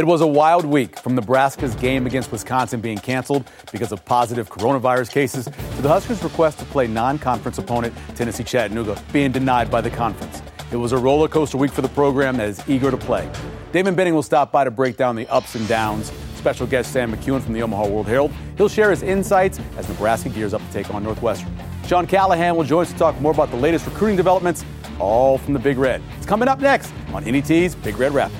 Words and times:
It 0.00 0.06
was 0.06 0.22
a 0.22 0.26
wild 0.26 0.64
week 0.64 0.98
from 0.98 1.14
Nebraska's 1.14 1.74
game 1.74 2.06
against 2.06 2.32
Wisconsin 2.32 2.80
being 2.80 2.96
canceled 2.96 3.44
because 3.70 3.92
of 3.92 4.02
positive 4.06 4.48
coronavirus 4.48 5.10
cases 5.12 5.44
to 5.44 5.82
the 5.82 5.90
Huskers' 5.90 6.22
request 6.24 6.58
to 6.60 6.64
play 6.64 6.86
non 6.86 7.18
conference 7.18 7.58
opponent 7.58 7.92
Tennessee 8.14 8.42
Chattanooga 8.42 8.98
being 9.12 9.30
denied 9.30 9.70
by 9.70 9.82
the 9.82 9.90
conference. 9.90 10.40
It 10.72 10.76
was 10.76 10.92
a 10.92 10.96
roller 10.96 11.28
coaster 11.28 11.58
week 11.58 11.70
for 11.70 11.82
the 11.82 11.88
program 11.90 12.38
that 12.38 12.48
is 12.48 12.66
eager 12.66 12.90
to 12.90 12.96
play. 12.96 13.30
Damon 13.72 13.94
Benning 13.94 14.14
will 14.14 14.22
stop 14.22 14.50
by 14.50 14.64
to 14.64 14.70
break 14.70 14.96
down 14.96 15.16
the 15.16 15.28
ups 15.28 15.54
and 15.54 15.68
downs. 15.68 16.10
Special 16.34 16.66
guest 16.66 16.94
Sam 16.94 17.14
McKewon 17.14 17.42
from 17.42 17.52
the 17.52 17.60
Omaha 17.60 17.86
World 17.86 18.06
Herald. 18.06 18.32
He'll 18.56 18.70
share 18.70 18.90
his 18.90 19.02
insights 19.02 19.60
as 19.76 19.86
Nebraska 19.86 20.30
gears 20.30 20.54
up 20.54 20.62
to 20.66 20.72
take 20.72 20.94
on 20.94 21.04
Northwestern. 21.04 21.54
Sean 21.86 22.06
Callahan 22.06 22.56
will 22.56 22.64
join 22.64 22.86
us 22.86 22.92
to 22.92 22.98
talk 22.98 23.20
more 23.20 23.32
about 23.32 23.50
the 23.50 23.58
latest 23.58 23.84
recruiting 23.84 24.16
developments, 24.16 24.64
all 24.98 25.36
from 25.36 25.52
the 25.52 25.60
Big 25.60 25.76
Red. 25.76 26.00
It's 26.16 26.24
coming 26.24 26.48
up 26.48 26.58
next 26.58 26.90
on 27.12 27.22
NET's 27.22 27.74
Big 27.74 27.98
Red 27.98 28.14
Wrap. 28.14 28.32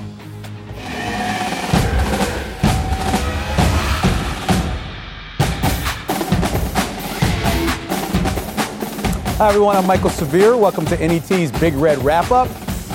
Hi, 9.41 9.49
everyone. 9.49 9.75
I'm 9.75 9.85
Mike'l 9.85 10.11
Severe. 10.11 10.55
Welcome 10.55 10.85
to 10.85 10.99
NET's 10.99 11.51
Big 11.61 11.73
Red 11.73 11.97
Wrap 12.05 12.31
Up. 12.31 12.47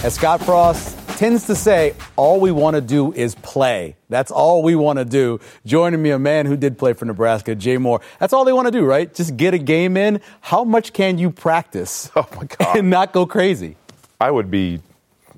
As 0.05 0.13
Scott 0.13 0.43
Frost 0.43 0.95
tends 1.17 1.47
to 1.47 1.55
say, 1.55 1.95
all 2.17 2.39
we 2.39 2.51
want 2.51 2.75
to 2.75 2.81
do 2.81 3.11
is 3.13 3.33
play. 3.33 3.95
That's 4.09 4.29
all 4.29 4.61
we 4.61 4.75
want 4.75 4.99
to 4.99 5.05
do. 5.05 5.39
Joining 5.65 6.03
me, 6.03 6.11
a 6.11 6.19
man 6.19 6.45
who 6.45 6.55
did 6.55 6.77
play 6.77 6.93
for 6.93 7.05
Nebraska, 7.05 7.55
Jay 7.55 7.79
Moore. 7.79 7.99
That's 8.19 8.31
all 8.31 8.45
they 8.45 8.53
want 8.53 8.67
to 8.67 8.71
do, 8.71 8.85
right? 8.85 9.11
Just 9.11 9.35
get 9.37 9.55
a 9.55 9.57
game 9.57 9.97
in. 9.97 10.21
How 10.39 10.63
much 10.63 10.93
can 10.93 11.17
you 11.17 11.31
practice 11.31 12.11
oh 12.15 12.27
my 12.35 12.43
God. 12.43 12.77
and 12.77 12.91
not 12.91 13.11
go 13.11 13.25
crazy? 13.25 13.75
I 14.21 14.29
would 14.29 14.51
be. 14.51 14.81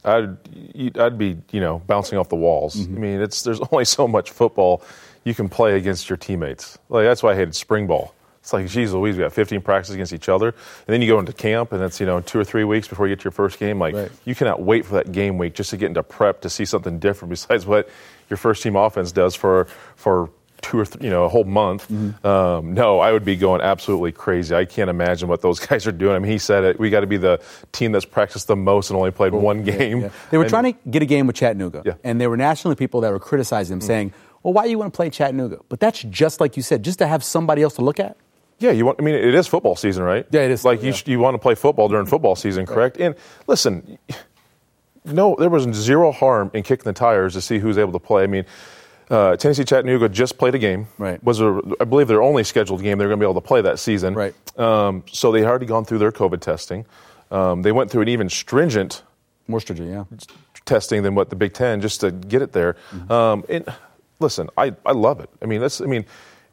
I'd, 0.03 0.35
I'd 0.99 1.17
be, 1.17 1.37
you 1.53 1.61
know, 1.61 1.81
bouncing 1.87 2.17
off 2.17 2.27
the 2.27 2.35
walls. 2.35 2.75
Mm-hmm. 2.75 2.95
I 2.97 2.99
mean, 2.99 3.21
it's 3.21 3.43
there's 3.43 3.61
only 3.71 3.85
so 3.85 4.09
much 4.09 4.31
football 4.31 4.83
you 5.23 5.33
can 5.33 5.47
play 5.47 5.77
against 5.77 6.09
your 6.09 6.17
teammates. 6.17 6.77
Like 6.89 7.05
that's 7.05 7.23
why 7.23 7.31
I 7.31 7.35
hated 7.35 7.55
spring 7.55 7.87
ball. 7.87 8.13
It's 8.47 8.53
like, 8.53 8.65
geez 8.67 8.93
Louise, 8.93 9.17
we 9.17 9.23
got 9.23 9.33
15 9.33 9.59
practices 9.59 9.95
against 9.95 10.13
each 10.13 10.29
other. 10.29 10.47
And 10.47 10.87
then 10.87 11.01
you 11.01 11.07
go 11.09 11.19
into 11.19 11.33
camp, 11.33 11.73
and 11.73 11.83
it's, 11.83 11.99
you 11.99 12.05
know, 12.05 12.21
two 12.21 12.39
or 12.39 12.45
three 12.45 12.63
weeks 12.63 12.87
before 12.87 13.05
you 13.05 13.13
get 13.13 13.19
to 13.19 13.25
your 13.25 13.33
first 13.33 13.59
game. 13.59 13.77
Like, 13.77 13.93
right. 13.93 14.09
you 14.23 14.35
cannot 14.35 14.61
wait 14.61 14.85
for 14.85 14.93
that 14.93 15.11
game 15.11 15.37
week 15.37 15.53
just 15.53 15.71
to 15.71 15.77
get 15.77 15.87
into 15.87 16.01
prep 16.01 16.39
to 16.43 16.49
see 16.49 16.63
something 16.63 16.97
different 16.97 17.29
besides 17.31 17.65
what 17.65 17.89
your 18.29 18.37
first 18.37 18.63
team 18.63 18.77
offense 18.77 19.11
does 19.11 19.35
for, 19.35 19.67
for 19.97 20.29
two 20.61 20.79
or 20.79 20.85
th- 20.85 21.03
you 21.03 21.09
know 21.09 21.25
a 21.25 21.27
whole 21.27 21.43
month. 21.43 21.89
Mm-hmm. 21.89 22.25
Um, 22.25 22.73
no, 22.73 23.01
I 23.01 23.11
would 23.11 23.25
be 23.25 23.35
going 23.35 23.59
absolutely 23.59 24.13
crazy. 24.13 24.55
I 24.55 24.63
can't 24.63 24.89
imagine 24.89 25.27
what 25.27 25.41
those 25.41 25.59
guys 25.67 25.85
are 25.85 25.91
doing. 25.91 26.15
I 26.15 26.19
mean, 26.19 26.31
he 26.31 26.37
said 26.37 26.63
it. 26.63 26.79
We 26.79 26.89
got 26.89 27.01
to 27.01 27.07
be 27.07 27.17
the 27.17 27.41
team 27.73 27.91
that's 27.91 28.05
practiced 28.05 28.47
the 28.47 28.55
most 28.55 28.89
and 28.89 28.95
only 28.95 29.11
played 29.11 29.33
one 29.33 29.63
game. 29.65 29.97
Yeah, 29.99 30.05
yeah. 30.05 30.11
They 30.31 30.37
were 30.37 30.45
and, 30.45 30.49
trying 30.49 30.73
to 30.73 30.79
get 30.89 31.01
a 31.01 31.05
game 31.05 31.27
with 31.27 31.35
Chattanooga, 31.35 31.83
yeah. 31.85 31.93
and 32.05 32.21
there 32.21 32.29
were 32.29 32.37
nationally 32.37 32.77
people 32.77 33.01
that 33.01 33.11
were 33.11 33.19
criticizing 33.19 33.73
them, 33.73 33.79
mm-hmm. 33.79 33.87
saying, 33.87 34.13
"Well, 34.41 34.53
why 34.53 34.63
do 34.63 34.69
you 34.69 34.79
want 34.79 34.93
to 34.93 34.95
play 34.95 35.09
Chattanooga?" 35.09 35.59
But 35.67 35.81
that's 35.81 36.01
just 36.03 36.39
like 36.39 36.55
you 36.55 36.63
said, 36.63 36.81
just 36.81 36.99
to 36.99 37.07
have 37.07 37.25
somebody 37.25 37.61
else 37.61 37.73
to 37.73 37.81
look 37.81 37.99
at. 37.99 38.15
Yeah, 38.59 38.71
you 38.71 38.85
want. 38.85 38.99
I 38.99 39.03
mean, 39.03 39.15
it 39.15 39.35
is 39.35 39.47
football 39.47 39.75
season, 39.75 40.03
right? 40.03 40.25
Yeah, 40.31 40.41
it 40.41 40.51
is. 40.51 40.65
Like 40.65 40.81
yeah. 40.81 40.91
you, 40.91 41.13
you 41.13 41.19
want 41.19 41.35
to 41.35 41.39
play 41.39 41.55
football 41.55 41.89
during 41.89 42.07
football 42.07 42.35
season, 42.35 42.65
correct? 42.65 42.97
Right. 42.97 43.07
And 43.07 43.15
listen, 43.45 43.99
no, 45.05 45.35
there 45.37 45.49
was 45.49 45.63
zero 45.75 46.11
harm 46.11 46.51
in 46.53 46.63
kicking 46.63 46.85
the 46.85 46.93
tires 46.93 47.33
to 47.33 47.41
see 47.41 47.59
who's 47.59 47.77
able 47.77 47.93
to 47.93 47.99
play. 47.99 48.23
I 48.23 48.27
mean, 48.27 48.45
uh, 49.09 49.35
Tennessee 49.37 49.63
Chattanooga 49.63 50.09
just 50.09 50.37
played 50.37 50.55
a 50.55 50.59
game. 50.59 50.87
Right. 50.97 51.23
Was 51.23 51.39
a, 51.39 51.61
I 51.79 51.85
believe 51.85 52.07
their 52.07 52.21
only 52.21 52.43
scheduled 52.43 52.81
game 52.81 52.97
they're 52.97 53.07
going 53.07 53.19
to 53.19 53.23
be 53.23 53.29
able 53.29 53.39
to 53.39 53.47
play 53.47 53.61
that 53.61 53.79
season. 53.79 54.13
Right. 54.13 54.59
Um, 54.59 55.03
so 55.11 55.31
they 55.31 55.39
had 55.39 55.49
already 55.49 55.65
gone 55.65 55.85
through 55.85 55.99
their 55.99 56.11
COVID 56.11 56.41
testing. 56.41 56.85
Um, 57.29 57.61
they 57.61 57.71
went 57.71 57.91
through 57.91 58.03
an 58.03 58.07
even 58.09 58.29
stringent, 58.29 59.03
more 59.47 59.59
stringent, 59.59 59.89
yeah, 59.89 60.03
testing 60.65 61.03
than 61.03 61.13
what 61.13 61.29
the 61.29 61.35
Big 61.35 61.53
Ten 61.53 61.81
just 61.81 62.01
to 62.01 62.11
get 62.11 62.41
it 62.41 62.53
there. 62.53 62.75
Mm-hmm. 62.91 63.11
Um, 63.11 63.45
and 63.49 63.65
listen, 64.19 64.49
I, 64.57 64.73
I 64.85 64.93
love 64.93 65.19
it. 65.19 65.29
I 65.41 65.45
mean, 65.45 65.61
that's 65.61 65.81
I 65.81 65.85
mean 65.85 66.05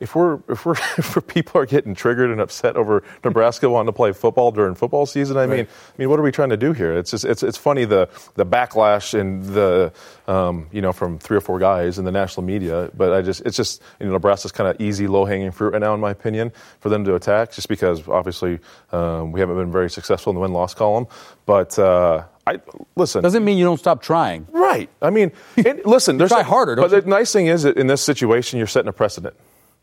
if 0.05 0.15
we're 0.15 0.39
if 0.49 0.65
we're 0.65 0.77
if 0.99 1.27
people 1.27 1.61
are 1.61 1.67
getting 1.67 1.95
triggered 1.95 2.31
and 2.31 2.41
upset 2.41 2.77
over 2.77 3.03
Nebraska 3.25 3.69
wanting 3.69 3.87
to 3.87 3.93
play 3.93 4.13
football 4.13 4.53
during 4.53 4.75
football 4.75 5.07
season, 5.07 5.37
I 5.37 5.41
right. 5.41 5.49
mean, 5.51 5.67
I 5.67 5.95
mean, 5.99 6.11
what 6.11 6.21
are 6.21 6.23
we 6.23 6.31
trying 6.31 6.51
to 6.51 6.57
do 6.57 6.73
here? 6.73 6.97
It's 6.97 7.11
just 7.11 7.25
it's 7.25 7.43
it's 7.43 7.59
funny 7.59 7.85
the 7.85 8.09
the 8.35 8.47
backlash 8.47 9.19
and 9.19 9.43
the 9.45 9.93
um, 10.29 10.69
you 10.71 10.83
know 10.83 10.93
from 10.93 11.19
three 11.19 11.37
or 11.37 11.41
four 11.41 11.59
guys 11.59 11.99
in 11.99 12.05
the 12.05 12.13
national 12.13 12.45
media, 12.45 12.91
but 12.95 13.13
I 13.13 13.23
just 13.23 13.41
it's 13.47 13.57
just 13.57 13.83
you 13.99 14.07
know 14.07 14.13
Nebraska's 14.13 14.53
kind 14.53 14.69
of 14.69 14.81
easy 14.81 15.07
low 15.07 15.25
hanging 15.25 15.51
fruit 15.51 15.73
right 15.73 15.81
now 15.81 15.95
in 15.95 16.01
my 16.01 16.11
opinion 16.11 16.53
for 16.81 16.91
them 16.91 17.05
to 17.05 17.15
attack, 17.15 17.51
just 17.53 17.69
because 17.69 18.07
obviously 18.07 18.61
um, 18.93 19.33
we 19.33 19.41
haven't 19.41 19.57
been 19.57 19.73
very 19.73 19.91
successful 19.91 20.31
in 20.31 20.35
the 20.35 20.41
win 20.41 20.53
loss 20.53 20.75
column, 20.75 21.07
but. 21.47 21.79
Uh, 21.79 22.25
I 22.47 22.61
listen. 22.95 23.23
Doesn't 23.23 23.43
mean 23.43 23.57
you 23.57 23.65
don't 23.65 23.79
stop 23.79 24.03
trying. 24.03 24.47
Right. 24.51 24.91
I 25.01 25.09
mean, 25.09 25.33
listen. 25.57 26.19
try 26.29 26.43
harder. 26.43 26.77
but 26.77 26.91
you? 26.91 27.01
the 27.01 27.09
nice 27.09 27.33
thing 27.33 27.47
is 27.47 27.63
that 27.63 27.79
in 27.79 27.87
this 27.87 28.03
situation, 28.03 28.59
you're 28.59 28.67
setting 28.67 28.91
a 28.91 28.93
precedent. 28.93 29.35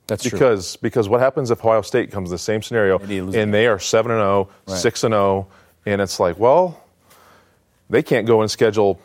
That's 0.08 0.24
because 0.24 0.74
true. 0.74 0.80
because 0.82 1.08
what 1.08 1.22
happens 1.22 1.52
if 1.52 1.64
Ohio 1.64 1.82
State 1.82 2.12
comes 2.12 2.30
the 2.30 2.38
same 2.38 2.62
scenario 2.62 3.00
and 3.00 3.54
they 3.54 3.68
are 3.68 3.80
seven 3.80 4.12
and 4.12 4.20
0, 4.20 4.50
6 4.68 5.04
and 5.06 5.14
0 5.14 5.48
and 5.86 6.02
it's 6.02 6.20
like, 6.20 6.38
well, 6.38 6.84
they 7.90 8.04
can't 8.04 8.28
go 8.28 8.42
and 8.42 8.52
schedule 8.52 9.00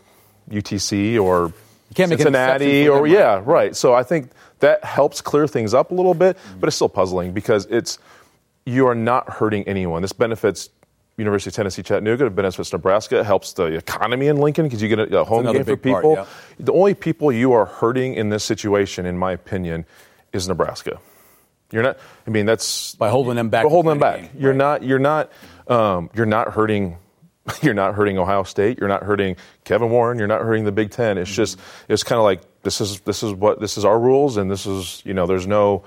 UTC 0.51 1.21
or 1.23 1.53
Cincinnati 1.95 2.89
or 2.89 3.07
yeah, 3.07 3.41
right. 3.45 3.77
So 3.77 3.95
I 3.95 4.03
think 4.03 4.31
that 4.61 4.85
helps 4.85 5.21
clear 5.21 5.47
things 5.47 5.75
up 5.75 5.91
a 5.91 5.95
little 5.95 6.15
bit, 6.15 6.37
mm-hmm. 6.37 6.61
but 6.61 6.69
it's 6.69 6.77
still 6.77 6.89
puzzling 6.89 7.33
because 7.33 7.67
it's 7.67 7.99
you 8.65 8.87
are 8.89 8.95
not 8.95 9.29
hurting 9.31 9.67
anyone. 9.69 10.03
This 10.03 10.13
benefits 10.13 10.71
University 11.17 11.49
of 11.49 11.55
Tennessee 11.55 11.83
Chattanooga, 11.83 12.27
it 12.27 12.35
benefits 12.35 12.73
Nebraska, 12.73 13.21
it 13.21 13.27
helps 13.27 13.55
the 13.55 13.65
economy 13.65 14.27
in 14.27 14.37
Lincoln 14.37 14.67
because 14.67 14.83
you 14.83 14.89
get 14.89 14.99
a, 14.99 15.21
a 15.21 15.25
home 15.25 15.51
game 15.51 15.65
for 15.65 15.77
people. 15.77 16.17
Part, 16.17 16.29
yeah. 16.29 16.65
The 16.65 16.73
only 16.73 16.95
people 16.95 17.33
you 17.33 17.53
are 17.53 17.65
hurting 17.65 18.15
in 18.15 18.29
this 18.29 18.45
situation, 18.45 19.07
in 19.07 19.17
my 19.17 19.33
opinion, 19.33 19.87
is 20.37 20.49
Nebraska. 20.49 21.01
You're 21.73 21.83
not. 21.83 21.99
I 22.27 22.31
mean, 22.31 22.47
that's 22.47 22.95
by 22.95 23.11
holding 23.11 23.35
them 23.35 23.49
back. 23.49 23.65
By 23.65 23.71
holding 23.71 23.91
them 23.91 23.99
back. 23.99 24.31
You're 24.39 24.53
right. 24.53 24.57
not. 24.57 24.83
You're 24.83 24.99
not. 24.99 25.33
Um, 25.67 26.11
you're 26.15 26.27
not 26.27 26.53
hurting. 26.53 26.99
You're 27.63 27.75
not 27.75 27.95
hurting 27.95 28.19
Ohio 28.19 28.43
State. 28.43 28.81
You're 28.81 28.89
not 28.89 29.05
hurting 29.05 29.37
Kevin 29.63 29.89
Warren. 29.91 30.19
You're 30.19 30.27
not 30.27 30.43
hurting 30.43 30.65
the 30.65 30.73
Big 30.73 30.91
Ten. 30.91 31.17
It's 31.17 31.31
mm-hmm. 31.31 31.37
just. 31.37 31.61
It's 31.89 32.03
kind 32.03 32.19
of 32.19 32.25
like 32.25 32.41
this 32.63 32.81
is 32.81 33.01
this 33.01 33.23
is 33.23 33.33
what 33.33 33.61
this 33.61 33.79
is 33.79 33.85
our 33.85 33.99
rules, 33.99 34.37
and 34.37 34.51
this 34.51 34.67
is 34.67 35.01
you 35.05 35.15
know 35.15 35.27
there's 35.27 35.47
no, 35.47 35.85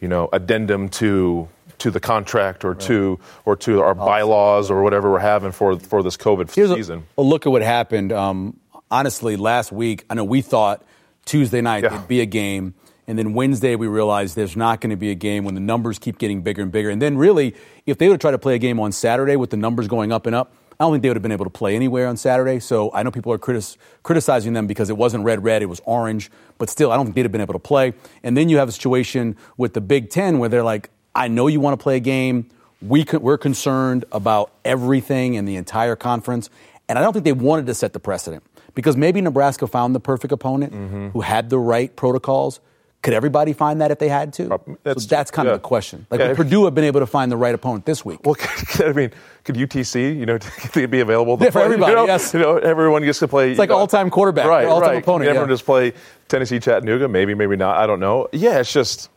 you 0.00 0.06
know, 0.06 0.28
addendum 0.32 0.88
to 0.90 1.48
to 1.78 1.90
the 1.90 1.98
contract 1.98 2.64
or 2.64 2.72
right. 2.72 2.80
to 2.82 3.18
or 3.44 3.56
to 3.56 3.80
our 3.80 3.96
bylaws 3.96 4.70
or 4.70 4.84
whatever 4.84 5.10
we're 5.10 5.18
having 5.18 5.50
for 5.50 5.76
for 5.80 6.04
this 6.04 6.16
COVID 6.16 6.54
Here's 6.54 6.72
season. 6.72 7.04
A, 7.18 7.20
a 7.20 7.24
look 7.24 7.46
at 7.46 7.50
what 7.50 7.62
happened. 7.62 8.12
Um, 8.12 8.60
honestly, 8.92 9.34
last 9.36 9.72
week, 9.72 10.04
I 10.08 10.14
know 10.14 10.22
we 10.22 10.42
thought 10.42 10.84
Tuesday 11.24 11.60
night 11.60 11.82
yeah. 11.82 11.96
it'd 11.96 12.06
be 12.06 12.20
a 12.20 12.26
game. 12.26 12.74
And 13.06 13.18
then 13.18 13.34
Wednesday, 13.34 13.74
we 13.74 13.88
realized 13.88 14.36
there's 14.36 14.56
not 14.56 14.80
going 14.80 14.90
to 14.90 14.96
be 14.96 15.10
a 15.10 15.14
game 15.14 15.44
when 15.44 15.54
the 15.54 15.60
numbers 15.60 15.98
keep 15.98 16.18
getting 16.18 16.42
bigger 16.42 16.62
and 16.62 16.70
bigger. 16.70 16.88
And 16.88 17.02
then, 17.02 17.16
really, 17.16 17.54
if 17.84 17.98
they 17.98 18.08
would 18.08 18.14
have 18.14 18.20
tried 18.20 18.30
to 18.32 18.38
play 18.38 18.54
a 18.54 18.58
game 18.58 18.78
on 18.78 18.92
Saturday 18.92 19.36
with 19.36 19.50
the 19.50 19.56
numbers 19.56 19.88
going 19.88 20.12
up 20.12 20.26
and 20.26 20.36
up, 20.36 20.54
I 20.78 20.84
don't 20.84 20.92
think 20.92 21.02
they 21.02 21.08
would 21.10 21.16
have 21.16 21.22
been 21.22 21.32
able 21.32 21.44
to 21.44 21.50
play 21.50 21.76
anywhere 21.76 22.08
on 22.08 22.16
Saturday. 22.16 22.58
So 22.58 22.90
I 22.92 23.02
know 23.02 23.10
people 23.10 23.32
are 23.32 23.38
critis- 23.38 23.76
criticizing 24.02 24.52
them 24.52 24.66
because 24.66 24.90
it 24.90 24.96
wasn't 24.96 25.24
red, 25.24 25.44
red, 25.44 25.62
it 25.62 25.66
was 25.66 25.80
orange. 25.84 26.30
But 26.58 26.70
still, 26.70 26.90
I 26.90 26.96
don't 26.96 27.06
think 27.06 27.14
they'd 27.14 27.24
have 27.24 27.32
been 27.32 27.40
able 27.40 27.54
to 27.54 27.60
play. 27.60 27.94
And 28.22 28.36
then 28.36 28.48
you 28.48 28.58
have 28.58 28.68
a 28.68 28.72
situation 28.72 29.36
with 29.56 29.74
the 29.74 29.80
Big 29.80 30.10
Ten 30.10 30.38
where 30.38 30.48
they're 30.48 30.62
like, 30.62 30.90
I 31.14 31.28
know 31.28 31.46
you 31.46 31.60
want 31.60 31.78
to 31.78 31.82
play 31.82 31.96
a 31.96 32.00
game. 32.00 32.48
We 32.80 33.04
could, 33.04 33.22
we're 33.22 33.38
concerned 33.38 34.04
about 34.10 34.50
everything 34.64 35.34
in 35.34 35.44
the 35.44 35.56
entire 35.56 35.94
conference. 35.94 36.50
And 36.88 36.98
I 36.98 37.02
don't 37.02 37.12
think 37.12 37.24
they 37.24 37.32
wanted 37.32 37.66
to 37.66 37.74
set 37.74 37.92
the 37.92 38.00
precedent 38.00 38.42
because 38.74 38.96
maybe 38.96 39.20
Nebraska 39.20 39.66
found 39.66 39.94
the 39.94 40.00
perfect 40.00 40.32
opponent 40.32 40.72
mm-hmm. 40.72 41.08
who 41.08 41.20
had 41.20 41.48
the 41.50 41.58
right 41.58 41.94
protocols 41.94 42.60
could 43.02 43.14
everybody 43.14 43.52
find 43.52 43.80
that 43.80 43.90
if 43.90 43.98
they 43.98 44.08
had 44.08 44.32
to? 44.34 44.60
That's, 44.84 45.02
so 45.02 45.08
that's 45.08 45.30
kind 45.32 45.46
yeah. 45.46 45.54
of 45.54 45.60
the 45.60 45.66
question. 45.66 46.06
Like, 46.08 46.20
yeah. 46.20 46.28
would 46.28 46.36
Purdue 46.36 46.64
have 46.66 46.74
been 46.74 46.84
able 46.84 47.00
to 47.00 47.06
find 47.06 47.32
the 47.32 47.36
right 47.36 47.54
opponent 47.54 47.84
this 47.84 48.04
week? 48.04 48.20
Well, 48.24 48.36
I 48.78 48.92
mean, 48.92 49.10
could 49.42 49.56
UTC, 49.56 50.16
you 50.16 50.24
know, 50.24 50.38
be 50.86 51.00
available 51.00 51.32
yeah, 51.32 51.50
play? 51.50 51.50
for 51.50 51.58
everybody? 51.60 51.90
You 51.90 51.96
know, 51.96 52.06
yes. 52.06 52.32
You 52.32 52.40
know, 52.40 52.58
everyone 52.58 53.02
gets 53.02 53.18
to 53.18 53.28
play. 53.28 53.50
It's 53.50 53.58
like 53.58 53.70
uh, 53.70 53.76
all-time 53.76 54.08
quarterback, 54.08 54.46
right? 54.46 54.66
All-time 54.66 54.90
right. 54.90 55.02
opponent. 55.02 55.28
Everyone 55.28 55.48
yeah. 55.48 55.54
just 55.54 55.64
play 55.64 55.92
Tennessee 56.28 56.60
Chattanooga, 56.60 57.08
maybe, 57.08 57.34
maybe 57.34 57.56
not. 57.56 57.76
I 57.76 57.88
don't 57.88 58.00
know. 58.00 58.28
Yeah, 58.32 58.60
it's 58.60 58.72
just. 58.72 59.10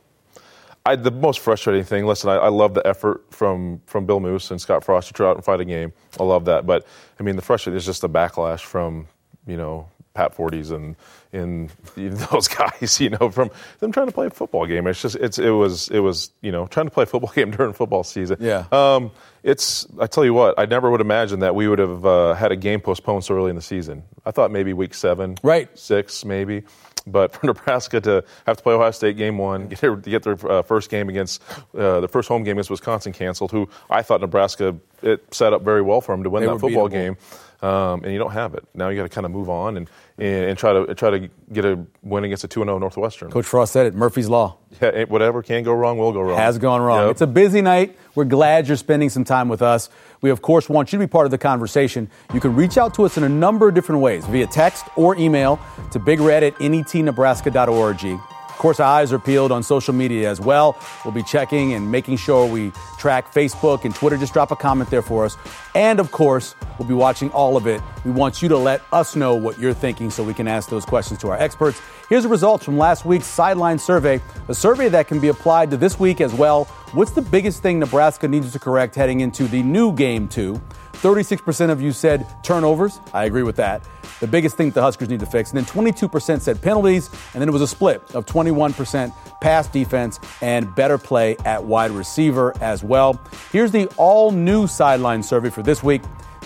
I, 0.87 0.95
the 0.95 1.09
most 1.09 1.39
frustrating 1.39 1.83
thing. 1.83 2.05
Listen, 2.05 2.29
I, 2.29 2.35
I, 2.35 2.49
love 2.49 2.75
the 2.75 2.85
effort 2.85 3.23
from 3.31 3.81
from 3.87 4.05
Bill 4.05 4.19
Moos 4.19 4.51
and 4.51 4.61
Scott 4.61 4.83
Frost 4.83 5.07
to 5.07 5.15
try 5.15 5.27
out 5.27 5.35
and 5.35 5.43
fight 5.43 5.59
a 5.59 5.65
game. 5.65 5.93
I 6.19 6.23
love 6.23 6.45
that, 6.45 6.67
but 6.67 6.85
I 7.19 7.23
mean, 7.23 7.35
the 7.37 7.41
frustrating 7.41 7.77
is 7.77 7.87
just 7.87 8.01
the 8.01 8.09
backlash 8.09 8.59
from 8.59 9.07
you 9.47 9.57
know 9.57 9.89
Pat 10.15 10.33
Forde's 10.33 10.71
and 10.71 10.95
in 11.31 11.69
those 11.95 12.47
guys, 12.47 12.99
you 12.99 13.09
know, 13.11 13.29
from 13.29 13.51
them 13.79 13.91
trying 13.91 14.07
to 14.07 14.11
play 14.13 14.27
a 14.27 14.29
football 14.31 14.65
game. 14.65 14.87
It's 14.87 15.01
just 15.01 15.15
it's 15.17 15.37
it 15.37 15.51
was 15.51 15.89
it 15.89 15.99
was 15.99 16.31
you 16.41 16.51
know 16.51 16.65
trying 16.67 16.87
to 16.87 16.91
play 16.91 17.03
a 17.03 17.05
football 17.05 17.31
game 17.35 17.51
during 17.51 17.73
football 17.73 18.03
season. 18.03 18.37
Yeah. 18.39 18.65
Um, 18.71 19.11
it's 19.43 19.85
I 19.99 20.07
tell 20.07 20.25
you 20.25 20.33
what, 20.33 20.57
I 20.57 20.65
never 20.65 20.89
would 20.89 21.01
imagine 21.01 21.41
that 21.41 21.53
we 21.53 21.67
would 21.67 21.77
have 21.79 22.05
uh, 22.05 22.33
had 22.33 22.51
a 22.51 22.55
game 22.55 22.81
postponed 22.81 23.25
so 23.25 23.35
early 23.35 23.51
in 23.51 23.55
the 23.55 23.61
season. 23.61 24.03
I 24.25 24.31
thought 24.31 24.49
maybe 24.49 24.73
week 24.73 24.95
seven, 24.95 25.37
right, 25.43 25.69
six, 25.77 26.25
maybe. 26.25 26.63
But 27.07 27.33
for 27.35 27.45
Nebraska 27.45 28.01
to 28.01 28.23
have 28.47 28.57
to 28.57 28.63
play 28.63 28.73
Ohio 28.73 28.89
State 28.89 29.15
game 29.17 29.37
one, 29.37 29.67
get 29.67 29.79
their, 29.81 29.95
get 29.95 30.23
their 30.23 30.51
uh, 30.51 30.63
first 30.63 30.89
game 30.89 31.07
against 31.09 31.43
uh, 31.77 31.99
the 31.99 32.07
first 32.07 32.27
home 32.27 32.43
game 32.43 32.53
against 32.57 32.71
Wisconsin 32.71 33.13
canceled, 33.13 33.51
who 33.51 33.69
I 33.91 34.01
thought 34.01 34.21
Nebraska 34.21 34.75
it 35.03 35.31
set 35.31 35.53
up 35.53 35.61
very 35.61 35.83
well 35.83 36.01
for 36.01 36.13
them 36.15 36.23
to 36.23 36.31
win 36.31 36.41
They 36.41 36.47
that 36.51 36.59
football 36.59 36.89
beatable. 36.89 36.91
game. 36.91 37.17
Um, 37.65 38.03
and 38.03 38.13
you 38.13 38.19
don't 38.19 38.31
have 38.31 38.53
it 38.53 38.63
now. 38.75 38.89
You 38.89 38.97
got 38.97 39.03
to 39.03 39.09
kind 39.09 39.25
of 39.25 39.31
move 39.31 39.49
on 39.49 39.77
and, 39.77 39.89
and 40.19 40.45
and 40.45 40.57
try 40.57 40.71
to 40.73 40.93
try 40.93 41.09
to 41.09 41.29
get 41.51 41.65
a 41.65 41.83
win 42.03 42.23
against 42.23 42.43
a 42.43 42.47
two 42.47 42.61
and 42.61 42.67
zero 42.67 42.77
Northwestern. 42.77 43.31
Coach 43.31 43.45
Frost 43.45 43.73
said 43.73 43.87
it. 43.87 43.95
Murphy's 43.95 44.29
Law. 44.29 44.57
Yeah, 44.81 45.05
whatever 45.05 45.41
can 45.41 45.63
go 45.63 45.73
wrong 45.73 45.97
will 45.97 46.11
go 46.11 46.21
wrong. 46.21 46.37
has 46.37 46.57
gone 46.57 46.81
wrong. 46.81 47.03
Yep. 47.03 47.11
It's 47.11 47.21
a 47.21 47.27
busy 47.27 47.61
night. 47.61 47.97
We're 48.13 48.25
glad 48.25 48.67
you're 48.67 48.77
spending 48.77 49.09
some 49.09 49.23
time 49.23 49.47
with 49.47 49.61
us. 49.61 49.89
We, 50.21 50.29
of 50.31 50.41
course, 50.41 50.67
want 50.67 50.91
you 50.91 50.99
to 50.99 51.05
be 51.05 51.09
part 51.09 51.25
of 51.25 51.31
the 51.31 51.37
conversation. 51.37 52.09
You 52.33 52.41
can 52.41 52.55
reach 52.55 52.77
out 52.77 52.93
to 52.95 53.05
us 53.05 53.17
in 53.17 53.23
a 53.23 53.29
number 53.29 53.69
of 53.69 53.73
different 53.73 54.01
ways 54.01 54.25
via 54.25 54.47
text 54.47 54.85
or 54.97 55.15
email 55.15 55.59
to 55.91 55.99
bigred 55.99 56.43
at 56.43 56.55
netnebraska.org. 56.55 58.19
Of 58.55 58.59
course, 58.59 58.79
our 58.79 58.87
eyes 58.87 59.11
are 59.11 59.19
peeled 59.19 59.51
on 59.51 59.63
social 59.63 59.93
media 59.93 60.29
as 60.29 60.39
well. 60.39 60.79
We'll 61.03 61.13
be 61.13 61.23
checking 61.23 61.73
and 61.73 61.91
making 61.91 62.15
sure 62.15 62.47
we 62.47 62.71
track 62.97 63.33
Facebook 63.33 63.83
and 63.83 63.93
Twitter. 63.93 64.15
Just 64.15 64.31
drop 64.31 64.49
a 64.49 64.55
comment 64.55 64.89
there 64.89 65.01
for 65.01 65.25
us. 65.25 65.35
And 65.75 65.99
of 65.99 66.11
course, 66.13 66.55
we'll 66.79 66.87
be 66.87 66.93
watching 66.93 67.29
all 67.31 67.57
of 67.57 67.67
it. 67.67 67.81
We 68.05 68.11
want 68.11 68.41
you 68.41 68.47
to 68.47 68.57
let 68.57 68.81
us 68.93 69.13
know 69.13 69.35
what 69.35 69.59
you're 69.59 69.73
thinking 69.73 70.09
so 70.09 70.23
we 70.23 70.33
can 70.33 70.47
ask 70.47 70.69
those 70.69 70.85
questions 70.85 71.19
to 71.19 71.31
our 71.31 71.37
experts. 71.37 71.81
Here's 72.07 72.23
the 72.23 72.29
results 72.29 72.63
from 72.63 72.77
last 72.77 73.03
week's 73.03 73.27
sideline 73.27 73.77
survey, 73.77 74.21
a 74.47 74.55
survey 74.55 74.87
that 74.87 75.09
can 75.09 75.19
be 75.19 75.27
applied 75.27 75.69
to 75.71 75.77
this 75.77 75.99
week 75.99 76.21
as 76.21 76.33
well. 76.33 76.63
What's 76.93 77.11
the 77.11 77.21
biggest 77.21 77.61
thing 77.61 77.79
Nebraska 77.79 78.25
needs 78.25 78.53
to 78.53 78.59
correct 78.59 78.95
heading 78.95 79.19
into 79.19 79.49
the 79.49 79.61
new 79.63 79.91
game 79.91 80.29
two? 80.29 80.61
36% 80.95 81.69
of 81.69 81.81
you 81.81 81.91
said 81.91 82.25
turnovers. 82.43 82.99
I 83.13 83.25
agree 83.25 83.43
with 83.43 83.55
that. 83.57 83.87
The 84.19 84.27
biggest 84.27 84.57
thing 84.57 84.71
the 84.71 84.81
Huskers 84.81 85.09
need 85.09 85.19
to 85.19 85.25
fix. 85.25 85.51
And 85.51 85.57
then 85.57 85.65
22% 85.65 86.41
said 86.41 86.61
penalties. 86.61 87.09
And 87.33 87.41
then 87.41 87.49
it 87.49 87.51
was 87.51 87.61
a 87.61 87.67
split 87.67 88.01
of 88.13 88.25
21% 88.25 89.13
pass 89.41 89.67
defense 89.67 90.19
and 90.41 90.73
better 90.75 90.97
play 90.97 91.37
at 91.45 91.63
wide 91.63 91.91
receiver 91.91 92.53
as 92.61 92.83
well. 92.83 93.19
Here's 93.51 93.71
the 93.71 93.87
all 93.97 94.31
new 94.31 94.67
sideline 94.67 95.21
survey 95.21 95.49
for 95.49 95.63
this 95.63 95.83
week. 95.83 96.01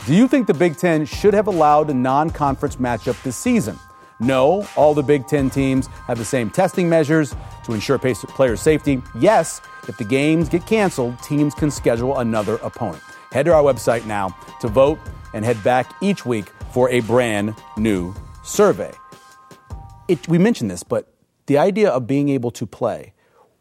Do 0.05 0.15
you 0.15 0.27
think 0.27 0.47
the 0.47 0.53
Big 0.53 0.77
Ten 0.77 1.05
should 1.05 1.33
have 1.33 1.47
allowed 1.47 1.89
a 1.89 1.93
non 1.93 2.29
conference 2.29 2.77
matchup 2.77 3.21
this 3.23 3.35
season? 3.35 3.77
No, 4.19 4.67
all 4.75 4.93
the 4.93 5.03
Big 5.03 5.27
Ten 5.27 5.49
teams 5.49 5.87
have 6.07 6.17
the 6.17 6.25
same 6.25 6.49
testing 6.49 6.89
measures 6.89 7.35
to 7.65 7.73
ensure 7.73 7.97
player 7.97 8.55
safety. 8.55 9.01
Yes, 9.15 9.61
if 9.87 9.97
the 9.97 10.03
games 10.03 10.49
get 10.49 10.65
canceled, 10.65 11.21
teams 11.23 11.53
can 11.53 11.71
schedule 11.71 12.17
another 12.17 12.55
opponent. 12.55 13.03
Head 13.31 13.45
to 13.45 13.53
our 13.53 13.61
website 13.61 14.05
now 14.05 14.35
to 14.61 14.67
vote 14.67 14.99
and 15.33 15.45
head 15.45 15.63
back 15.63 15.93
each 16.01 16.25
week 16.25 16.49
for 16.71 16.89
a 16.89 17.01
brand 17.01 17.55
new 17.77 18.13
survey. 18.43 18.91
It, 20.07 20.27
we 20.27 20.37
mentioned 20.39 20.71
this, 20.71 20.81
but 20.83 21.13
the 21.45 21.57
idea 21.59 21.89
of 21.89 22.07
being 22.07 22.29
able 22.29 22.49
to 22.51 22.65
play, 22.65 23.13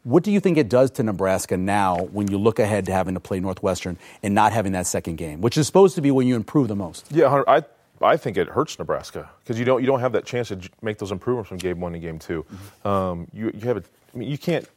what 0.03 0.23
do 0.23 0.31
you 0.31 0.39
think 0.39 0.57
it 0.57 0.69
does 0.69 0.89
to 0.91 1.03
Nebraska 1.03 1.57
now 1.57 1.97
when 2.11 2.31
you 2.31 2.39
look 2.39 2.57
ahead 2.57 2.85
to 2.85 2.91
having 2.91 3.13
to 3.13 3.19
play 3.19 3.39
Northwestern 3.39 3.97
and 4.23 4.33
not 4.33 4.51
having 4.53 4.71
that 4.71 4.87
second 4.87 5.17
game, 5.17 5.41
which 5.41 5.57
is 5.57 5.67
supposed 5.67 5.93
to 5.95 6.01
be 6.01 6.09
when 6.09 6.25
you 6.25 6.35
improve 6.35 6.67
the 6.67 6.75
most? 6.75 7.05
Yeah, 7.11 7.29
Hunter, 7.29 7.47
I 7.49 7.63
I 8.01 8.17
think 8.17 8.37
it 8.37 8.47
hurts 8.47 8.79
Nebraska 8.79 9.29
because 9.43 9.59
you 9.59 9.65
don't 9.65 9.81
you 9.81 9.87
don't 9.87 9.99
have 9.99 10.13
that 10.13 10.25
chance 10.25 10.47
to 10.47 10.59
make 10.81 10.97
those 10.97 11.11
improvements 11.11 11.49
from 11.49 11.57
game 11.57 11.79
one 11.81 11.91
to 11.93 11.99
game 11.99 12.17
2 12.17 12.45
Um, 12.85 13.27
you 13.33 13.51
you 13.53 13.67
have 13.67 13.77
a, 13.77 13.83
I 14.13 14.17
mean, 14.17 14.29
you 14.29 14.37
can't 14.37 14.67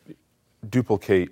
duplicate. 0.68 1.30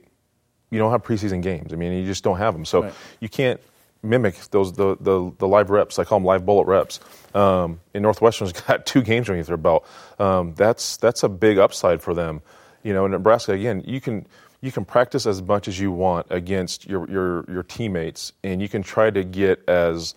You 0.70 0.78
don't 0.78 0.90
have 0.92 1.02
preseason 1.02 1.42
games. 1.42 1.72
I 1.72 1.76
mean, 1.76 1.92
you 1.92 2.06
just 2.06 2.24
don't 2.24 2.38
have 2.38 2.54
them. 2.54 2.64
So 2.64 2.82
Right. 2.84 2.92
you 3.20 3.28
can't 3.28 3.60
mimic 4.02 4.36
those 4.50 4.72
the, 4.72 4.96
the 5.00 5.30
the 5.38 5.46
live 5.46 5.68
reps. 5.70 5.98
I 5.98 6.04
call 6.04 6.18
them 6.18 6.24
live 6.26 6.46
bullet 6.46 6.66
reps. 6.66 7.00
Um, 7.34 7.80
and 7.92 8.02
Northwestern's 8.02 8.52
got 8.66 8.86
two 8.86 9.02
games 9.02 9.28
underneath 9.28 9.48
their 9.48 9.56
belt. 9.56 9.86
Um, 10.18 10.54
that's 10.54 10.96
that's 10.96 11.22
a 11.22 11.28
big 11.28 11.58
upside 11.58 12.00
for 12.02 12.14
them. 12.14 12.40
You 12.82 12.92
know, 12.94 13.04
in 13.04 13.10
Nebraska 13.10 13.52
again, 13.52 13.82
you 13.86 14.00
can 14.00 14.26
you 14.62 14.70
can 14.72 14.84
practice 14.84 15.26
as 15.26 15.42
much 15.42 15.68
as 15.68 15.78
you 15.78 15.90
want 15.92 16.26
against 16.30 16.86
your 16.88 17.08
your 17.10 17.44
your 17.50 17.62
teammates, 17.62 18.32
and 18.42 18.62
you 18.62 18.68
can 18.68 18.82
try 18.82 19.10
to 19.10 19.22
get 19.24 19.68
as 19.68 20.14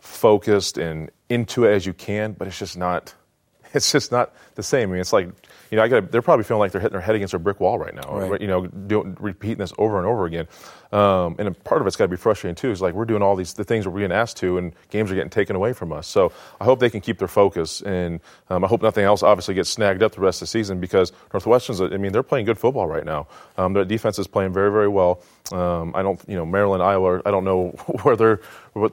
focused 0.00 0.78
and 0.78 1.10
into 1.28 1.64
it 1.64 1.72
as 1.74 1.84
you 1.86 1.92
can, 1.92 2.32
but 2.32 2.46
it's 2.48 2.58
just 2.58 2.76
not. 2.76 3.14
It's 3.74 3.92
just 3.92 4.10
not 4.10 4.32
the 4.54 4.62
same. 4.62 4.88
I 4.88 4.92
mean, 4.92 5.00
it's 5.02 5.12
like 5.12 5.28
you 5.70 5.76
know, 5.76 5.82
I 5.82 5.88
got. 5.88 6.10
They're 6.10 6.22
probably 6.22 6.44
feeling 6.44 6.60
like 6.60 6.72
they're 6.72 6.80
hitting 6.80 6.92
their 6.92 7.00
head 7.00 7.14
against 7.14 7.34
a 7.34 7.38
brick 7.38 7.60
wall 7.60 7.78
right 7.78 7.94
now. 7.94 8.18
Right. 8.18 8.40
You 8.40 8.46
know, 8.46 8.66
doing, 8.66 9.16
repeating 9.20 9.58
this 9.58 9.72
over 9.78 9.98
and 9.98 10.06
over 10.06 10.26
again. 10.26 10.46
Um, 10.92 11.36
and 11.38 11.48
a 11.48 11.50
part 11.50 11.80
of 11.80 11.86
it's 11.86 11.96
got 11.96 12.04
to 12.04 12.08
be 12.08 12.16
frustrating 12.16 12.54
too. 12.54 12.70
Is 12.70 12.80
like 12.80 12.94
we're 12.94 13.04
doing 13.04 13.22
all 13.22 13.36
these 13.36 13.54
the 13.54 13.64
things 13.64 13.86
we're 13.86 13.96
being 13.96 14.12
asked 14.12 14.36
to, 14.38 14.58
and 14.58 14.72
games 14.90 15.10
are 15.10 15.14
getting 15.14 15.30
taken 15.30 15.56
away 15.56 15.72
from 15.72 15.92
us. 15.92 16.06
So 16.06 16.32
I 16.60 16.64
hope 16.64 16.78
they 16.78 16.90
can 16.90 17.00
keep 17.00 17.18
their 17.18 17.28
focus, 17.28 17.82
and 17.82 18.20
um, 18.50 18.64
I 18.64 18.68
hope 18.68 18.82
nothing 18.82 19.04
else 19.04 19.22
obviously 19.22 19.54
gets 19.54 19.70
snagged 19.70 20.02
up 20.02 20.12
the 20.12 20.20
rest 20.20 20.42
of 20.42 20.46
the 20.46 20.50
season 20.50 20.80
because 20.80 21.12
Northwestern's. 21.32 21.80
I 21.80 21.96
mean, 21.96 22.12
they're 22.12 22.22
playing 22.22 22.46
good 22.46 22.58
football 22.58 22.86
right 22.86 23.04
now. 23.04 23.26
Um, 23.58 23.72
their 23.72 23.84
defense 23.84 24.18
is 24.18 24.26
playing 24.26 24.52
very, 24.52 24.70
very 24.70 24.88
well. 24.88 25.22
Um, 25.52 25.94
I 25.94 26.02
don't, 26.02 26.20
you 26.26 26.36
know, 26.36 26.44
Maryland, 26.44 26.82
Iowa. 26.82 27.22
I 27.24 27.30
don't 27.30 27.44
know 27.44 27.68
where 28.02 28.16
they're 28.16 28.40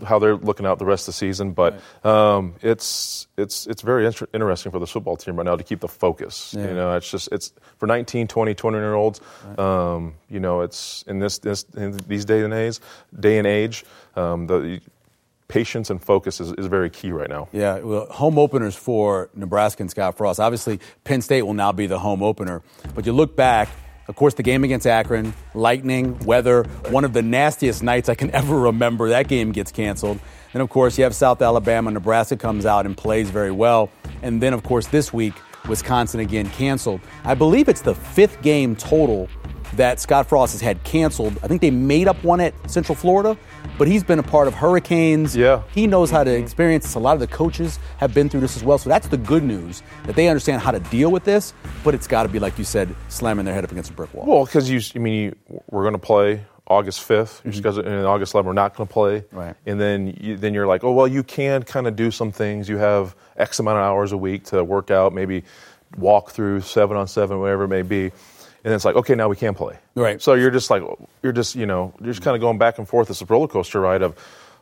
how 0.05 0.19
they're 0.19 0.35
looking 0.35 0.65
out 0.65 0.79
the 0.79 0.85
rest 0.85 1.03
of 1.03 1.13
the 1.13 1.17
season, 1.17 1.53
but 1.53 1.81
um, 2.03 2.55
it's 2.61 3.27
it's 3.37 3.67
it's 3.67 3.81
very 3.81 4.05
inter- 4.05 4.27
interesting 4.33 4.71
for 4.71 4.79
the 4.79 4.87
football 4.87 5.17
team 5.17 5.35
right 5.35 5.45
now 5.45 5.55
to 5.55 5.63
keep 5.63 5.79
the 5.79 5.87
focus. 5.87 6.53
Yeah. 6.57 6.67
You 6.67 6.73
know, 6.75 6.95
it's 6.95 7.09
just 7.09 7.29
it's 7.31 7.53
for 7.77 7.87
19, 7.87 8.27
20, 8.27 8.53
20 8.53 8.77
year 8.77 8.93
olds. 8.93 9.21
Um, 9.57 10.15
you 10.29 10.39
know, 10.39 10.61
it's 10.61 11.03
in 11.07 11.19
this 11.19 11.39
this 11.39 11.63
in 11.75 11.97
these 12.07 12.25
day 12.25 12.43
and 12.43 12.53
age, 12.53 12.79
day 13.19 13.37
and 13.37 13.47
age, 13.47 13.83
um, 14.15 14.47
the 14.47 14.79
patience 15.47 15.91
and 15.91 16.01
focus 16.01 16.41
is, 16.41 16.51
is 16.53 16.65
very 16.65 16.89
key 16.89 17.11
right 17.11 17.29
now. 17.29 17.47
Yeah, 17.51 17.79
well, 17.79 18.07
home 18.07 18.39
openers 18.39 18.75
for 18.75 19.29
Nebraska 19.35 19.83
and 19.83 19.91
Scott 19.91 20.17
Frost. 20.17 20.39
Obviously, 20.39 20.79
Penn 21.03 21.21
State 21.21 21.43
will 21.43 21.53
now 21.53 21.71
be 21.71 21.85
the 21.85 21.99
home 21.99 22.23
opener. 22.23 22.63
But 22.95 23.05
you 23.05 23.13
look 23.13 23.35
back, 23.35 23.69
of 24.07 24.15
course, 24.15 24.33
the 24.33 24.43
game 24.43 24.63
against 24.63 24.85
Akron, 24.85 25.33
lightning, 25.53 26.17
weather, 26.19 26.63
one 26.89 27.05
of 27.05 27.13
the 27.13 27.21
nastiest 27.21 27.83
nights 27.83 28.09
I 28.09 28.15
can 28.15 28.31
ever 28.35 28.59
remember. 28.59 29.09
That 29.09 29.27
game 29.27 29.51
gets 29.51 29.71
canceled. 29.71 30.19
Then, 30.51 30.61
of 30.61 30.69
course, 30.69 30.97
you 30.97 31.03
have 31.03 31.15
South 31.15 31.41
Alabama. 31.41 31.91
Nebraska 31.91 32.37
comes 32.37 32.65
out 32.65 32.85
and 32.85 32.95
plays 32.95 33.29
very 33.29 33.51
well. 33.51 33.89
And 34.21 34.41
then, 34.41 34.53
of 34.53 34.63
course, 34.63 34.87
this 34.87 35.11
week, 35.11 35.33
Wisconsin 35.67 36.19
again 36.19 36.49
canceled. 36.49 37.01
I 37.23 37.33
believe 37.33 37.69
it's 37.69 37.81
the 37.81 37.95
fifth 37.95 38.41
game 38.41 38.75
total 38.75 39.29
that 39.77 39.99
Scott 39.99 40.27
Frost 40.27 40.53
has 40.53 40.61
had 40.61 40.83
canceled. 40.83 41.37
I 41.43 41.47
think 41.47 41.61
they 41.61 41.71
made 41.71 42.07
up 42.07 42.21
one 42.23 42.39
at 42.41 42.53
Central 42.69 42.95
Florida, 42.95 43.37
but 43.77 43.87
he's 43.87 44.03
been 44.03 44.19
a 44.19 44.23
part 44.23 44.47
of 44.47 44.53
hurricanes. 44.53 45.35
Yeah. 45.35 45.63
He 45.73 45.87
knows 45.87 46.09
how 46.11 46.23
to 46.23 46.31
experience 46.31 46.85
this. 46.85 46.95
A 46.95 46.99
lot 46.99 47.13
of 47.13 47.19
the 47.19 47.27
coaches 47.27 47.79
have 47.97 48.13
been 48.13 48.29
through 48.29 48.41
this 48.41 48.55
as 48.55 48.63
well. 48.63 48.77
So 48.77 48.89
that's 48.89 49.07
the 49.07 49.17
good 49.17 49.43
news 49.43 49.83
that 50.05 50.15
they 50.15 50.27
understand 50.27 50.61
how 50.61 50.71
to 50.71 50.79
deal 50.79 51.11
with 51.11 51.23
this, 51.23 51.53
but 51.83 51.93
it's 51.93 52.07
got 52.07 52.23
to 52.23 52.29
be, 52.29 52.39
like 52.39 52.57
you 52.57 52.63
said, 52.63 52.93
slamming 53.09 53.45
their 53.45 53.53
head 53.53 53.63
up 53.63 53.71
against 53.71 53.91
a 53.91 53.93
brick 53.93 54.13
wall. 54.13 54.25
Well, 54.25 54.45
because 54.45 54.69
you, 54.69 54.81
I 54.95 54.99
mean, 54.99 55.13
you, 55.13 55.61
we're 55.69 55.83
going 55.83 55.93
to 55.93 55.99
play 55.99 56.45
August 56.67 57.07
5th. 57.07 57.43
Your 57.43 57.53
schedule, 57.53 57.85
and 57.85 58.05
August 58.05 58.33
11th, 58.33 58.45
we're 58.45 58.53
not 58.53 58.75
going 58.75 58.87
to 58.87 58.93
play. 58.93 59.19
Mm-hmm. 59.21 59.37
Right. 59.37 59.55
And 59.65 59.79
then, 59.79 60.17
you, 60.19 60.37
then 60.37 60.53
you're 60.53 60.67
like, 60.67 60.83
oh, 60.83 60.91
well, 60.91 61.07
you 61.07 61.23
can 61.23 61.63
kind 61.63 61.87
of 61.87 61.95
do 61.95 62.11
some 62.11 62.31
things. 62.31 62.69
You 62.69 62.77
have 62.77 63.15
X 63.37 63.59
amount 63.59 63.77
of 63.77 63.83
hours 63.83 64.11
a 64.11 64.17
week 64.17 64.45
to 64.45 64.63
work 64.63 64.91
out, 64.91 65.13
maybe 65.13 65.43
walk 65.97 66.31
through 66.31 66.61
seven 66.61 66.97
on 66.97 67.07
seven, 67.07 67.39
whatever 67.39 67.65
it 67.65 67.69
may 67.69 67.81
be. 67.81 68.11
And 68.63 68.71
then 68.71 68.75
it's 68.75 68.85
like, 68.85 68.95
okay, 68.95 69.15
now 69.15 69.27
we 69.27 69.35
can 69.35 69.53
play. 69.55 69.77
Right. 69.95 70.21
So 70.21 70.35
you're 70.35 70.51
just 70.51 70.69
like, 70.69 70.83
you're 71.21 71.33
just, 71.33 71.55
you 71.55 71.65
know, 71.65 71.93
you're 71.99 72.13
just 72.13 72.21
kind 72.23 72.35
of 72.35 72.41
going 72.41 72.57
back 72.57 72.77
and 72.77 72.87
forth. 72.87 73.09
It's 73.09 73.21
a 73.21 73.25
roller 73.25 73.47
coaster 73.47 73.81
ride 73.81 74.01
of 74.01 74.15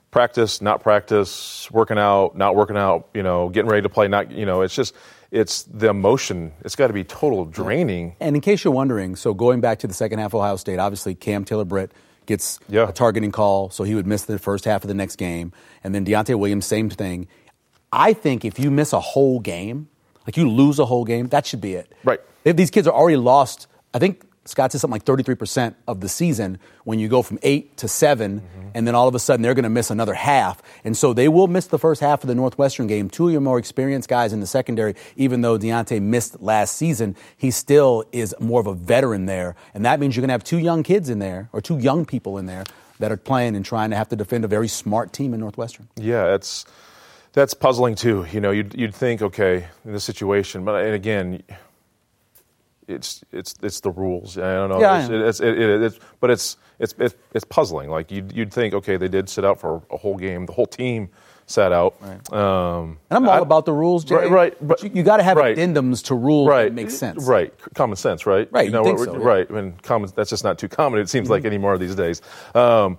practice, 0.09 0.61
not 0.61 0.81
practice, 0.81 1.69
working 1.71 1.97
out, 1.99 2.35
not 2.35 2.55
working 2.55 2.77
out, 2.77 3.07
you 3.13 3.21
know, 3.23 3.49
getting 3.49 3.69
ready 3.69 3.83
to 3.83 3.89
play, 3.89 4.07
not, 4.07 4.31
you 4.31 4.45
know, 4.45 4.61
it's 4.61 4.75
just, 4.75 4.95
it's 5.29 5.63
the 5.63 5.87
emotion. 5.89 6.51
It's 6.65 6.75
got 6.75 6.87
to 6.87 6.93
be 6.93 7.03
total 7.03 7.45
draining. 7.45 8.15
And 8.19 8.35
in 8.35 8.41
case 8.41 8.63
you're 8.63 8.73
wondering, 8.73 9.15
so 9.15 9.33
going 9.33 9.61
back 9.61 9.79
to 9.79 9.87
the 9.87 9.93
second 9.93 10.19
half 10.19 10.31
of 10.33 10.41
Ohio 10.41 10.55
State, 10.57 10.79
obviously 10.79 11.13
Cam 11.15 11.45
Taylor 11.45 11.63
Britt 11.63 11.91
gets 12.25 12.59
Yeah. 12.67 12.89
a 12.89 12.91
targeting 12.91 13.31
call, 13.31 13.69
so 13.69 13.83
he 13.83 13.95
would 13.95 14.07
miss 14.07 14.25
the 14.25 14.39
first 14.39 14.65
half 14.65 14.83
of 14.83 14.87
the 14.87 14.93
next 14.93 15.15
game. 15.17 15.53
And 15.83 15.93
then 15.95 16.05
Deontay 16.05 16.37
Williams, 16.37 16.65
same 16.65 16.89
thing. 16.89 17.27
I 17.93 18.13
think 18.13 18.43
if 18.45 18.59
you 18.59 18.71
miss 18.71 18.93
a 18.93 18.99
whole 18.99 19.39
game, 19.39 19.87
like 20.27 20.37
you 20.37 20.49
lose 20.49 20.79
a 20.79 20.85
whole 20.85 21.05
game, 21.05 21.27
that 21.27 21.45
should 21.45 21.61
be 21.61 21.75
it. 21.75 21.93
Right. 22.03 22.19
If 22.43 22.55
these 22.57 22.71
kids 22.71 22.87
are 22.87 22.93
already 22.93 23.17
lost, 23.17 23.67
I 23.93 23.99
think 23.99 24.23
Scott 24.45 24.71
said 24.71 24.81
something 24.81 24.93
like 24.93 25.05
33% 25.05 25.75
of 25.87 25.99
the 26.01 26.09
season 26.09 26.57
when 26.83 26.97
you 26.97 27.07
go 27.07 27.21
from 27.21 27.37
eight 27.43 27.77
to 27.77 27.87
7 27.87 28.39
Mm-hmm. 28.41 28.67
and 28.73 28.87
then 28.87 28.95
all 28.95 29.07
of 29.07 29.13
a 29.15 29.19
sudden 29.19 29.41
they're 29.43 29.53
going 29.53 29.63
to 29.63 29.69
miss 29.69 29.91
another 29.91 30.13
half. 30.13 30.63
And 30.83 30.95
so 30.97 31.13
they 31.13 31.27
will 31.27 31.47
miss 31.47 31.67
the 31.67 31.77
first 31.77 31.99
half 32.01 32.23
of 32.23 32.27
the 32.27 32.33
Northwestern 32.35 32.87
game. 32.87 33.09
Two 33.09 33.27
of 33.27 33.31
your 33.33 33.41
more 33.41 33.59
experienced 33.59 34.07
guys 34.09 34.33
in 34.33 34.39
the 34.39 34.47
secondary, 34.47 34.95
even 35.15 35.41
though 35.41 35.59
Deontay 35.59 36.01
missed 36.01 36.41
last 36.41 36.75
season, 36.77 37.15
he 37.37 37.51
still 37.51 38.03
is 38.11 38.33
more 38.39 38.61
of 38.61 38.67
a 38.67 38.73
veteran 38.73 39.25
there. 39.25 39.55
And 39.73 39.85
that 39.85 39.99
means 39.99 40.15
you're 40.15 40.21
going 40.21 40.29
to 40.29 40.33
have 40.33 40.43
two 40.43 40.57
young 40.57 40.81
kids 40.83 41.09
in 41.09 41.19
there, 41.19 41.49
or 41.53 41.61
two 41.61 41.77
young 41.77 42.05
people 42.05 42.37
in 42.37 42.45
there, 42.47 42.63
that 42.99 43.11
are 43.11 43.17
playing 43.17 43.55
and 43.55 43.65
trying 43.65 43.89
to 43.91 43.95
have 43.95 44.09
to 44.09 44.15
defend 44.15 44.45
a 44.45 44.47
very 44.47 44.67
smart 44.69 45.11
team 45.11 45.33
in 45.33 45.39
Northwestern. 45.41 45.87
Yeah, 45.97 46.33
it's 46.33 46.65
that's 47.33 47.53
puzzling 47.53 47.95
too. 47.95 48.25
You 48.31 48.39
know, 48.41 48.51
you'd 48.51 48.73
you'd 48.73 48.95
think, 48.95 49.21
okay, 49.21 49.67
in 49.85 49.91
this 49.93 50.03
situation, 50.03 50.63
but 50.65 50.83
and 50.85 50.93
again, 50.95 51.43
it's 52.91 53.23
it's 53.31 53.55
it's 53.61 53.79
the 53.79 53.91
rules. 53.91 54.37
I 54.37 54.53
don't 54.55 54.69
know. 54.69 54.79
Yeah, 54.81 54.99
it's, 55.01 55.09
it's, 55.09 55.39
it, 55.39 55.57
it, 55.59 55.81
it's 55.83 55.99
but 56.19 56.29
it's 56.29 56.57
it's 56.79 56.93
it's 56.99 57.15
it's 57.33 57.45
puzzling. 57.45 57.89
Like 57.89 58.11
you'd 58.11 58.31
you'd 58.31 58.53
think, 58.53 58.73
okay, 58.73 58.97
they 58.97 59.07
did 59.07 59.29
sit 59.29 59.45
out 59.45 59.59
for 59.59 59.81
a 59.91 59.97
whole 59.97 60.17
game. 60.17 60.45
The 60.45 60.53
whole 60.53 60.67
team 60.67 61.09
sat 61.47 61.71
out. 61.73 61.95
Right. 61.99 62.33
Um, 62.33 62.97
And 63.09 63.17
I'm 63.17 63.27
all 63.27 63.35
I- 63.35 63.39
about 63.39 63.65
the 63.65 63.73
rules, 63.73 64.05
Jay. 64.05 64.15
Right, 64.15 64.29
right, 64.29 64.57
But 64.59 64.67
but- 64.79 64.83
you, 64.83 64.91
you 64.93 65.03
got 65.03 65.17
to 65.17 65.23
have 65.23 65.35
right. 65.37 65.57
addendums 65.57 66.03
to 66.05 66.15
rules 66.15 66.47
right 66.47 66.63
that 66.65 66.73
make 66.73 66.89
sense. 66.91 67.25
Right, 67.25 67.53
common 67.73 67.97
sense, 67.97 68.25
right? 68.25 68.47
Right, 68.53 68.65
You 68.67 68.71
know, 68.71 68.83
so, 68.85 68.89
yeah. 68.91 69.09
Mm-hmm. 69.09 69.21
right. 69.21 69.51
When 69.51 69.73
common, 69.81 70.09
that's 70.15 70.29
just 70.29 70.43
not 70.45 70.57
too 70.57 70.69
common. 70.69 70.99
It 71.01 71.09
seems 71.09 71.29
like 71.29 71.43
anymore 71.43 71.77
these 71.77 71.95
days. 71.95 72.21
Um, 72.55 72.97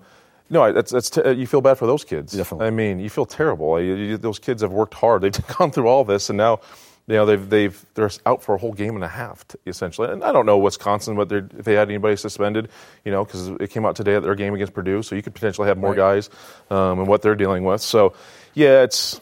no, 0.51 0.71
that's 0.71 0.93
that's 0.93 1.09
t- 1.09 1.31
you 1.31 1.47
feel 1.47 1.63
bad 1.63 1.79
for 1.79 1.87
those 1.87 2.05
kids. 2.05 2.33
Definitely. 2.33 2.67
I 2.67 2.71
mean, 2.71 2.99
you 2.99 3.09
feel 3.09 3.25
terrible. 3.25 3.81
You, 3.81 3.95
you, 3.95 4.17
those 4.19 4.39
kids 4.39 4.61
have 4.61 4.73
worked 4.73 4.93
hard. 4.93 5.23
They've 5.23 5.47
gone 5.59 5.71
through 5.71 5.89
all 5.89 6.05
this, 6.05 6.29
and 6.29 6.37
now, 6.37 6.61
you 7.09 7.15
know, 7.17 7.27
they've 7.27 7.49
they've 7.51 7.87
they're 7.95 8.11
out 8.27 8.43
for 8.43 8.55
a 8.55 8.59
whole 8.59 8.73
game 8.73 8.95
and 8.95 9.03
a 9.05 9.09
half 9.09 9.47
t- 9.49 9.59
essentially. 9.67 10.09
And 10.11 10.23
I 10.23 10.33
don't 10.33 10.47
know 10.47 10.59
Wisconsin, 10.59 11.17
what 11.17 11.31
if 11.33 11.65
they 11.65 11.75
had 11.75 11.89
anybody 11.89 12.17
suspended, 12.17 12.69
you 13.05 13.11
know, 13.13 13.25
because 13.25 13.49
it 13.49 13.71
came 13.71 13.85
out 13.85 13.97
today 13.97 14.15
at 14.15 14.23
their 14.23 14.35
game 14.37 14.55
against 14.55 14.73
Purdue, 14.73 15.03
so 15.03 15.15
you 15.17 15.23
could 15.23 15.35
potentially 15.35 15.69
have 15.69 15.79
more 15.79 15.91
Right. 15.91 15.97
guys 15.97 16.31
um, 16.71 17.01
and 17.01 17.09
what 17.09 17.23
they're 17.23 17.35
dealing 17.35 17.65
with. 17.65 17.81
So, 17.81 18.15
yeah, 18.55 18.83
it's. 18.83 19.21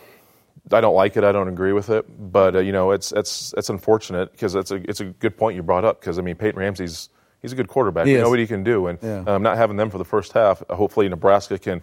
I 0.72 0.80
don't 0.80 0.94
like 0.94 1.16
it. 1.16 1.24
I 1.24 1.32
don't 1.32 1.48
agree 1.48 1.72
with 1.72 1.90
it, 1.90 2.04
but 2.32 2.54
uh, 2.54 2.58
you 2.60 2.70
know, 2.70 2.92
it's 2.92 3.10
it's 3.12 3.52
it's 3.56 3.70
unfortunate 3.70 4.30
because 4.30 4.54
it's 4.54 4.70
a 4.70 4.76
it's 4.88 5.00
a 5.00 5.06
good 5.06 5.36
point 5.36 5.56
you 5.56 5.62
brought 5.64 5.84
up 5.84 5.98
because 6.00 6.16
I 6.18 6.22
mean 6.22 6.36
Peyton 6.36 6.60
Ramsey's 6.60 7.08
he's 7.42 7.50
a 7.52 7.56
good 7.56 7.66
quarterback. 7.66 8.06
He 8.06 8.14
is. 8.14 8.22
know 8.22 8.30
what 8.30 8.38
he 8.38 8.46
can 8.46 8.62
do, 8.62 8.86
and 8.86 8.98
Yeah. 9.02 9.24
um, 9.26 9.42
not 9.42 9.56
having 9.56 9.76
them 9.76 9.90
for 9.90 9.98
the 9.98 10.04
first 10.04 10.32
half, 10.32 10.62
hopefully 10.70 11.08
Nebraska 11.08 11.58
can 11.58 11.82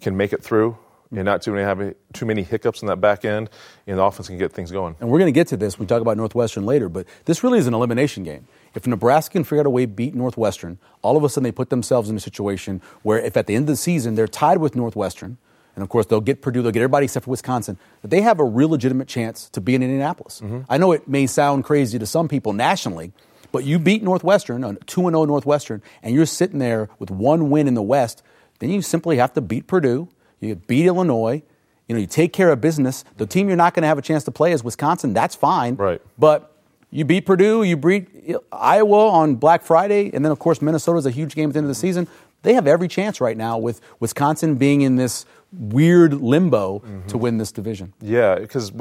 can 0.00 0.16
make 0.16 0.32
it 0.34 0.42
through 0.42 0.76
and 1.10 1.24
not 1.24 1.42
too 1.42 1.52
many 1.52 1.64
have 1.64 1.94
too 2.12 2.26
many 2.26 2.42
hiccups 2.42 2.82
in 2.82 2.88
that 2.88 3.00
back 3.00 3.24
end, 3.24 3.48
and 3.86 3.98
the 3.98 4.02
offense 4.02 4.28
can 4.28 4.38
get 4.38 4.52
things 4.52 4.70
going. 4.70 4.96
And 5.00 5.08
we're 5.08 5.18
going 5.18 5.32
to 5.32 5.38
get 5.38 5.48
to 5.48 5.56
this. 5.56 5.78
We 5.78 5.86
talk 5.86 6.02
about 6.02 6.16
Northwestern 6.16 6.66
later, 6.66 6.88
but 6.88 7.06
this 7.24 7.42
really 7.42 7.58
is 7.58 7.66
an 7.66 7.74
elimination 7.74 8.24
game. 8.24 8.46
If 8.74 8.86
Nebraska 8.86 9.32
can 9.32 9.44
figure 9.44 9.60
out 9.60 9.66
a 9.66 9.70
way 9.70 9.86
to 9.86 9.92
beat 9.92 10.14
Northwestern, 10.14 10.78
all 11.02 11.16
of 11.16 11.24
a 11.24 11.28
sudden 11.28 11.44
they 11.44 11.52
put 11.52 11.70
themselves 11.70 12.10
in 12.10 12.16
a 12.16 12.20
situation 12.20 12.82
where 13.02 13.18
if 13.18 13.36
at 13.36 13.46
the 13.46 13.54
end 13.54 13.64
of 13.64 13.68
the 13.68 13.76
season 13.76 14.14
they're 14.14 14.28
tied 14.28 14.58
with 14.58 14.76
Northwestern, 14.76 15.38
and 15.74 15.82
of 15.82 15.88
course 15.88 16.06
they'll 16.06 16.20
get 16.20 16.42
Purdue, 16.42 16.62
they'll 16.62 16.72
get 16.72 16.80
everybody 16.80 17.04
except 17.04 17.24
for 17.24 17.30
Wisconsin, 17.30 17.78
that 18.02 18.08
they 18.08 18.20
have 18.20 18.40
a 18.40 18.44
real 18.44 18.68
legitimate 18.68 19.08
chance 19.08 19.48
to 19.50 19.60
be 19.60 19.74
in 19.74 19.82
Indianapolis. 19.82 20.40
Mm-hmm. 20.40 20.60
I 20.68 20.76
know 20.76 20.92
it 20.92 21.08
may 21.08 21.26
sound 21.26 21.64
crazy 21.64 21.98
to 21.98 22.06
some 22.06 22.28
people 22.28 22.52
nationally, 22.52 23.12
but 23.52 23.64
you 23.64 23.78
beat 23.78 24.02
Northwestern, 24.02 24.62
a 24.62 24.74
2 24.74 25.00
0 25.00 25.24
Northwestern, 25.24 25.82
and 26.02 26.14
you're 26.14 26.26
sitting 26.26 26.58
there 26.58 26.90
with 26.98 27.10
one 27.10 27.48
win 27.48 27.66
in 27.66 27.74
the 27.74 27.82
West, 27.82 28.22
then 28.58 28.70
you 28.70 28.82
simply 28.82 29.16
have 29.16 29.32
to 29.34 29.40
beat 29.40 29.66
Purdue, 29.66 30.08
you 30.40 30.54
beat 30.54 30.86
Illinois, 30.86 31.42
you 31.88 31.94
know, 31.94 32.00
you 32.00 32.06
take 32.06 32.32
care 32.32 32.50
of 32.50 32.60
business. 32.60 33.04
The 33.16 33.26
team 33.26 33.48
you're 33.48 33.56
not 33.56 33.74
going 33.74 33.82
to 33.82 33.88
have 33.88 33.98
a 33.98 34.02
chance 34.02 34.24
to 34.24 34.30
play 34.30 34.52
is 34.52 34.62
Wisconsin. 34.62 35.14
That's 35.14 35.34
fine. 35.34 35.76
Right. 35.76 36.02
But 36.18 36.54
you 36.90 37.04
beat 37.04 37.26
Purdue, 37.26 37.62
you 37.62 37.76
beat 37.76 38.08
Iowa 38.52 39.08
on 39.08 39.36
Black 39.36 39.62
Friday, 39.62 40.10
and 40.12 40.24
then 40.24 40.32
of 40.32 40.38
course 40.38 40.62
Minnesota 40.62 40.98
is 40.98 41.06
a 41.06 41.10
huge 41.10 41.34
game 41.34 41.50
at 41.50 41.54
the 41.54 41.58
end 41.58 41.64
of 41.66 41.70
the 41.70 41.74
season. 41.74 42.06
They 42.42 42.54
have 42.54 42.66
every 42.66 42.88
chance 42.88 43.20
right 43.20 43.36
now 43.36 43.58
with 43.58 43.80
Wisconsin 44.00 44.54
being 44.54 44.82
in 44.82 44.96
this 44.96 45.26
weird 45.52 46.14
limbo 46.14 46.78
mm-hmm. 46.78 47.06
to 47.08 47.18
win 47.18 47.38
this 47.38 47.52
division. 47.52 47.94
Yeah, 48.00 48.36
because 48.36 48.72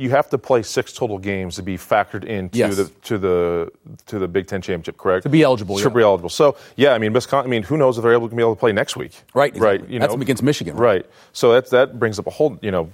you 0.00 0.10
have 0.10 0.30
to 0.30 0.38
play 0.38 0.62
six 0.62 0.92
total 0.92 1.18
games 1.18 1.56
to 1.56 1.62
be 1.62 1.76
factored 1.76 2.24
into 2.24 2.58
Yes. 2.58 2.76
the 2.76 2.84
to 3.02 3.18
the 3.18 3.72
to 4.06 4.18
the 4.18 4.26
Big 4.26 4.46
Ten 4.46 4.62
championship, 4.62 4.96
correct? 4.96 5.24
To 5.24 5.28
be 5.28 5.42
eligible, 5.42 5.76
to 5.76 5.82
yeah. 5.82 5.94
be 5.94 6.02
eligible. 6.02 6.30
So 6.30 6.56
yeah, 6.76 6.94
I 6.94 6.98
mean, 6.98 7.12
Wisconsin. 7.12 7.48
I 7.48 7.50
mean, 7.50 7.62
who 7.62 7.76
knows 7.76 7.98
if 7.98 8.02
they're 8.02 8.14
able 8.14 8.28
to 8.28 8.34
be 8.34 8.42
able 8.42 8.54
to 8.54 8.60
play 8.60 8.72
next 8.72 8.96
week? 8.96 9.12
Right, 9.34 9.54
right. 9.56 9.86
You 9.88 9.98
That's 10.00 10.14
know, 10.14 10.20
against 10.20 10.42
Michigan, 10.42 10.76
right? 10.76 10.90
Right. 10.90 11.06
So 11.32 11.52
that 11.52 11.70
that 11.70 11.98
brings 11.98 12.18
up 12.18 12.26
a 12.26 12.30
whole 12.30 12.58
you 12.62 12.70
know 12.70 12.90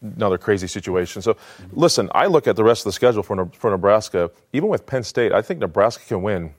another 0.00 0.38
crazy 0.38 0.68
situation. 0.68 1.20
So 1.22 1.36
listen, 1.72 2.08
I 2.14 2.26
look 2.26 2.46
at 2.46 2.54
the 2.56 2.64
rest 2.64 2.82
of 2.82 2.84
the 2.84 2.92
schedule 2.92 3.22
for 3.24 3.46
for 3.46 3.70
Nebraska. 3.70 4.30
Even 4.52 4.68
with 4.68 4.86
Penn 4.86 5.02
State, 5.02 5.32
I 5.32 5.42
think 5.42 5.60
Nebraska 5.60 6.04
can 6.06 6.22
win 6.22 6.54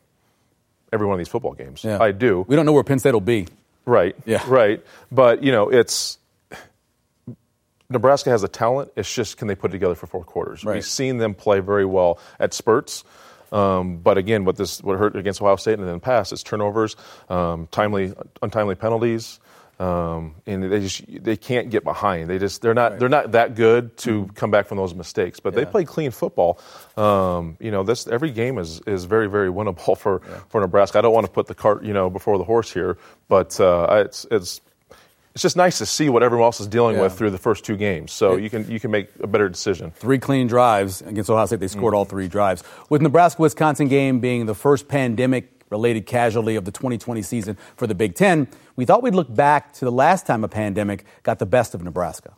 every 0.91 1.07
one 1.07 1.13
of 1.13 1.17
these 1.19 1.29
football 1.29 1.53
games. 1.53 1.83
Yeah. 1.83 2.01
I 2.01 2.11
do. 2.11 2.45
We 2.47 2.55
don't 2.55 2.65
know 2.65 2.73
where 2.73 2.83
Penn 2.83 2.99
State 2.99 3.13
will 3.13 3.21
be. 3.21 3.47
Right. 3.85 4.15
Yeah. 4.25 4.43
Right. 4.47 4.83
But 5.11 5.43
you 5.43 5.51
know, 5.51 5.69
it's 5.69 6.17
Nebraska 7.89 8.29
has 8.29 8.41
the 8.41 8.47
talent. 8.47 8.91
It's 8.95 9.13
just 9.13 9.37
can 9.37 9.47
they 9.47 9.55
put 9.55 9.71
it 9.71 9.73
together 9.73 9.95
for 9.95 10.07
four 10.07 10.23
quarters? 10.23 10.63
Right. 10.63 10.75
We've 10.75 10.85
seen 10.85 11.17
them 11.17 11.33
play 11.33 11.59
very 11.59 11.85
well 11.85 12.19
at 12.39 12.53
spurts. 12.53 13.03
Um, 13.51 13.97
but 13.97 14.17
again, 14.17 14.43
what 14.45 14.57
this 14.57 14.83
what 14.83 14.97
hurt 14.99 15.15
against 15.15 15.41
Ohio 15.41 15.55
State 15.55 15.79
and 15.79 15.87
then 15.87 15.99
past 15.99 16.33
is 16.33 16.43
turnovers, 16.43 16.95
um, 17.29 17.67
timely 17.71 18.13
untimely 18.41 18.75
penalties, 18.75 19.39
um, 19.79 20.35
and 20.45 20.69
they 20.69 20.81
just 20.81 21.03
they 21.07 21.37
can't 21.37 21.69
get 21.69 21.85
behind. 21.85 22.29
They 22.29 22.39
just 22.39 22.61
they're 22.61 22.73
not 22.73 22.99
they're 22.99 23.07
not 23.07 23.31
that 23.31 23.55
good 23.55 23.95
to 23.99 24.29
come 24.35 24.51
back 24.51 24.67
from 24.67 24.77
those 24.77 24.93
mistakes. 24.93 25.39
But 25.39 25.53
they 25.53 25.63
play 25.65 25.85
clean 25.85 26.11
football. 26.11 26.59
Um, 26.97 27.55
you 27.61 27.71
know, 27.71 27.83
this 27.83 28.05
every 28.07 28.31
game 28.31 28.57
is 28.57 28.81
is 28.81 29.05
very 29.05 29.29
very 29.29 29.49
winnable 29.49 29.97
for 29.97 30.19
for 30.49 30.59
Nebraska. 30.59 30.97
I 30.97 31.01
don't 31.01 31.13
want 31.13 31.25
to 31.25 31.31
put 31.31 31.47
the 31.47 31.55
cart 31.55 31.85
you 31.85 31.93
know 31.93 32.09
before 32.09 32.37
the 32.37 32.43
horse 32.43 32.73
here, 32.73 32.97
but 33.29 33.59
uh, 33.61 34.03
it's 34.05 34.25
it's 34.29 34.59
it's 35.37 35.43
just 35.43 35.55
nice 35.55 35.77
to 35.77 35.85
see 35.85 36.09
what 36.09 36.23
everyone 36.23 36.45
else 36.45 36.59
is 36.59 36.65
dealing 36.65 36.95
Yeah. 36.95 37.03
with 37.03 37.13
through 37.15 37.29
the 37.29 37.37
first 37.37 37.63
two 37.63 37.77
games. 37.77 38.11
So 38.11 38.37
you 38.37 38.49
can 38.49 38.67
you 38.71 38.79
can 38.79 38.89
make 38.89 39.09
a 39.19 39.27
better 39.27 39.47
decision. 39.47 39.91
Three 39.91 40.17
clean 40.17 40.47
drives 40.47 41.03
against 41.03 41.29
Ohio 41.29 41.45
State. 41.45 41.59
They 41.59 41.67
scored 41.67 41.93
mm. 41.93 41.97
all 41.97 42.05
three 42.05 42.27
drives. 42.27 42.63
With 42.89 43.03
Nebraska 43.03 43.43
Wisconsin 43.43 43.87
game 43.87 44.19
being 44.19 44.47
the 44.47 44.55
first 44.55 44.87
pandemic 44.87 45.63
related 45.69 46.07
casualty 46.07 46.55
of 46.55 46.65
the 46.65 46.71
2020 46.71 47.21
season 47.21 47.55
for 47.75 47.85
the 47.85 47.93
Big 47.93 48.15
Ten, 48.15 48.47
we 48.75 48.85
thought 48.85 49.03
we'd 49.03 49.13
look 49.13 49.31
back 49.31 49.73
to 49.73 49.85
the 49.85 49.91
last 49.91 50.25
time 50.25 50.43
a 50.43 50.47
pandemic 50.47 51.05
got 51.21 51.37
the 51.37 51.45
best 51.45 51.75
of 51.75 51.83
Nebraska. 51.83 52.33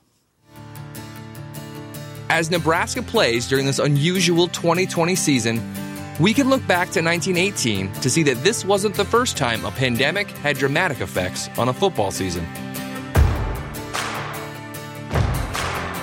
As 2.30 2.52
Nebraska 2.52 3.02
plays 3.02 3.48
during 3.48 3.66
this 3.66 3.80
unusual 3.80 4.50
2020 4.50 5.16
season, 5.16 5.62
we 6.20 6.34
can 6.34 6.50
look 6.50 6.68
back 6.68 6.90
to 6.90 7.02
1918 7.02 7.94
to 8.02 8.10
see 8.10 8.24
that 8.24 8.44
this 8.44 8.66
wasn't 8.66 8.94
the 8.96 9.06
first 9.06 9.38
time 9.38 9.64
a 9.64 9.72
pandemic 9.72 10.30
had 10.44 10.58
dramatic 10.58 11.00
effects 11.00 11.48
on 11.58 11.70
a 11.70 11.74
football 11.74 12.12
season. 12.12 12.46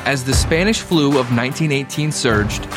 As 0.06 0.22
the 0.22 0.34
Spanish 0.34 0.82
flu 0.82 1.08
of 1.18 1.32
1918 1.34 2.12
surged, 2.12 2.68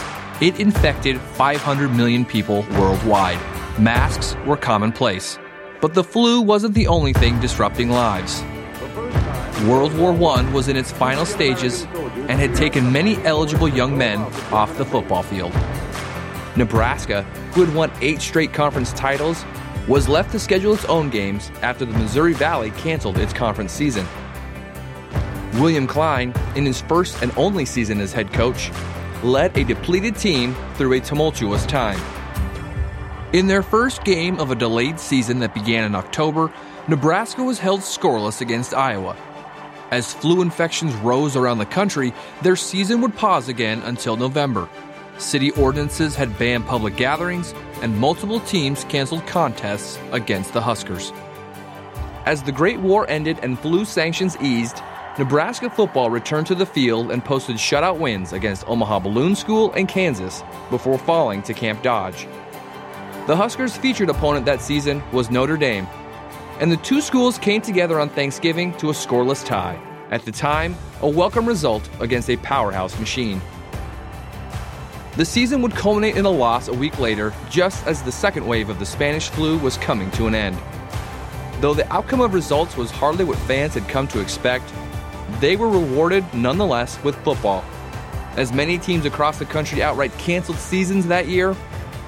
it 0.41 0.59
infected 0.59 1.21
500 1.21 1.89
million 1.89 2.25
people 2.25 2.65
worldwide. 2.71 3.37
Masks 3.77 4.35
were 4.47 4.57
commonplace. 4.57 5.37
But 5.79 5.93
the 5.93 6.03
flu 6.03 6.41
wasn't 6.41 6.73
the 6.73 6.87
only 6.87 7.13
thing 7.13 7.39
disrupting 7.39 7.91
lives. 7.91 8.41
World 9.67 9.95
War 9.95 10.11
I 10.33 10.51
was 10.51 10.69
in 10.69 10.75
its 10.75 10.91
final 10.91 11.23
stages 11.23 11.83
and 11.83 12.39
had 12.39 12.55
taken 12.55 12.91
many 12.91 13.17
eligible 13.17 13.67
young 13.67 13.95
men 13.95 14.21
off 14.51 14.75
the 14.79 14.85
football 14.85 15.21
field. 15.21 15.53
Nebraska, 16.55 17.21
who 17.53 17.63
had 17.63 17.75
won 17.75 17.91
eight 18.01 18.21
straight 18.21 18.53
conference 18.53 18.91
titles, 18.93 19.45
was 19.87 20.09
left 20.09 20.31
to 20.31 20.39
schedule 20.39 20.73
its 20.73 20.85
own 20.85 21.11
games 21.11 21.51
after 21.61 21.85
the 21.85 21.95
Missouri 21.95 22.33
Valley 22.33 22.71
canceled 22.71 23.19
its 23.19 23.33
conference 23.33 23.71
season. 23.71 24.07
William 25.53 25.87
Kline, 25.87 26.33
in 26.55 26.65
his 26.65 26.81
first 26.81 27.21
and 27.21 27.31
only 27.35 27.65
season 27.65 27.99
as 27.99 28.13
head 28.13 28.31
coach, 28.31 28.71
led 29.23 29.57
a 29.57 29.63
depleted 29.63 30.15
team 30.15 30.55
through 30.75 30.93
a 30.93 30.99
tumultuous 30.99 31.65
time. 31.65 31.99
In 33.33 33.47
their 33.47 33.61
first 33.61 34.03
game 34.03 34.39
of 34.39 34.51
a 34.51 34.55
delayed 34.55 34.99
season 34.99 35.39
that 35.39 35.53
began 35.53 35.83
in 35.83 35.95
October, 35.95 36.51
Nebraska 36.87 37.43
was 37.43 37.59
held 37.59 37.81
scoreless 37.81 38.41
against 38.41 38.73
Iowa. 38.73 39.15
As 39.91 40.13
flu 40.13 40.41
infections 40.41 40.95
rose 40.95 41.35
around 41.35 41.57
the 41.57 41.65
country, 41.65 42.13
their 42.41 42.55
season 42.55 43.01
would 43.01 43.15
pause 43.15 43.49
again 43.49 43.81
until 43.83 44.15
November. 44.15 44.69
City 45.17 45.51
ordinances 45.51 46.15
had 46.15 46.37
banned 46.39 46.65
public 46.65 46.95
gatherings, 46.95 47.53
and 47.81 47.97
multiple 47.97 48.39
teams 48.41 48.83
canceled 48.85 49.25
contests 49.27 49.99
against 50.11 50.53
the 50.53 50.61
Huskers. 50.61 51.11
As 52.25 52.43
the 52.43 52.51
Great 52.51 52.79
War 52.79 53.09
ended 53.09 53.39
and 53.43 53.59
flu 53.59 53.83
sanctions 53.83 54.37
eased, 54.37 54.81
Nebraska 55.19 55.69
football 55.69 56.09
returned 56.09 56.47
to 56.47 56.55
the 56.55 56.65
field 56.65 57.11
and 57.11 57.25
posted 57.25 57.57
shutout 57.57 57.99
wins 57.99 58.31
against 58.31 58.65
Omaha 58.69 58.99
Balloon 58.99 59.35
School 59.35 59.73
and 59.73 59.85
Kansas 59.85 60.43
before 60.69 60.97
falling 60.97 61.43
to 61.43 61.53
Camp 61.53 61.83
Dodge. 61.83 62.25
The 63.27 63.35
Huskers' 63.35 63.75
featured 63.75 64.09
opponent 64.09 64.45
that 64.45 64.61
season 64.61 65.03
was 65.11 65.29
Notre 65.29 65.57
Dame, 65.57 65.89
and 66.61 66.71
the 66.71 66.77
two 66.77 67.01
schools 67.01 67.37
came 67.37 67.61
together 67.61 67.99
on 67.99 68.07
Thanksgiving 68.07 68.71
to 68.77 68.91
a 68.91 68.93
scoreless 68.93 69.45
tie. 69.45 69.77
At 70.09 70.23
the 70.23 70.31
time, 70.31 70.73
a 71.01 71.09
welcome 71.09 71.45
result 71.45 71.89
against 71.99 72.29
a 72.29 72.37
powerhouse 72.37 72.97
machine. 72.97 73.41
The 75.17 75.25
season 75.25 75.61
would 75.63 75.73
culminate 75.73 76.15
in 76.15 76.23
a 76.23 76.29
loss 76.29 76.69
a 76.69 76.73
week 76.73 76.97
later, 76.97 77.33
just 77.49 77.85
as 77.85 78.01
the 78.01 78.11
second 78.13 78.47
wave 78.47 78.69
of 78.69 78.79
the 78.79 78.85
Spanish 78.85 79.27
flu 79.27 79.57
was 79.57 79.75
coming 79.79 80.11
to 80.11 80.27
an 80.27 80.35
end. 80.35 80.57
Though 81.59 81.73
the 81.73 81.91
outcome 81.91 82.21
of 82.21 82.33
results 82.33 82.77
was 82.77 82.89
hardly 82.89 83.25
what 83.25 83.37
fans 83.39 83.73
had 83.73 83.85
come 83.89 84.07
to 84.07 84.21
expect, 84.21 84.71
they 85.39 85.55
were 85.55 85.69
rewarded 85.69 86.25
nonetheless 86.33 87.01
with 87.03 87.15
football. 87.23 87.63
As 88.35 88.53
many 88.53 88.77
teams 88.77 89.05
across 89.05 89.39
the 89.39 89.45
country 89.45 89.81
outright 89.81 90.11
canceled 90.17 90.57
seasons 90.57 91.07
that 91.07 91.27
year, 91.27 91.55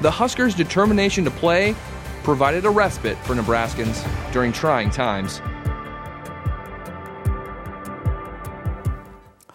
the 0.01 0.11
Huskers' 0.11 0.55
determination 0.55 1.23
to 1.25 1.31
play 1.31 1.75
provided 2.23 2.65
a 2.65 2.69
respite 2.69 3.17
for 3.19 3.35
Nebraskans 3.35 4.03
during 4.31 4.51
trying 4.51 4.89
times. 4.89 5.41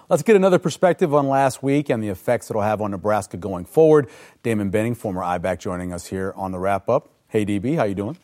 Let's 0.09 0.23
get 0.23 0.37
another 0.37 0.61
perspective 0.61 1.13
on 1.15 1.27
last 1.27 1.65
week 1.65 1.89
and 1.89 2.01
the 2.01 2.09
effects 2.09 2.49
it'll 2.49 2.63
have 2.63 2.81
on 2.81 2.93
Nebraska 2.93 3.37
going 3.37 3.65
forward. 3.65 4.09
Damon 4.45 4.71
Benning, 4.71 4.95
former 4.95 5.23
I-back, 5.23 5.59
joining 5.59 5.93
us 5.93 6.07
here 6.07 6.33
on 6.37 6.53
the 6.53 6.61
wrap 6.61 6.89
up. 6.89 7.09
Hey, 7.27 7.45
DB, 7.45 7.75
how 7.77 7.85
you 7.85 7.97
doing? 7.97 8.17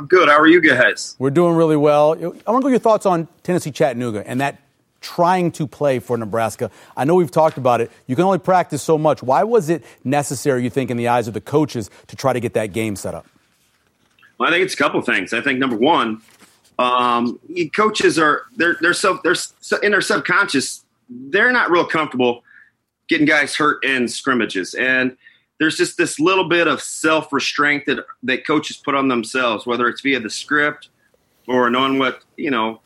I'm 0.00 0.06
good. 0.06 0.30
How 0.30 0.38
are 0.38 0.46
you 0.46 0.62
guys? 0.62 1.14
We're 1.18 1.28
doing 1.28 1.54
really 1.56 1.76
well. 1.76 2.12
I 2.14 2.24
want 2.24 2.40
to 2.40 2.60
go 2.62 2.68
your 2.68 2.78
thoughts 2.78 3.04
on 3.04 3.28
Tennessee 3.42 3.70
Chattanooga 3.70 4.26
and 4.26 4.40
that 4.40 4.56
trying 5.02 5.52
to 5.52 5.66
play 5.66 5.98
for 5.98 6.16
Nebraska. 6.16 6.70
I 6.96 7.04
know 7.04 7.16
we've 7.16 7.30
talked 7.30 7.58
about 7.58 7.82
it. 7.82 7.90
You 8.06 8.16
can 8.16 8.24
only 8.24 8.38
practice 8.38 8.82
so 8.82 8.96
much. 8.96 9.22
Why 9.22 9.44
was 9.44 9.68
it 9.68 9.84
necessary, 10.02 10.62
you 10.62 10.70
think, 10.70 10.90
in 10.90 10.96
the 10.96 11.08
eyes 11.08 11.28
of 11.28 11.34
the 11.34 11.40
coaches 11.42 11.90
to 12.06 12.16
try 12.16 12.32
to 12.32 12.40
get 12.40 12.54
that 12.54 12.72
game 12.72 12.96
set 12.96 13.14
up? 13.14 13.26
Well, 14.38 14.48
I 14.48 14.52
think 14.52 14.64
it's 14.64 14.72
a 14.72 14.78
couple 14.78 15.02
things. 15.02 15.34
I 15.34 15.42
think 15.42 15.58
number 15.58 15.76
one, 15.76 16.22
Um, 16.78 17.38
coaches 17.76 18.18
are 18.18 18.44
they're 18.56 18.78
they're 18.80 18.94
so 18.94 19.20
they're 19.22 19.34
so, 19.34 19.76
in 19.80 19.92
their 19.92 20.00
subconscious 20.00 20.82
they're 21.10 21.52
not 21.52 21.70
real 21.70 21.84
comfortable 21.84 22.42
getting 23.06 23.26
guys 23.26 23.54
hurt 23.54 23.84
in 23.84 24.08
scrimmages 24.08 24.72
and 24.72 25.14
there's 25.60 25.76
just 25.76 25.98
this 25.98 26.18
little 26.18 26.48
bit 26.48 26.66
of 26.66 26.82
self 26.82 27.32
restraint 27.32 27.84
that 27.86 28.04
that 28.24 28.46
coaches 28.46 28.78
put 28.78 28.96
on 28.96 29.06
themselves, 29.08 29.66
whether 29.66 29.86
it's 29.88 30.00
via 30.00 30.18
the 30.18 30.30
script 30.30 30.88
or 31.46 31.70
knowing 31.70 31.98
what 31.98 32.24
you 32.36 32.50
know 32.50 32.80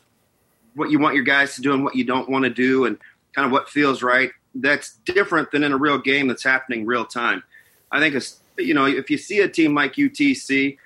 what 0.75 0.91
you 0.91 0.99
want 0.99 1.15
your 1.15 1.23
guys 1.23 1.55
to 1.55 1.61
do 1.61 1.73
and 1.73 1.85
what 1.85 1.95
you 1.95 2.03
don't 2.03 2.29
want 2.29 2.43
to 2.43 2.49
do, 2.49 2.85
and 2.85 2.97
kind 3.33 3.45
of 3.45 3.51
what 3.51 3.69
feels 3.69 4.03
right. 4.03 4.29
That's 4.53 4.97
different 5.05 5.51
than 5.51 5.63
in 5.63 5.71
a 5.71 5.77
real 5.77 5.97
game 5.97 6.27
that's 6.27 6.43
happening 6.43 6.85
real 6.85 7.05
time. 7.05 7.43
I 7.91 7.99
think 7.99 8.13
it's 8.13 8.41
you 8.57 8.73
know 8.73 8.85
if 8.85 9.09
you 9.09 9.17
see 9.17 9.39
a 9.39 9.47
team 9.47 9.73
like 9.73 9.93
UTC, 9.93 10.77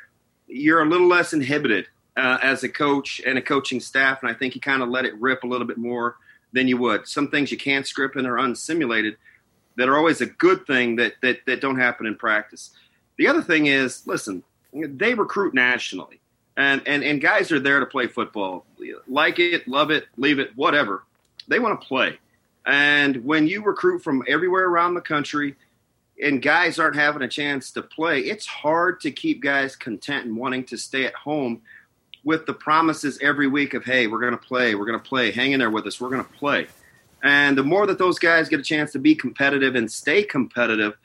you're 0.48 0.84
a 0.84 0.88
little 0.88 1.08
less 1.08 1.34
inhibited 1.34 1.88
uh, 2.16 2.38
as 2.44 2.64
a 2.64 2.70
coach 2.70 3.20
and 3.26 3.40
a 3.40 3.42
coaching 3.42 3.80
staff, 3.80 4.22
and 4.22 4.30
I 4.30 4.36
think 4.36 4.54
you 4.54 4.62
kind 4.62 4.84
of 4.84 4.90
let 4.90 5.06
it 5.06 5.20
rip 5.20 5.44
a 5.44 5.48
little 5.48 5.66
bit 5.66 5.80
more 5.80 6.18
than 6.54 6.68
you 6.68 6.78
would. 6.78 7.08
Some 7.08 7.30
things 7.30 7.52
you 7.52 7.58
can't 7.58 7.88
script 7.88 8.16
and 8.16 8.28
are 8.28 8.38
unsimulated 8.38 9.18
that 9.80 9.88
are 9.88 9.98
always 9.98 10.20
a 10.20 10.26
good 10.26 10.68
thing 10.68 10.98
that 10.98 11.14
that 11.22 11.40
that 11.46 11.62
don't 11.62 11.80
happen 11.80 12.06
in 12.06 12.16
practice. 12.16 12.72
The 13.18 13.28
other 13.28 13.42
thing 13.42 13.68
is, 13.68 14.06
listen, 14.06 14.44
they 14.74 15.14
recruit 15.14 15.54
nationally, 15.54 16.20
and 16.58 16.82
and 16.86 17.02
and 17.02 17.22
guys 17.22 17.52
are 17.52 17.62
there 17.62 17.80
to 17.80 17.86
play 17.86 18.08
football, 18.08 18.66
like 19.08 19.40
it, 19.40 19.68
love 19.68 19.90
it, 19.90 20.06
leave 20.18 20.38
it, 20.40 20.52
whatever. 20.56 21.04
They 21.48 21.60
want 21.60 21.80
to 21.80 21.88
play, 21.88 22.20
and 22.66 23.24
when 23.24 23.48
you 23.48 23.64
recruit 23.64 24.04
from 24.04 24.24
everywhere 24.28 24.66
around 24.66 24.96
the 24.96 25.02
country, 25.02 25.56
and 26.22 26.42
guys 26.42 26.78
aren't 26.78 26.98
having 26.98 27.22
a 27.22 27.30
chance 27.30 27.72
to 27.72 27.82
play, 27.82 28.20
it's 28.20 28.46
hard 28.46 29.00
to 29.02 29.12
keep 29.12 29.42
guys 29.42 29.78
content 29.78 30.26
and 30.26 30.36
wanting 30.36 30.66
to 30.66 30.78
stay 30.78 31.06
at 31.06 31.16
home 31.16 31.62
with 32.26 32.46
the 32.46 32.54
promises 32.54 33.18
every 33.22 33.48
week 33.48 33.74
of, 33.74 33.86
hey, 33.86 34.08
we're 34.08 34.20
going 34.20 34.34
to 34.34 34.38
play, 34.38 34.76
we're 34.76 34.86
going 34.86 35.00
to 35.00 35.10
play, 35.10 35.32
hang 35.32 35.54
in 35.54 35.60
there 35.60 35.70
with 35.70 35.88
us, 35.88 36.02
we're 36.02 36.10
going 36.10 36.24
to 36.24 36.32
play. 36.34 36.68
And 37.24 37.58
the 37.58 37.64
more 37.64 37.86
that 37.88 37.98
those 37.98 38.20
guys 38.20 38.50
get 38.50 38.60
a 38.60 38.64
chance 38.64 38.92
to 38.94 39.00
be 39.00 39.16
competitive 39.16 39.76
and 39.76 39.92
stay 39.92 40.24
competitive, 40.24 40.98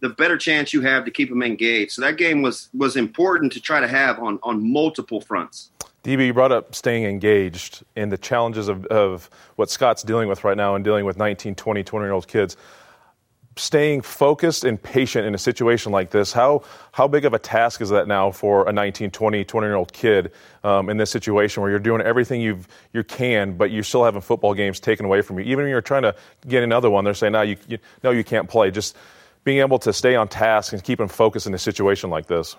the 0.00 0.08
better 0.08 0.36
chance 0.36 0.72
you 0.72 0.80
have 0.80 1.04
to 1.04 1.10
keep 1.10 1.28
them 1.28 1.42
engaged. 1.42 1.92
So 1.92 2.02
that 2.02 2.16
game 2.16 2.42
was 2.42 2.68
was 2.74 2.96
important 2.96 3.52
to 3.52 3.60
try 3.60 3.80
to 3.80 3.88
have 3.88 4.18
on 4.18 4.38
on 4.42 4.72
multiple 4.72 5.20
fronts. 5.20 5.70
DB, 6.02 6.26
you 6.26 6.32
brought 6.32 6.50
up 6.50 6.74
staying 6.74 7.04
engaged 7.04 7.84
and 7.94 8.10
the 8.10 8.16
challenges 8.16 8.68
of, 8.68 8.86
of 8.86 9.28
what 9.56 9.68
Scott's 9.68 10.02
dealing 10.02 10.28
with 10.28 10.44
right 10.44 10.56
now 10.56 10.74
and 10.74 10.82
dealing 10.82 11.04
with 11.04 11.18
19, 11.18 11.54
20, 11.54 11.82
20 11.82 12.04
year 12.04 12.12
old 12.12 12.26
kids 12.26 12.56
staying 13.56 14.00
focused 14.00 14.64
and 14.64 14.80
patient 14.80 15.26
in 15.26 15.34
a 15.34 15.38
situation 15.38 15.90
like 15.90 16.10
this 16.10 16.32
how 16.32 16.62
how 16.92 17.08
big 17.08 17.24
of 17.24 17.34
a 17.34 17.38
task 17.38 17.80
is 17.80 17.88
that 17.88 18.06
now 18.06 18.30
for 18.30 18.68
a 18.68 18.72
19 18.72 19.10
20 19.10 19.44
20 19.44 19.66
year 19.66 19.74
old 19.74 19.92
kid 19.92 20.30
um, 20.62 20.88
in 20.88 20.96
this 20.96 21.10
situation 21.10 21.60
where 21.60 21.70
you're 21.70 21.80
doing 21.80 22.00
everything 22.00 22.40
you 22.40 22.60
you 22.92 23.02
can 23.02 23.56
but 23.56 23.72
you're 23.72 23.82
still 23.82 24.04
having 24.04 24.20
football 24.20 24.54
games 24.54 24.78
taken 24.78 25.04
away 25.04 25.20
from 25.20 25.38
you? 25.38 25.44
Even 25.44 25.64
when 25.64 25.68
you're 25.68 25.80
trying 25.80 26.02
to 26.02 26.14
get 26.46 26.62
another 26.62 26.88
one 26.88 27.04
they're 27.04 27.12
saying 27.12 27.32
no 27.32 27.42
you, 27.42 27.56
you 27.66 27.78
no 28.04 28.10
you 28.12 28.22
can't 28.22 28.48
play. 28.48 28.70
Just 28.70 28.96
being 29.42 29.58
able 29.58 29.78
to 29.80 29.92
stay 29.92 30.14
on 30.14 30.28
task 30.28 30.72
and 30.72 30.84
keep 30.84 30.98
them 30.98 31.08
focused 31.08 31.46
in 31.46 31.54
a 31.54 31.58
situation 31.58 32.08
like 32.08 32.26
this. 32.26 32.56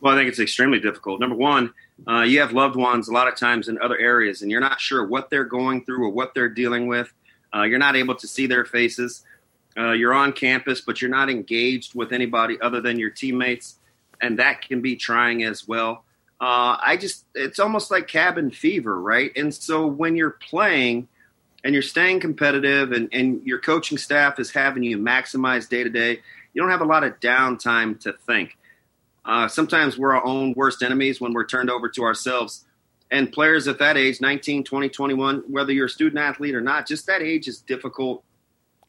Well 0.00 0.14
i 0.14 0.16
think 0.18 0.28
it's 0.28 0.40
extremely 0.40 0.80
difficult. 0.80 1.20
Number 1.20 1.36
one 1.36 1.72
uh, 2.06 2.22
you 2.22 2.40
have 2.40 2.52
loved 2.52 2.76
ones 2.76 3.08
a 3.08 3.12
lot 3.12 3.26
of 3.26 3.36
times 3.36 3.68
in 3.68 3.78
other 3.80 3.98
areas 3.98 4.42
and 4.42 4.50
you're 4.50 4.60
not 4.60 4.80
sure 4.80 5.06
what 5.06 5.30
they're 5.30 5.44
going 5.44 5.84
through 5.84 6.04
or 6.04 6.10
what 6.10 6.34
they're 6.34 6.48
dealing 6.48 6.86
with. 6.86 7.10
Uh, 7.54 7.62
you're 7.62 7.78
not 7.78 7.96
able 7.96 8.14
to 8.14 8.28
see 8.28 8.46
their 8.46 8.64
faces 8.64 9.24
uh, 9.76 9.92
you're 9.92 10.14
on 10.14 10.32
campus, 10.32 10.80
but 10.80 11.00
you're 11.00 11.10
not 11.10 11.30
engaged 11.30 11.94
with 11.94 12.12
anybody 12.12 12.60
other 12.60 12.80
than 12.80 12.98
your 12.98 13.10
teammates, 13.10 13.76
and 14.20 14.38
that 14.38 14.62
can 14.62 14.80
be 14.80 14.96
trying 14.96 15.44
as 15.44 15.66
well. 15.66 16.04
Uh, 16.40 16.76
I 16.82 16.96
just, 16.96 17.24
it's 17.34 17.58
almost 17.58 17.90
like 17.90 18.08
cabin 18.08 18.50
fever, 18.50 19.00
right? 19.00 19.30
And 19.36 19.54
so 19.54 19.86
when 19.86 20.16
you're 20.16 20.30
playing 20.30 21.08
and 21.62 21.74
you're 21.74 21.82
staying 21.82 22.20
competitive 22.20 22.92
and, 22.92 23.08
and 23.12 23.46
your 23.46 23.58
coaching 23.58 23.98
staff 23.98 24.40
is 24.40 24.50
having 24.50 24.82
you 24.82 24.96
maximize 24.96 25.68
day 25.68 25.84
to 25.84 25.90
day, 25.90 26.20
you 26.52 26.62
don't 26.62 26.70
have 26.70 26.80
a 26.80 26.86
lot 26.86 27.04
of 27.04 27.20
downtime 27.20 28.00
to 28.00 28.14
think. 28.26 28.56
Uh, 29.24 29.48
sometimes 29.48 29.98
we're 29.98 30.14
our 30.14 30.24
own 30.24 30.54
worst 30.54 30.82
enemies 30.82 31.20
when 31.20 31.34
we're 31.34 31.46
turned 31.46 31.70
over 31.70 31.88
to 31.90 32.02
ourselves. 32.02 32.64
And 33.10 33.30
players 33.30 33.68
at 33.68 33.78
that 33.78 33.96
age, 33.96 34.20
19, 34.20 34.64
20, 34.64 34.88
21, 34.88 35.44
whether 35.48 35.72
you're 35.72 35.86
a 35.86 35.90
student 35.90 36.20
athlete 36.20 36.54
or 36.54 36.60
not, 36.60 36.86
just 36.86 37.06
that 37.06 37.22
age 37.22 37.48
is 37.48 37.60
difficult 37.60 38.24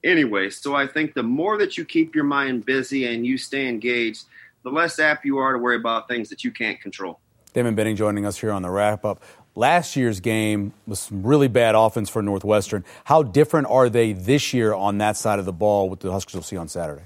anyway. 0.03 0.49
So 0.49 0.75
I 0.75 0.87
think 0.87 1.13
the 1.13 1.23
more 1.23 1.57
that 1.57 1.77
you 1.77 1.85
keep 1.85 2.15
your 2.15 2.23
mind 2.23 2.65
busy 2.65 3.05
and 3.05 3.25
you 3.25 3.37
stay 3.37 3.67
engaged, 3.67 4.25
the 4.63 4.69
less 4.69 4.99
apt 4.99 5.25
you 5.25 5.37
are 5.37 5.53
to 5.53 5.59
worry 5.59 5.75
about 5.75 6.07
things 6.07 6.29
that 6.29 6.43
you 6.43 6.51
can't 6.51 6.79
control. 6.79 7.19
Damon 7.53 7.75
Benning 7.75 7.95
joining 7.95 8.25
us 8.25 8.39
here 8.39 8.51
on 8.51 8.61
the 8.61 8.69
wrap 8.69 9.03
up. 9.03 9.21
Last 9.55 9.97
year's 9.97 10.21
game 10.21 10.71
was 10.87 10.99
some 10.99 11.23
really 11.23 11.49
bad 11.49 11.75
offense 11.75 12.09
for 12.09 12.21
Northwestern. 12.21 12.85
How 13.03 13.21
different 13.21 13.67
are 13.69 13.89
they 13.89 14.13
this 14.13 14.53
year 14.53 14.73
on 14.73 14.99
that 14.99 15.17
side 15.17 15.39
of 15.39 15.45
the 15.45 15.51
ball 15.51 15.89
with 15.89 15.99
the 15.99 16.11
Huskers 16.11 16.35
we'll 16.35 16.43
see 16.43 16.55
on 16.55 16.69
Saturday? 16.69 17.03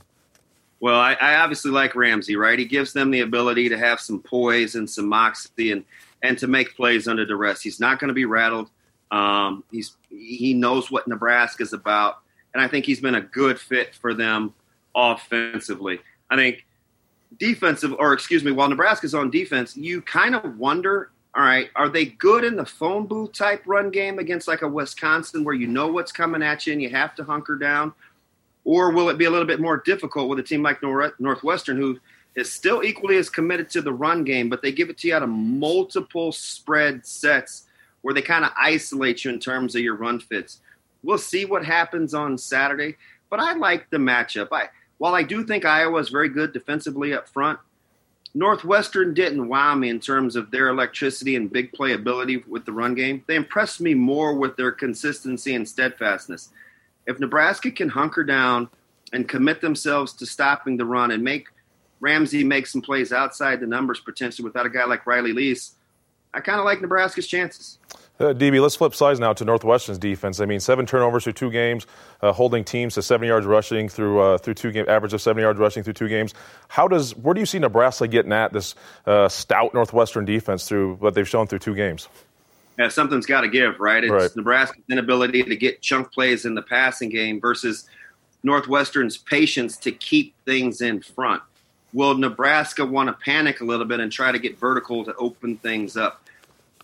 Well, 0.80 1.00
I, 1.00 1.14
I 1.14 1.38
obviously 1.38 1.72
like 1.72 1.96
Ramsey, 1.96 2.36
right? 2.36 2.60
He 2.60 2.66
gives 2.66 2.94
them 2.94 3.10
the 3.10 3.22
ability 3.22 3.70
to 3.70 3.78
have 3.78 4.00
some 4.00 4.22
poise 4.22 4.76
and 4.76 4.88
some 4.88 5.08
moxie 5.10 5.72
and, 5.72 5.84
and 6.22 6.38
to 6.38 6.48
make 6.48 6.76
plays 6.76 7.08
under 7.08 7.26
duress. 7.26 7.62
He's 7.62 7.80
not 7.80 8.00
going 8.00 8.10
to 8.10 8.14
be 8.14 8.26
rattled. 8.26 8.70
Um, 9.10 9.64
he's 9.72 9.96
he 10.10 10.54
knows 10.54 10.92
what 10.92 11.08
Nebraska's 11.08 11.74
about 11.74 12.18
and 12.56 12.63
I 12.63 12.70
think 12.70 12.86
he's 12.86 13.02
been 13.02 13.15
a 13.15 13.22
good 13.22 13.60
fit 13.60 13.94
for 13.94 14.13
them 14.13 14.54
offensively. 14.96 16.00
I 16.30 16.38
think 16.38 16.65
defensive, 17.38 17.94
or 18.00 18.13
excuse 18.13 18.46
me, 18.46 18.54
while 18.54 18.70
Nebraska's 18.70 19.13
on 19.13 19.30
defense, 19.30 19.76
you 19.76 20.02
kind 20.02 20.34
of 20.36 20.58
wonder, 20.58 21.12
all 21.36 21.44
right, 21.44 21.70
are 21.76 21.89
they 21.89 22.06
good 22.06 22.46
in 22.46 22.56
the 22.56 22.65
phone 22.65 23.08
booth 23.08 23.34
type 23.34 23.62
run 23.65 23.91
game 23.91 24.20
against 24.20 24.48
like 24.48 24.62
a 24.62 24.68
Wisconsin 24.70 25.44
where 25.44 25.54
you 25.54 25.68
know 25.68 25.88
what's 25.89 26.13
coming 26.13 26.41
at 26.41 26.65
you 26.65 26.72
and 26.72 26.82
you 26.82 26.89
have 26.89 27.13
to 27.15 27.26
hunker 27.26 27.58
down? 27.58 27.94
Or 28.63 28.91
will 28.91 29.10
it 29.10 29.18
be 29.18 29.26
a 29.26 29.30
little 29.30 29.46
bit 29.46 29.60
more 29.60 29.84
difficult 29.86 30.30
with 30.30 30.39
a 30.39 30.44
team 30.44 30.63
like 30.63 30.82
Northwestern 30.82 31.76
who 31.76 32.00
is 32.36 32.52
still 32.52 32.86
equally 32.86 33.18
as 33.18 33.30
committed 33.30 33.70
to 33.72 33.82
the 33.82 33.91
run 33.91 34.24
game, 34.24 34.48
but 34.48 34.62
they 34.62 34.72
give 34.72 34.89
it 34.89 34.98
to 35.00 35.10
you 35.10 35.15
out 35.15 35.24
of 35.24 35.30
multiple 35.30 36.32
spread 36.32 37.06
sets 37.06 37.63
where 38.02 38.13
they 38.13 38.22
kind 38.22 38.46
of 38.46 38.52
isolate 38.58 39.26
you 39.26 39.32
in 39.32 39.39
terms 39.39 39.76
of 39.76 39.82
your 39.82 39.96
run 39.96 40.22
fits. 40.22 40.62
We'll 41.06 41.18
see 41.18 41.46
what 41.46 41.65
happens 41.65 42.13
on 42.13 42.38
Saturday. 42.38 42.96
But 43.30 43.39
I 43.39 43.54
like 43.54 43.89
the 43.89 43.98
matchup. 43.98 44.50
I 44.52 44.70
while 44.98 45.13
I 45.13 45.24
do 45.24 45.44
think 45.44 45.65
Iowa 45.65 46.00
is 46.00 46.10
very 46.10 46.30
good 46.30 46.54
defensively 46.54 47.13
up 47.13 47.28
front, 47.28 47.60
Northwestern 48.34 49.13
didn't 49.13 49.48
wow 49.48 49.76
me 49.76 49.89
in 49.89 50.00
terms 50.00 50.36
of 50.36 50.52
their 50.52 50.70
electricity 50.70 51.36
and 51.36 51.52
big 51.52 51.72
playability 51.72 52.46
with 52.48 52.65
the 52.65 52.72
run 52.72 52.96
game. 52.96 53.24
They 53.28 53.36
impressed 53.36 53.82
me 53.82 53.94
more 53.94 54.34
with 54.34 54.58
their 54.58 54.72
consistency 54.72 55.56
and 55.56 55.68
steadfastness. 55.68 56.50
If 57.08 57.20
Nebraska 57.20 57.72
can 57.72 57.89
hunker 57.89 58.24
down 58.24 58.70
and 59.13 59.30
commit 59.30 59.62
themselves 59.62 60.13
to 60.13 60.26
stopping 60.26 60.76
the 60.78 60.86
run 60.86 61.12
and 61.12 61.24
make 61.24 61.48
Ramsey 62.02 62.44
make 62.44 62.68
some 62.68 62.82
plays 62.82 63.13
outside 63.13 63.60
the 63.62 63.68
numbers 63.68 64.00
potentially 64.00 64.44
without 64.44 64.65
a 64.65 64.70
guy 64.70 64.86
like 64.86 65.08
Riley 65.08 65.32
Lees, 65.32 65.76
I 66.34 66.41
kind 66.41 66.60
of 66.60 66.65
like 66.65 66.82
Nebraska's 66.82 67.28
chances. 67.28 67.80
Uh, 68.17 68.34
DB, 68.34 68.62
let's 68.62 68.75
flip 68.75 68.95
sides 68.95 69.19
now 69.19 69.34
to 69.34 69.43
Northwestern's 69.43 69.97
defense. 69.97 70.39
I 70.39 70.45
mean, 70.45 70.62
seven 70.62 70.86
turnovers 70.86 71.25
through 71.25 71.34
two 71.34 71.51
games, 71.51 71.86
uh, 72.21 72.32
holding 72.32 72.63
teams 72.63 72.93
to 72.93 73.01
70 73.01 73.28
yards 73.28 73.45
rushing 73.45 73.89
through 73.89 74.19
uh, 74.21 74.38
through 74.38 74.54
two 74.54 74.71
games, 74.71 74.88
average 74.88 75.13
of 75.13 75.21
70 75.21 75.41
yards 75.41 75.60
rushing 75.60 75.84
through 75.84 75.93
two 75.93 76.08
games. 76.08 76.34
How 76.69 76.88
does 76.88 77.13
where 77.15 77.34
do 77.34 77.41
you 77.41 77.45
see 77.45 77.60
Nebraska 77.60 78.08
getting 78.08 78.32
at 78.32 78.54
this 78.54 78.73
uh, 79.06 79.28
stout 79.28 79.73
Northwestern 79.73 80.23
defense 80.23 80.65
through 80.67 80.95
what 80.95 81.13
they've 81.13 81.28
shown 81.28 81.47
through 81.47 81.60
two 81.60 81.75
games? 81.75 82.08
Yeah, 82.80 82.88
something's 82.88 83.25
got 83.25 83.41
to 83.41 83.49
give, 83.49 83.80
right? 83.80 84.04
It's 84.04 84.12
right. 84.12 84.36
Nebraska's 84.36 84.84
inability 84.89 85.43
to 85.43 85.56
get 85.56 85.82
chunk 85.82 86.13
plays 86.13 86.45
in 86.45 86.56
the 86.56 86.62
passing 86.62 87.10
game 87.10 87.41
versus 87.41 87.88
Northwestern's 88.43 89.17
patience 89.17 89.75
to 89.78 89.91
keep 89.91 90.36
things 90.45 90.82
in 90.82 91.01
front. 91.01 91.41
Will 91.93 92.17
Nebraska 92.17 92.86
want 92.86 93.08
to 93.08 93.13
panic 93.13 93.62
a 93.62 93.65
little 93.65 93.86
bit 93.86 93.99
and 93.99 94.12
try 94.12 94.32
to 94.32 94.39
get 94.39 94.58
vertical 94.58 95.06
to 95.06 95.15
open 95.15 95.58
things 95.58 95.95
up? 95.95 96.25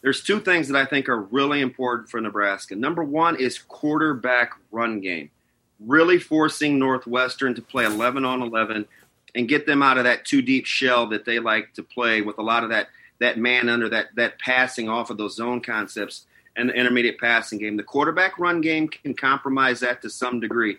There's 0.01 0.23
two 0.23 0.39
things 0.39 0.67
that 0.67 0.77
I 0.77 0.85
think 0.85 1.09
are 1.09 1.21
really 1.21 1.61
important 1.61 2.09
for 2.09 2.19
Nebraska. 2.19 2.75
Number 2.75 3.03
one 3.03 3.39
is 3.39 3.59
quarterback 3.59 4.53
run 4.71 4.99
game, 4.99 5.29
really 5.79 6.17
forcing 6.17 6.79
Northwestern 6.79 7.53
to 7.55 7.61
play 7.61 7.85
11 7.85 8.25
on 8.25 8.41
11 8.41 8.85
and 9.35 9.47
get 9.47 9.65
them 9.65 9.83
out 9.83 9.97
of 9.97 10.03
that 10.03 10.25
too 10.25 10.41
deep 10.41 10.65
shell 10.65 11.07
that 11.07 11.25
they 11.25 11.39
like 11.39 11.73
to 11.73 11.83
play 11.83 12.21
with 12.21 12.37
a 12.37 12.43
lot 12.43 12.63
of 12.63 12.69
that 12.69 12.87
that 13.19 13.37
man 13.37 13.69
under 13.69 13.87
that 13.87 14.07
that 14.15 14.39
passing 14.39 14.89
off 14.89 15.09
of 15.09 15.17
those 15.17 15.35
zone 15.35 15.61
concepts 15.61 16.25
and 16.55 16.69
the 16.69 16.73
intermediate 16.73 17.19
passing 17.19 17.59
game. 17.59 17.77
The 17.77 17.83
quarterback 17.83 18.37
run 18.39 18.61
game 18.61 18.87
can 18.87 19.13
compromise 19.13 19.79
that 19.81 20.01
to 20.01 20.09
some 20.09 20.39
degree. 20.39 20.77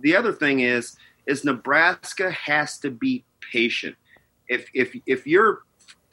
The 0.00 0.14
other 0.14 0.32
thing 0.32 0.60
is 0.60 0.96
is 1.26 1.44
Nebraska 1.44 2.30
has 2.30 2.78
to 2.80 2.90
be 2.90 3.24
patient. 3.52 3.96
If 4.48 4.68
if 4.74 4.94
if 5.06 5.26
you're 5.26 5.62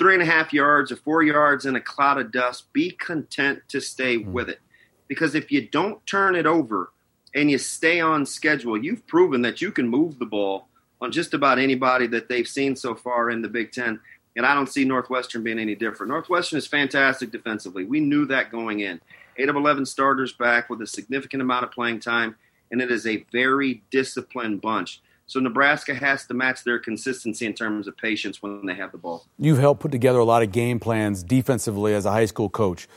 three 0.01 0.15
and 0.15 0.23
a 0.23 0.25
half 0.25 0.51
yards 0.51 0.91
or 0.91 0.95
four 0.95 1.21
yards 1.21 1.67
in 1.67 1.75
a 1.75 1.79
cloud 1.79 2.17
of 2.17 2.31
dust, 2.31 2.73
be 2.73 2.89
content 2.89 3.61
to 3.67 3.79
stay 3.79 4.17
mm-hmm. 4.17 4.33
with 4.33 4.49
it. 4.49 4.59
Because 5.07 5.35
if 5.35 5.51
you 5.51 5.67
don't 5.67 6.03
turn 6.07 6.35
it 6.35 6.47
over 6.47 6.91
and 7.35 7.51
you 7.51 7.59
stay 7.59 8.01
on 8.01 8.25
schedule, 8.25 8.83
you've 8.83 9.05
proven 9.05 9.43
that 9.43 9.61
you 9.61 9.71
can 9.71 9.87
move 9.87 10.17
the 10.17 10.25
ball 10.25 10.69
on 11.01 11.11
just 11.11 11.35
about 11.35 11.59
anybody 11.59 12.07
that 12.07 12.29
they've 12.29 12.47
seen 12.47 12.75
so 12.75 12.95
far 12.95 13.29
in 13.29 13.43
the 13.43 13.47
Big 13.47 13.71
Ten. 13.71 13.99
and 14.35 14.43
I 14.43 14.55
don't 14.55 14.69
see 14.71 14.85
Northwestern 14.85 15.43
being 15.43 15.59
any 15.59 15.75
different. 15.75 16.09
Northwestern 16.09 16.57
is 16.57 16.65
fantastic 16.65 17.31
defensively. 17.31 17.85
We 17.85 17.99
knew 17.99 18.25
that 18.25 18.51
going 18.51 18.79
in. 18.79 19.01
Eight 19.37 19.49
of 19.49 19.55
11 19.55 19.85
starters 19.85 20.33
back 20.33 20.67
with 20.67 20.81
a 20.81 20.87
significant 20.87 21.43
amount 21.43 21.65
of 21.65 21.71
playing 21.71 21.99
time, 21.99 22.37
and 22.71 22.81
it 22.81 22.91
is 22.91 23.05
a 23.05 23.23
very 23.31 23.83
disciplined 23.91 24.61
bunch. 24.61 24.99
So 25.31 25.39
Nebraska 25.39 25.95
has 25.95 26.25
to 26.25 26.33
match 26.33 26.65
their 26.65 26.77
consistency 26.77 27.45
in 27.45 27.53
terms 27.53 27.87
of 27.87 27.95
patience 27.95 28.41
when 28.41 28.65
they 28.65 28.73
have 28.73 28.91
the 28.91 28.97
ball. 28.97 29.25
You've 29.39 29.59
helped 29.59 29.79
put 29.79 29.89
together 29.89 30.19
a 30.19 30.25
lot 30.25 30.43
of 30.43 30.51
game 30.51 30.77
plans 30.77 31.23
defensively 31.23 31.93
as 31.93 32.05
a 32.05 32.11
high 32.11 32.25
school 32.25 32.49
coach. 32.49 32.89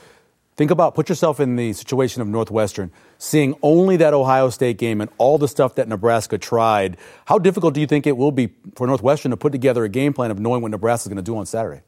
Think 0.57 0.69
about, 0.69 0.95
put 0.95 1.07
yourself 1.07 1.39
in 1.39 1.55
the 1.55 1.71
situation 1.71 2.21
of 2.21 2.27
Northwestern, 2.27 2.91
seeing 3.19 3.55
only 3.61 3.95
that 3.95 4.13
Ohio 4.13 4.49
State 4.49 4.77
game 4.77 4.99
and 4.99 5.09
all 5.17 5.37
the 5.37 5.47
stuff 5.47 5.75
that 5.75 5.87
Nebraska 5.87 6.37
tried. 6.37 6.97
How 7.23 7.39
difficult 7.39 7.73
do 7.73 7.79
you 7.79 7.87
think 7.87 8.05
it 8.05 8.17
will 8.17 8.33
be 8.33 8.49
for 8.75 8.85
Northwestern 8.85 9.31
to 9.31 9.37
put 9.37 9.53
together 9.53 9.85
a 9.85 9.89
game 9.89 10.11
plan 10.11 10.29
of 10.29 10.37
knowing 10.37 10.61
what 10.61 10.71
Nebraska 10.71 11.07
is 11.07 11.13
going 11.13 11.23
to 11.23 11.31
do 11.31 11.37
on 11.37 11.45
Saturday? 11.45 11.83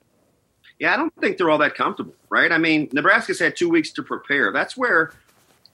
Yeah, 0.79 0.93
I 0.93 0.95
don't 0.95 1.13
think 1.19 1.37
they're 1.37 1.49
all 1.49 1.57
that 1.57 1.75
comfortable, 1.75 2.13
right? 2.29 2.53
I 2.53 2.57
mean, 2.57 2.87
Nebraska's 2.93 3.39
had 3.39 3.57
two 3.57 3.69
weeks 3.69 3.91
to 3.91 4.01
prepare. 4.01 4.53
That's 4.53 4.77
where 4.77 5.11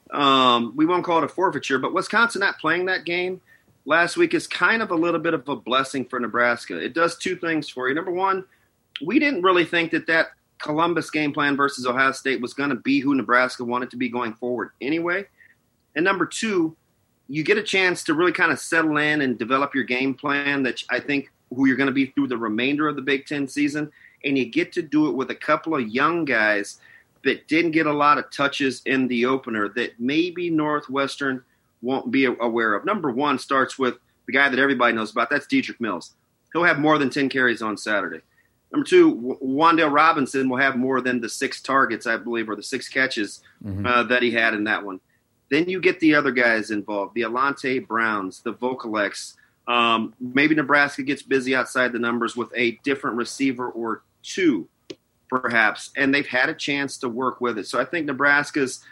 um, 0.10 0.74
we 0.76 0.88
won't 0.88 1.06
call 1.06 1.20
it 1.20 1.26
a 1.26 1.28
forfeiture, 1.28 1.78
but 1.78 1.94
Wisconsin 1.94 2.40
not 2.40 2.58
playing 2.58 2.88
that 2.88 3.06
game 3.06 3.40
last 3.86 4.18
week 4.18 4.34
is 4.34 4.48
kind 4.48 4.82
of 4.82 4.92
a 4.92 4.96
little 4.96 5.20
bit 5.20 5.34
of 5.34 5.48
a 5.48 5.56
blessing 5.56 6.06
for 6.06 6.20
Nebraska. 6.20 6.78
It 6.78 6.94
does 6.94 7.18
two 7.18 7.36
things 7.36 7.70
for 7.70 7.90
you. 7.90 7.96
Number 7.96 8.12
one, 8.12 8.46
we 9.06 9.20
didn't 9.20 9.42
really 9.42 9.66
think 9.66 9.92
that 9.92 10.08
that 10.08 10.28
Columbus 10.60 11.10
game 11.10 11.34
plan 11.34 11.58
versus 11.58 11.86
Ohio 11.86 12.12
State 12.12 12.42
was 12.42 12.54
going 12.54 12.70
to 12.70 12.76
be 12.76 13.00
who 13.00 13.16
Nebraska 13.16 13.64
wanted 13.64 13.92
to 13.92 13.98
be 13.98 14.10
going 14.10 14.34
forward 14.34 14.72
anyway. 14.82 15.26
And 15.96 16.06
number 16.06 16.26
two, 16.26 16.76
you 17.28 17.44
get 17.44 17.58
a 17.58 17.64
chance 17.64 18.04
to 18.06 18.14
really 18.14 18.32
kind 18.32 18.52
of 18.52 18.60
settle 18.60 18.98
in 18.98 19.22
and 19.22 19.38
develop 19.38 19.76
your 19.76 19.84
game 19.84 20.14
plan 20.14 20.64
that 20.64 20.82
I 20.90 21.00
think 21.00 21.32
who 21.54 21.68
you're 21.68 21.78
going 21.78 21.88
to 21.88 21.94
be 21.94 22.08
through 22.08 22.28
the 22.28 22.38
remainder 22.38 22.88
of 22.88 22.96
the 22.96 23.02
Big 23.02 23.26
Ten 23.26 23.48
season. 23.48 23.92
And 24.24 24.38
you 24.38 24.46
get 24.46 24.72
to 24.74 24.82
do 24.82 25.10
it 25.10 25.16
with 25.16 25.32
a 25.32 25.36
couple 25.36 25.76
of 25.76 25.88
young 25.88 26.26
guys 26.26 26.80
that 27.24 27.48
didn't 27.48 27.72
get 27.72 27.86
a 27.86 27.94
lot 27.94 28.18
of 28.18 28.30
touches 28.32 28.82
in 28.86 29.08
the 29.08 29.26
opener 29.26 29.70
that 29.70 30.00
maybe 30.00 30.50
Northwestern 30.50 31.44
won't 31.84 32.10
be 32.10 32.26
aware 32.26 32.74
of. 32.74 32.86
Number 32.86 33.12
one 33.12 33.38
starts 33.38 33.78
with 33.78 33.96
the 34.26 34.34
guy 34.34 34.50
that 34.50 34.60
everybody 34.60 34.94
knows 34.94 35.12
about. 35.12 35.30
That's 35.30 35.46
Dedrick 35.46 35.80
Mills. 35.80 36.14
He'll 36.54 36.64
have 36.64 36.80
more 36.80 36.98
than 36.98 37.10
10 37.10 37.30
carries 37.30 37.62
on 37.62 37.78
Saturday. 37.78 38.22
Number 38.72 38.86
two, 38.86 39.38
Wan'Dale 39.44 39.94
Robinson 39.94 40.50
will 40.50 40.58
have 40.58 40.76
more 40.76 41.00
than 41.02 41.22
the 41.22 41.30
six 41.30 41.62
targets, 41.62 42.08
I 42.08 42.18
believe, 42.18 42.50
or 42.50 42.56
the 42.56 42.64
six 42.64 42.90
catches 42.90 43.42
mm-hmm. 43.64 43.86
uh, 43.86 44.04
that 44.04 44.24
he 44.24 44.32
had 44.32 44.56
in 44.56 44.64
that 44.64 44.84
one. 44.84 45.00
Then 45.50 45.70
you 45.70 45.80
get 45.80 46.00
the 46.00 46.16
other 46.16 46.32
guys 46.32 46.72
involved, 46.72 47.14
the 47.14 47.22
Alante 47.22 47.86
Browns, 47.86 48.42
the 48.42 48.54
Vocalex. 48.54 49.36
Um, 49.68 50.16
maybe 50.20 50.56
Nebraska 50.56 51.04
gets 51.04 51.22
busy 51.22 51.56
outside 51.56 51.92
the 51.92 52.00
numbers 52.00 52.36
with 52.36 52.50
a 52.56 52.80
different 52.84 53.18
receiver 53.18 53.70
or 53.70 54.02
two, 54.24 54.68
perhaps, 55.30 55.92
and 55.96 56.14
they've 56.14 56.26
had 56.26 56.50
a 56.50 56.56
chance 56.56 56.98
to 56.98 57.10
work 57.10 57.40
with 57.42 57.60
it. 57.60 57.68
So 57.68 57.80
I 57.80 57.86
think 57.86 58.08
Nebraska's 58.08 58.84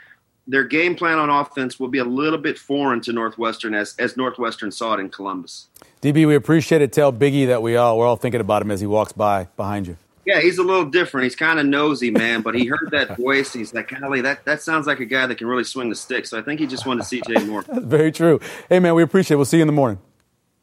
their 0.51 0.65
game 0.65 0.95
plan 0.95 1.17
on 1.17 1.29
offense 1.29 1.79
will 1.79 1.87
be 1.87 1.99
a 1.99 2.03
little 2.03 2.37
bit 2.37 2.59
foreign 2.59 2.99
to 3.01 3.13
Northwestern 3.13 3.73
as, 3.73 3.95
as 3.97 4.17
Northwestern 4.17 4.71
saw 4.71 4.93
it 4.95 4.99
in 4.99 5.09
Columbus. 5.09 5.67
DB, 6.01 6.27
we 6.27 6.35
appreciate 6.35 6.81
it. 6.81 6.91
Tell 6.91 7.13
Biggie 7.13 7.47
that 7.47 7.61
we 7.61 7.77
all 7.77 7.97
we're 7.97 8.05
all 8.05 8.17
thinking 8.17 8.41
about 8.41 8.61
him 8.61 8.69
as 8.69 8.81
he 8.81 8.87
walks 8.87 9.13
by 9.13 9.45
behind 9.55 9.87
you. 9.87 9.97
Yeah, 10.25 10.39
he's 10.39 10.59
a 10.59 10.63
little 10.63 10.85
different. 10.85 11.23
He's 11.23 11.35
kind 11.35 11.57
of 11.57 11.65
nosy, 11.65 12.11
man, 12.11 12.41
but 12.41 12.53
he 12.53 12.67
heard 12.67 12.89
that 12.91 13.17
voice. 13.19 13.53
He's 13.53 13.73
like, 13.73 13.89
golly, 13.89 14.21
that, 14.21 14.45
that 14.45 14.61
sounds 14.61 14.85
like 14.85 14.99
a 14.99 15.05
guy 15.05 15.25
that 15.25 15.37
can 15.37 15.47
really 15.47 15.63
swing 15.63 15.89
the 15.89 15.95
stick. 15.95 16.27
So 16.27 16.37
I 16.37 16.43
think 16.43 16.59
he 16.59 16.67
just 16.67 16.85
wanted 16.85 17.01
to 17.01 17.07
see 17.07 17.21
Jay 17.27 17.43
more. 17.43 17.63
Very 17.73 18.11
true. 18.11 18.39
Hey, 18.69 18.79
man, 18.79 18.93
we 18.93 19.01
appreciate 19.01 19.35
it. 19.35 19.37
We'll 19.37 19.45
see 19.45 19.57
you 19.57 19.63
in 19.63 19.67
the 19.67 19.73
morning. 19.73 19.99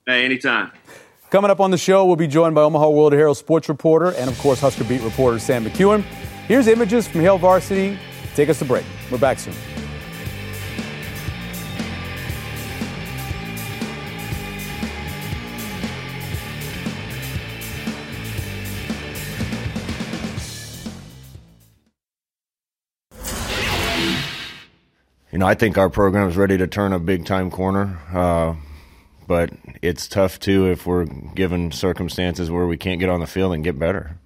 Hey, 0.07 0.25
anytime. 0.25 0.71
Coming 1.31 1.51
up 1.51 1.61
on 1.61 1.73
the 1.73 1.79
show, 1.79 2.07
we'll 2.07 2.17
be 2.17 2.29
joined 2.29 2.55
by 2.55 2.63
Omaha 2.63 2.89
World 2.91 3.13
Herald 3.13 3.37
sports 3.37 3.69
reporter 3.69 4.13
and, 4.13 4.31
of 4.31 4.39
course, 4.39 4.61
Husker 4.61 4.85
Beat 4.85 5.03
reporter 5.03 5.41
Sam 5.41 5.65
McKewon. 5.65 6.03
Here's 6.47 6.69
images 6.69 7.09
from 7.09 7.21
Hail 7.23 7.37
Varsity. 7.37 7.99
Take 8.35 8.49
us 8.49 8.61
to 8.61 8.65
break. 8.65 8.85
We're 9.11 9.19
back 9.19 9.41
soon. 9.41 9.55
You 25.39 25.45
know, 25.45 25.47
I 25.47 25.55
think 25.55 25.79
our 25.79 25.89
program 25.89 26.29
is 26.29 26.37
ready 26.37 26.59
to 26.59 26.67
turn 26.67 26.93
a 26.93 26.99
big 26.99 27.25
time 27.25 27.49
corner. 27.49 27.97
Uh, 28.13 28.57
but 29.29 29.51
it's 29.83 30.09
tough 30.09 30.41
too 30.41 30.67
if 30.67 30.85
we're 30.85 31.05
given 31.05 31.71
circumstances 31.71 32.51
where 32.51 32.67
we 32.67 32.77
can't 32.77 32.99
get 32.99 33.09
on 33.09 33.21
the 33.21 33.27
field 33.29 33.53
and 33.55 33.63
get 33.63 33.79
better. 33.79 34.19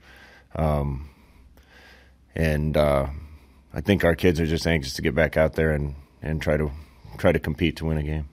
Um, 0.57 1.11
and 2.35 2.79
uh, 2.79 3.09
I 3.75 3.83
think 3.83 4.07
our 4.07 4.14
kids 4.14 4.40
are 4.40 4.46
just 4.46 4.66
anxious 4.66 4.94
to 4.94 5.03
get 5.03 5.14
back 5.14 5.37
out 5.37 5.53
there 5.53 5.72
and, 5.72 5.96
and 6.22 6.40
try 6.40 6.57
to 6.57 6.70
try 7.18 7.31
to 7.31 7.38
compete 7.38 7.77
to 7.77 7.85
win 7.85 7.98
a 7.98 8.03
game. 8.03 8.29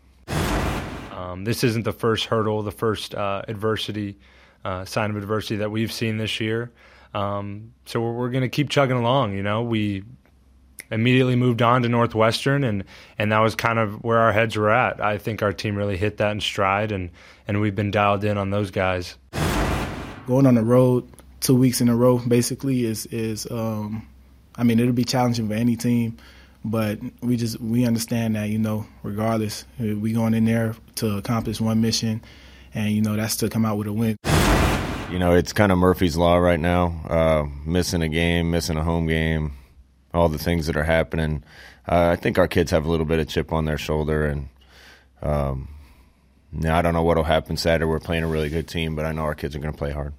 Um, 1.11 1.43
this 1.43 1.65
isn't 1.65 1.83
the 1.83 1.91
first 1.91 2.27
hurdle, 2.27 2.63
the 2.63 2.71
first 2.71 3.13
uh, 3.13 3.41
adversity, 3.49 4.17
uh, 4.63 4.85
sign 4.85 5.09
of 5.09 5.17
adversity 5.17 5.57
that 5.57 5.69
we've 5.69 5.91
seen 5.91 6.15
this 6.15 6.39
year. 6.39 6.71
Um, 7.13 7.73
so 7.85 7.99
we're, 7.99 8.13
we're 8.13 8.29
going 8.29 8.43
to 8.43 8.47
keep 8.47 8.69
chugging 8.69 8.95
along. 8.95 9.33
You 9.33 9.43
know, 9.43 9.63
we 9.63 10.05
immediately 10.91 11.35
moved 11.35 11.61
on 11.61 11.81
to 11.83 11.89
Northwestern, 11.89 12.63
and 12.63 12.83
and 13.17 13.31
that 13.31 13.39
was 13.39 13.55
kind 13.55 13.79
of 13.79 14.03
where 14.03 14.19
our 14.19 14.31
heads 14.31 14.55
were 14.55 14.69
at. 14.69 15.01
I 15.01 15.17
think 15.17 15.41
our 15.41 15.53
team 15.53 15.75
really 15.75 15.97
hit 15.97 16.17
that 16.17 16.31
in 16.31 16.41
stride, 16.41 16.91
and 16.91 17.09
and 17.47 17.61
we've 17.61 17.75
been 17.75 17.91
dialed 17.91 18.23
in 18.23 18.37
on 18.37 18.49
those 18.49 18.71
guys. 18.71 19.17
Going 20.27 20.45
on 20.45 20.55
the 20.55 20.63
road 20.63 21.09
two 21.39 21.55
weeks 21.55 21.81
in 21.81 21.89
a 21.89 21.95
row 21.95 22.19
basically 22.19 22.85
is 22.85 23.05
is 23.07 23.49
um, 23.51 24.07
I 24.55 24.63
mean 24.63 24.79
it'll 24.79 24.93
be 24.93 25.03
challenging 25.03 25.47
for 25.47 25.53
any 25.53 25.75
team, 25.75 26.17
but 26.63 26.99
we 27.21 27.37
just 27.37 27.59
we 27.59 27.85
understand 27.85 28.35
that 28.35 28.49
you 28.49 28.59
know 28.59 28.85
regardless 29.03 29.65
we 29.79 30.13
going 30.13 30.33
in 30.33 30.45
there 30.45 30.75
to 30.95 31.17
accomplish 31.17 31.61
one 31.61 31.81
mission, 31.81 32.21
and 32.73 32.91
you 32.91 33.01
know 33.01 33.15
that's 33.15 33.35
to 33.37 33.49
come 33.49 33.65
out 33.65 33.77
with 33.77 33.87
a 33.87 33.93
win. 33.93 34.15
You 35.11 35.17
know, 35.17 35.33
it's 35.33 35.53
kind 35.53 35.71
of 35.71 35.79
Murphy's 35.79 36.15
Law 36.15 36.37
right 36.37 36.59
now. 36.59 37.01
Uh, 37.09 37.47
missing 37.65 38.03
a 38.03 38.09
game, 38.09 38.51
missing 38.51 38.77
a 38.77 38.83
home 38.83 39.07
game, 39.07 39.53
all 40.13 40.29
the 40.29 40.37
things 40.37 40.67
that 40.67 40.77
are 40.77 40.83
happening. 40.83 41.43
Uh, 41.87 42.09
I 42.09 42.15
think 42.15 42.37
our 42.37 42.47
kids 42.47 42.71
have 42.71 42.85
a 42.85 42.89
little 42.89 43.05
bit 43.05 43.19
of 43.19 43.27
chip 43.27 43.51
on 43.51 43.65
their 43.65 43.77
shoulder, 43.77 44.25
and 44.25 44.49
um, 45.21 45.69
now 46.51 46.77
I 46.77 46.81
don't 46.81 46.93
know 46.93 47.03
what'll 47.03 47.23
happen 47.23 47.57
Saturday. 47.57 47.85
We're 47.85 47.99
playing 47.99 48.23
a 48.23 48.27
really 48.27 48.49
good 48.49 48.67
team, 48.67 48.95
but 48.95 49.05
I 49.05 49.11
know 49.11 49.23
our 49.23 49.35
kids 49.35 49.55
are 49.55 49.59
going 49.59 49.73
to 49.73 49.77
play 49.77 49.91
hard. 49.91 50.13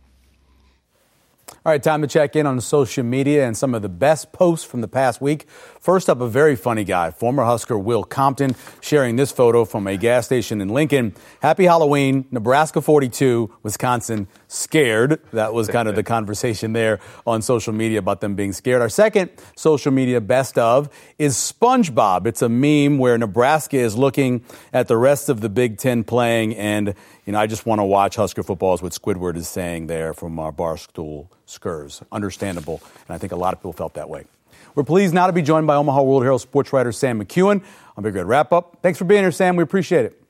All 1.65 1.73
right, 1.73 1.83
time 1.83 2.01
to 2.01 2.09
check 2.09 2.37
in 2.37 2.47
on 2.47 2.59
social 2.61 3.05
media 3.05 3.47
and 3.47 3.57
some 3.57 3.75
of 3.75 3.83
the 3.83 3.89
best 3.89 4.33
posts 4.33 4.65
from 4.65 4.81
the 4.81 4.89
past 4.89 5.21
week. 5.21 5.47
First 5.81 6.11
up, 6.11 6.21
a 6.21 6.29
very 6.29 6.57
funny 6.57 6.85
guy, 6.85 7.11
former 7.11 7.43
Husker 7.43 7.79
Will 7.79 8.05
Compton, 8.05 8.55
sharing 8.83 9.17
this 9.17 9.33
photo 9.33 9.65
from 9.65 9.87
a 9.87 9.97
gas 9.97 10.27
station 10.27 10.61
in 10.61 10.69
Lincoln. 10.69 11.15
Happy 11.41 11.65
Halloween, 11.65 12.27
Nebraska 12.31 12.83
42, 12.83 13.51
Wisconsin 13.63 14.29
scared. 14.47 15.23
That 15.33 15.55
was 15.55 15.69
kind 15.69 15.89
of 15.89 15.95
the 15.95 16.03
conversation 16.17 16.75
there 16.75 17.01
on 17.27 17.41
social 17.41 17.73
media 17.73 17.99
about 17.99 18.21
them 18.21 18.35
being 18.35 18.53
scared. 18.53 18.83
Our 18.83 18.91
second 18.91 19.31
social 19.57 19.91
media 19.91 20.21
best 20.21 20.59
of 20.59 20.91
is 21.19 21.37
SpongeBob. 21.37 22.27
It's 22.27 22.43
a 22.43 22.51
meme 22.51 22.99
where 22.99 23.17
Nebraska 23.17 23.79
is 23.79 23.97
looking 23.97 24.45
at 24.75 24.87
the 24.87 24.99
rest 24.99 25.31
of 25.31 25.41
the 25.41 25.49
Big 25.49 25.79
Ten 25.79 26.05
playing 26.05 26.57
and 26.57 26.95
you 27.25 27.33
know, 27.33 27.41
I 27.41 27.47
just 27.47 27.65
want 27.65 27.79
to 27.79 27.85
watch 27.85 28.17
Husker 28.17 28.43
football 28.43 28.75
is 28.75 28.83
what 28.83 28.93
Squidward 28.93 29.37
is 29.37 29.49
saying 29.49 29.87
there 29.87 30.13
from 30.13 30.39
our 30.39 30.53
Barstool 30.53 31.29
Skurs. 31.47 32.03
Understandable. 32.13 32.83
And 33.09 33.15
I 33.15 33.19
think 33.19 33.33
a 33.33 33.37
lot 33.37 33.55
of 33.55 33.61
people 33.61 33.73
felt 33.73 33.95
that 33.95 34.11
way. 34.11 34.27
We're 34.75 34.85
pleased 34.85 35.15
now 35.15 35.27
to 35.27 35.33
be 35.33 35.43
joined 35.43 35.67
by 35.67 35.77
Omaha 35.77 36.03
World 36.03 36.23
Herald 36.23 36.41
sports 36.41 36.73
writer 36.73 36.93
Sam 36.93 37.23
McKewon 37.23 37.63
on 37.97 38.05
Big 38.05 38.15
Red 38.15 38.27
Wrap 38.27 38.53
Up. 38.53 38.79
Thanks 38.83 38.99
for 38.99 39.05
being 39.05 39.23
here, 39.23 39.33
Sam. 39.33 39.57
We 39.57 39.63
appreciate 39.63 40.05
it. 40.05 40.23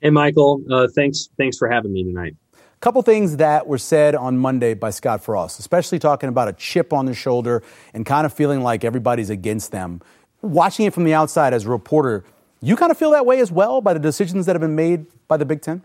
Hey, 0.00 0.10
Mike'l. 0.10 0.62
Uh, 0.70 0.88
thanks. 0.94 1.28
Thanks 1.36 1.58
for 1.58 1.68
having 1.68 1.92
me 1.92 2.04
tonight. 2.04 2.36
A 2.54 2.80
couple 2.80 3.02
things 3.02 3.36
that 3.36 3.66
were 3.66 3.78
said 3.78 4.14
on 4.14 4.38
Monday 4.38 4.74
by 4.74 4.90
Scott 4.90 5.22
Frost, 5.22 5.58
especially 5.58 5.98
talking 5.98 6.28
about 6.28 6.48
a 6.48 6.52
chip 6.54 6.92
on 6.92 7.04
the 7.04 7.12
shoulder 7.12 7.62
and 7.92 8.06
kind 8.06 8.24
of 8.24 8.32
feeling 8.32 8.62
like 8.62 8.84
everybody's 8.84 9.28
against 9.28 9.72
them. 9.72 10.00
Watching 10.40 10.86
it 10.86 10.94
from 10.94 11.04
the 11.04 11.12
outside 11.12 11.52
as 11.52 11.66
a 11.66 11.68
reporter, 11.68 12.24
you 12.62 12.76
kind 12.76 12.90
of 12.90 12.96
feel 12.96 13.10
that 13.10 13.26
way 13.26 13.40
as 13.40 13.52
well 13.52 13.80
by 13.80 13.92
the 13.92 14.00
decisions 14.00 14.46
that 14.46 14.54
have 14.54 14.60
been 14.60 14.76
made 14.76 15.06
by 15.28 15.36
the 15.36 15.44
Big 15.44 15.60
Ten? 15.60 15.82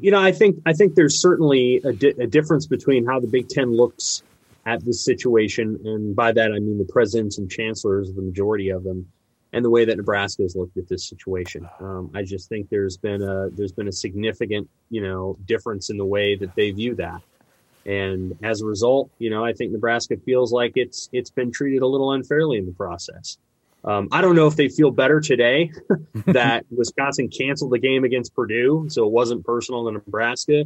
You 0.00 0.10
know, 0.10 0.20
I 0.20 0.32
think 0.32 0.60
I 0.66 0.72
think 0.72 0.96
there's 0.96 1.20
certainly 1.20 1.80
a, 1.84 1.92
di- 1.92 2.14
a, 2.18 2.26
difference 2.26 2.66
between 2.66 3.06
how 3.06 3.20
the 3.20 3.28
Big 3.28 3.48
Ten 3.48 3.76
looks 3.76 4.24
at 4.66 4.84
this 4.84 5.04
situation, 5.04 5.80
and 5.84 6.14
by 6.14 6.32
that 6.32 6.52
I 6.52 6.58
mean 6.58 6.76
the 6.76 6.92
presidents 6.92 7.38
and 7.38 7.50
chancellors, 7.50 8.12
the 8.12 8.20
majority 8.20 8.68
of 8.70 8.84
them, 8.84 9.10
and 9.52 9.64
the 9.64 9.70
way 9.70 9.84
that 9.84 9.96
Nebraska 9.96 10.42
has 10.42 10.56
looked 10.56 10.76
at 10.76 10.88
this 10.88 11.08
situation. 11.08 11.66
Um, 11.80 12.10
I 12.14 12.22
just 12.24 12.48
think 12.48 12.68
there's 12.68 12.96
been 12.96 13.22
a 13.22 13.48
there's 13.50 13.72
been 13.72 13.88
a 13.88 13.92
significant 13.92 14.68
you 14.90 15.02
know 15.02 15.38
difference 15.46 15.88
in 15.88 15.96
the 15.96 16.04
way 16.04 16.34
that 16.36 16.54
they 16.56 16.72
view 16.72 16.96
that, 16.96 17.22
and 17.86 18.36
as 18.42 18.60
a 18.60 18.66
result, 18.66 19.10
you 19.18 19.30
know, 19.30 19.44
I 19.44 19.52
think 19.52 19.70
Nebraska 19.72 20.16
feels 20.16 20.52
like 20.52 20.72
it's 20.74 21.08
it's 21.12 21.30
been 21.30 21.52
treated 21.52 21.82
a 21.82 21.86
little 21.86 22.12
unfairly 22.12 22.58
in 22.58 22.66
the 22.66 22.72
process. 22.72 23.38
Um, 23.84 24.08
I 24.10 24.20
don't 24.20 24.34
know 24.34 24.48
if 24.48 24.56
they 24.56 24.68
feel 24.68 24.90
better 24.90 25.20
today 25.20 25.70
that 26.26 26.66
Wisconsin 26.76 27.28
canceled 27.28 27.70
the 27.70 27.78
game 27.78 28.02
against 28.02 28.34
Purdue, 28.34 28.86
so 28.88 29.06
it 29.06 29.12
wasn't 29.12 29.44
personal 29.44 29.86
to 29.86 29.92
Nebraska. 29.92 30.64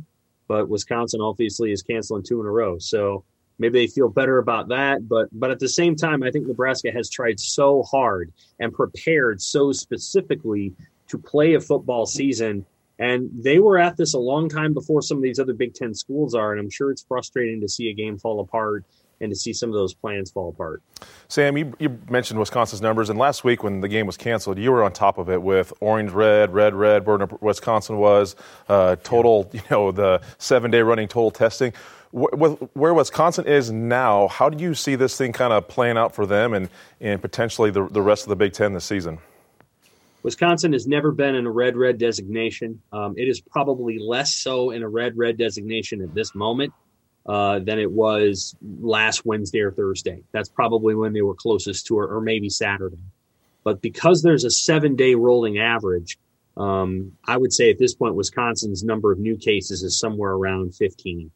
but 0.49 0.71
Wisconsin 0.71 1.21
obviously 1.21 1.71
is 1.71 1.83
canceling 1.83 2.23
two 2.23 2.41
in 2.41 2.47
a 2.47 2.51
row. 2.51 2.79
So 2.79 3.25
maybe 3.61 3.79
they 3.79 3.87
feel 3.87 4.09
better 4.09 4.39
about 4.39 4.69
that. 4.69 5.07
But 5.09 5.29
but 5.33 5.51
at 5.51 5.61
the 5.61 5.69
same 5.69 5.95
time, 5.95 6.23
I 6.23 6.31
think 6.31 6.47
Nebraska 6.47 6.91
has 6.91 7.09
tried 7.09 7.39
so 7.39 7.83
hard 7.85 8.33
and 8.59 8.73
prepared 8.73 9.41
so 9.41 9.71
specifically 9.71 10.73
to 11.09 11.19
play 11.19 11.55
a 11.55 11.61
football 11.61 12.07
season. 12.07 12.67
And 12.99 13.31
they 13.33 13.61
were 13.61 13.79
at 13.79 13.97
this 13.97 14.13
a 14.13 14.19
long 14.19 14.49
time 14.49 14.75
before 14.75 15.01
some 15.01 15.17
of 15.17 15.23
these 15.23 15.39
other 15.39 15.55
Big 15.55 15.75
Ten 15.75 15.95
schools 15.95 16.35
are. 16.35 16.53
And 16.53 16.61
I'm 16.61 16.71
sure 16.71 16.91
it's 16.91 17.03
frustrating 17.03 17.61
to 17.61 17.69
see 17.69 17.89
a 17.89 17.95
game 17.95 18.19
fall 18.19 18.41
apart 18.41 18.85
and 19.21 19.31
to 19.31 19.37
see 19.37 19.53
some 19.53 19.69
of 19.69 19.75
those 19.75 19.95
plans 19.95 20.31
fall 20.31 20.49
apart. 20.49 20.83
Sam, 21.29 21.57
you, 21.57 21.75
you, 21.79 21.99
mentioned 22.09 22.41
Wisconsin's 22.41 22.81
numbers, 22.81 23.11
and 23.11 23.19
last 23.19 23.45
week 23.45 23.63
when 23.63 23.81
the 23.81 23.89
game 23.89 24.07
was 24.07 24.17
canceled, 24.17 24.59
you 24.59 24.73
were 24.73 24.83
on 24.83 24.93
top 24.93 25.19
of 25.19 25.29
it 25.29 25.43
with 25.43 25.73
orange, 25.81 26.11
red, 26.11 26.53
red, 26.53 26.75
red, 26.75 27.07
where 27.07 27.27
Wisconsin 27.41 27.99
was, 27.99 28.35
uh, 28.69 28.97
total, 29.03 29.51
you 29.53 29.61
know, 29.71 29.93
the 29.93 30.21
seven 30.39 30.71
day 30.71 30.81
running 30.81 31.09
total 31.09 31.31
testing. 31.31 31.73
Where 32.13 32.93
Wisconsin 32.93 33.47
is 33.47 33.71
now, 33.71 34.27
how 34.29 34.49
do 34.49 34.63
you 34.63 34.75
see 34.75 34.97
this 34.97 35.17
thing 35.17 35.33
kind 35.33 35.53
of 35.53 35.69
playing 35.69 35.97
out 35.97 36.15
for 36.15 36.27
them 36.27 36.55
and, 36.55 36.69
and 37.01 37.23
potentially 37.23 37.71
the, 37.71 37.87
the 37.87 38.03
rest 38.03 38.25
of 38.25 38.31
the 38.31 38.37
Big 38.37 38.53
Ten 38.53 38.73
this 38.73 38.85
season? 38.85 39.19
Wisconsin 40.23 40.73
has 40.73 40.87
never 40.87 41.13
been 41.13 41.35
in 41.35 41.47
a 41.47 41.51
red 41.51 41.77
red 41.77 41.99
designation. 41.99 42.83
Um, 42.93 43.15
it 43.17 43.29
is 43.29 43.41
probably 43.41 43.99
less 43.99 44.35
so 44.35 44.71
in 44.71 44.83
a 44.83 44.89
red 44.89 45.17
red 45.17 45.39
designation 45.39 46.03
at 46.03 46.15
this 46.15 46.35
moment 46.35 46.73
uh, 47.27 47.61
than 47.61 47.79
it 47.79 47.91
was 47.91 48.55
last 48.81 49.25
Wednesday 49.25 49.61
or 49.61 49.71
Thursday. 49.71 50.23
That's 50.33 50.49
probably 50.49 50.95
when 50.95 51.13
they 51.13 51.23
were 51.23 51.35
closest 51.35 51.87
to, 51.87 52.01
it, 52.01 52.11
or 52.11 52.21
maybe 52.21 52.51
Saturday. 52.51 52.99
But 53.63 53.81
because 53.81 54.23
there's 54.23 54.45
a 54.45 54.51
seven 54.51 54.97
day 54.97 55.15
rolling 55.15 55.59
average, 55.59 56.19
um, 56.57 57.13
I 57.27 57.37
would 57.37 57.53
say 57.53 57.71
at 57.71 57.79
this 57.79 57.95
point, 57.95 58.15
Wisconsin's 58.15 58.83
number 58.83 59.13
of 59.13 59.19
new 59.19 59.37
cases 59.37 59.83
is 59.83 59.99
somewhere 59.99 60.33
around 60.33 60.75
15. 60.75 61.31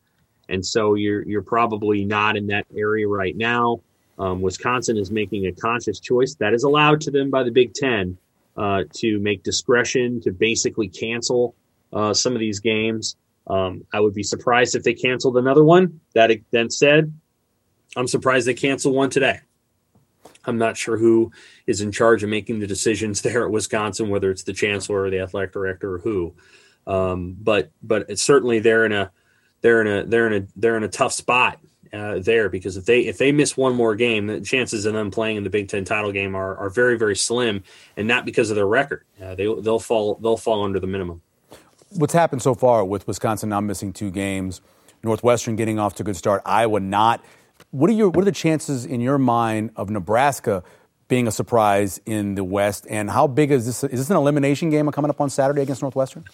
And 0.49 0.65
so 0.65 0.95
you're, 0.95 1.23
you're 1.27 1.43
probably 1.43 2.05
not 2.05 2.37
in 2.37 2.49
that 2.49 2.67
area 2.77 3.09
right 3.09 3.37
now. 3.37 3.81
Um, 4.19 4.43
Wisconsin 4.43 4.97
is 4.97 5.11
making 5.11 5.47
a 5.47 5.53
conscious 5.53 5.99
choice 6.01 6.37
that 6.37 6.55
is 6.55 6.63
allowed 6.65 7.01
to 7.03 7.11
them 7.11 7.31
by 7.31 7.43
the 7.43 7.51
Big 7.51 7.75
Ten 7.75 8.17
uh, 8.57 8.85
to 8.95 9.19
make 9.19 9.43
discretion 9.43 10.21
to 10.21 10.33
basically 10.33 10.89
cancel 10.89 11.55
uh, 11.93 12.15
some 12.15 12.35
of 12.35 12.41
these 12.41 12.61
games. 12.61 13.17
Um, 13.47 13.85
I 13.93 14.01
would 14.01 14.15
be 14.15 14.23
surprised 14.23 14.75
if 14.75 14.85
they 14.85 14.95
canceled 14.95 15.37
another 15.37 15.65
one. 15.65 16.01
That 16.15 16.31
then 16.51 16.71
said, 16.71 17.13
I'm 17.97 18.09
surprised 18.09 18.47
they 18.47 18.55
canceled 18.55 18.95
one 18.95 19.11
today. 19.11 19.41
I'm 20.47 20.59
not 20.59 20.77
sure 20.77 20.97
who 20.97 21.33
is 21.67 21.81
in 21.81 21.93
charge 21.93 22.23
of 22.23 22.31
making 22.31 22.61
the 22.61 22.67
decisions 22.67 23.23
there 23.23 23.45
at 23.45 23.51
Wisconsin, 23.51 24.09
whether 24.09 24.31
it's 24.31 24.45
the 24.45 24.53
chancellor 24.53 25.03
or 25.03 25.11
the 25.11 25.21
athletic 25.21 25.53
director 25.53 25.95
or 25.95 25.99
who. 25.99 26.35
Um, 26.87 27.37
but 27.41 27.71
but 27.83 28.07
it's 28.11 28.23
certainly 28.23 28.59
they're 28.59 28.85
in 28.85 28.93
a 28.93 29.11
they're 29.65 29.81
in 29.81 29.87
a 29.89 30.05
they're 30.05 30.27
in 30.27 30.43
a 30.43 30.47
they're 30.55 30.77
in 30.77 30.85
a 30.85 30.89
tough 30.89 31.13
spot 31.13 31.59
uh, 31.93 32.19
there 32.19 32.49
because 32.49 32.77
if 32.77 32.85
they 32.85 33.01
if 33.01 33.19
they 33.19 33.33
miss 33.33 33.57
one 33.57 33.75
more 33.75 33.97
game, 33.97 34.27
the 34.29 34.41
chances 34.41 34.85
of 34.85 34.93
them 34.93 35.11
playing 35.11 35.39
in 35.39 35.43
the 35.45 35.51
Big 35.51 35.69
Ten 35.69 35.85
title 35.85 36.13
game 36.13 36.37
are, 36.37 36.57
are 36.57 36.69
very 36.69 36.99
very 36.99 37.17
slim, 37.17 37.65
and 37.97 38.07
not 38.07 38.25
because 38.25 38.51
of 38.51 38.57
their 38.57 38.67
record. 38.67 39.05
Uh, 39.21 39.35
they 39.35 39.45
they'll 39.45 39.81
fall 39.81 40.17
they'll 40.17 40.37
fall 40.37 40.63
under 40.63 40.79
the 40.79 40.87
minimum 40.87 41.23
what's 41.95 42.13
happened 42.13 42.43
so 42.43 42.55
far 42.55 42.85
with 42.85 43.07
Wisconsin 43.07 43.49
now 43.49 43.61
missing 43.61 43.93
two 43.93 44.11
games, 44.11 44.61
Northwestern 45.03 45.57
getting 45.57 45.79
off 45.79 45.95
to 45.97 46.03
a 46.03 46.07
good 46.07 46.17
start, 46.17 46.43
Iowa 46.45 46.81
not. 46.81 47.25
What 47.71 47.91
are 47.91 47.95
your 47.95 48.11
what 48.11 48.23
are 48.23 48.27
the 48.27 48.33
chances 48.33 48.85
in 48.85 49.01
your 49.01 49.19
mind 49.19 49.71
of 49.77 49.91
Nebraska 49.91 50.63
being 51.09 51.27
a 51.27 51.33
surprise 51.33 52.01
in 52.07 52.35
the 52.35 52.45
West? 52.45 52.87
And 52.89 53.11
how 53.11 53.27
big 53.27 53.51
is 53.51 53.67
this? 53.67 53.85
Is 53.85 54.01
this 54.01 54.11
an 54.11 54.17
elimination 54.17 54.71
game 54.71 54.91
coming 54.91 55.11
up 55.11 55.21
on 55.21 55.31
Saturday 55.31 55.63
against 55.63 55.83
Northwestern? 55.83 56.25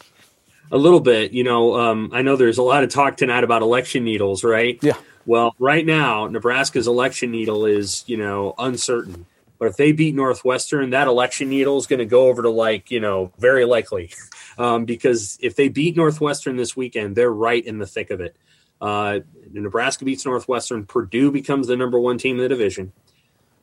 A 0.70 0.78
little 0.78 1.00
bit. 1.00 1.32
You 1.32 1.44
know, 1.44 1.78
um, 1.78 2.10
I 2.12 2.22
know 2.22 2.36
there's 2.36 2.58
a 2.58 2.62
lot 2.62 2.84
of 2.84 2.90
talk 2.90 3.16
tonight 3.16 3.44
about 3.44 3.62
election 3.62 4.04
needles, 4.04 4.44
right? 4.44 4.78
Yeah. 4.82 4.96
Well, 5.26 5.54
right 5.58 5.84
now, 5.84 6.26
Nebraska's 6.26 6.86
election 6.86 7.30
needle 7.30 7.66
is, 7.66 8.04
you 8.06 8.16
know, 8.16 8.54
uncertain. 8.58 9.26
But 9.58 9.68
if 9.68 9.76
they 9.76 9.92
beat 9.92 10.14
Northwestern, 10.14 10.90
that 10.90 11.06
election 11.06 11.50
needle 11.50 11.76
is 11.76 11.86
going 11.86 11.98
to 11.98 12.06
go 12.06 12.28
over 12.28 12.42
to 12.42 12.48
like, 12.48 12.90
you 12.90 12.98
know, 12.98 13.32
very 13.38 13.64
likely. 13.64 14.10
Um, 14.58 14.84
because 14.84 15.38
if 15.40 15.56
they 15.56 15.70
beat 15.70 15.96
Northwestern 15.96 16.56
this 16.56 16.76
weekend, 16.76 17.16
they're 17.16 17.32
right 17.32 17.64
in 17.64 17.78
the 17.78 17.86
thick 17.86 18.10
of 18.10 18.20
it. 18.20 18.36
Uh, 18.78 19.20
Nebraska 19.50 20.04
beats 20.04 20.26
Northwestern. 20.26 20.84
Purdue 20.84 21.30
becomes 21.30 21.66
the 21.66 21.76
number 21.76 21.98
one 21.98 22.18
team 22.18 22.36
in 22.36 22.42
the 22.42 22.48
division. 22.48 22.92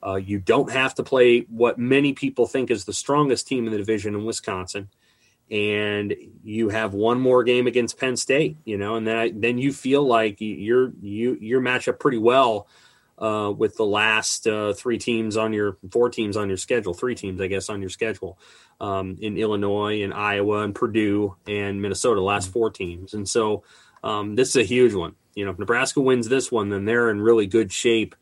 Uh, 0.03 0.15
you 0.15 0.39
don't 0.39 0.71
have 0.71 0.95
to 0.95 1.03
play 1.03 1.41
what 1.49 1.77
many 1.77 2.13
people 2.13 2.47
think 2.47 2.71
is 2.71 2.85
the 2.85 2.93
strongest 2.93 3.47
team 3.47 3.67
in 3.67 3.71
the 3.71 3.77
division 3.77 4.15
in 4.15 4.25
Wisconsin. 4.25 4.89
And 5.49 6.13
you 6.43 6.69
have 6.69 6.93
one 6.93 7.21
more 7.21 7.43
game 7.43 7.67
against 7.67 7.97
Penn 7.97 8.17
State, 8.17 8.57
you 8.65 8.77
know, 8.77 8.95
and 8.95 9.07
then 9.07 9.39
then 9.39 9.57
you 9.57 9.71
feel 9.71 10.03
like 10.03 10.37
you're 10.39 10.91
you 11.01 11.37
you're 11.39 11.61
match 11.61 11.87
up 11.87 11.99
pretty 11.99 12.17
well 12.17 12.67
uh, 13.17 13.51
with 13.55 13.77
the 13.77 13.85
last 13.85 14.45
uh, 14.45 14.73
three 14.73 14.97
teams 14.97 15.37
on 15.37 15.53
your 15.53 15.77
four 15.89 16.09
teams 16.09 16.37
on 16.37 16.49
your 16.49 16.57
schedule, 16.57 16.93
three 16.93 17.15
teams, 17.15 17.41
I 17.41 17.47
guess, 17.47 17.69
on 17.69 17.81
your 17.81 17.89
schedule 17.89 18.37
um, 18.79 19.17
in 19.21 19.37
Illinois 19.37 20.03
and 20.03 20.13
Iowa 20.13 20.63
and 20.63 20.75
Purdue 20.75 21.35
and 21.47 21.81
Minnesota, 21.81 22.21
last 22.21 22.51
four 22.51 22.69
teams. 22.69 23.13
And 23.13 23.27
so 23.27 23.63
um, 24.03 24.35
this 24.35 24.49
is 24.49 24.57
a 24.57 24.63
huge 24.63 24.93
one. 24.93 25.15
You 25.33 25.45
know, 25.45 25.51
if 25.51 25.59
Nebraska 25.59 26.01
wins 26.01 26.29
this 26.29 26.51
one, 26.51 26.69
then 26.69 26.85
they're 26.85 27.09
in 27.09 27.21
really 27.21 27.47
good 27.47 27.71
shape, 27.71 28.15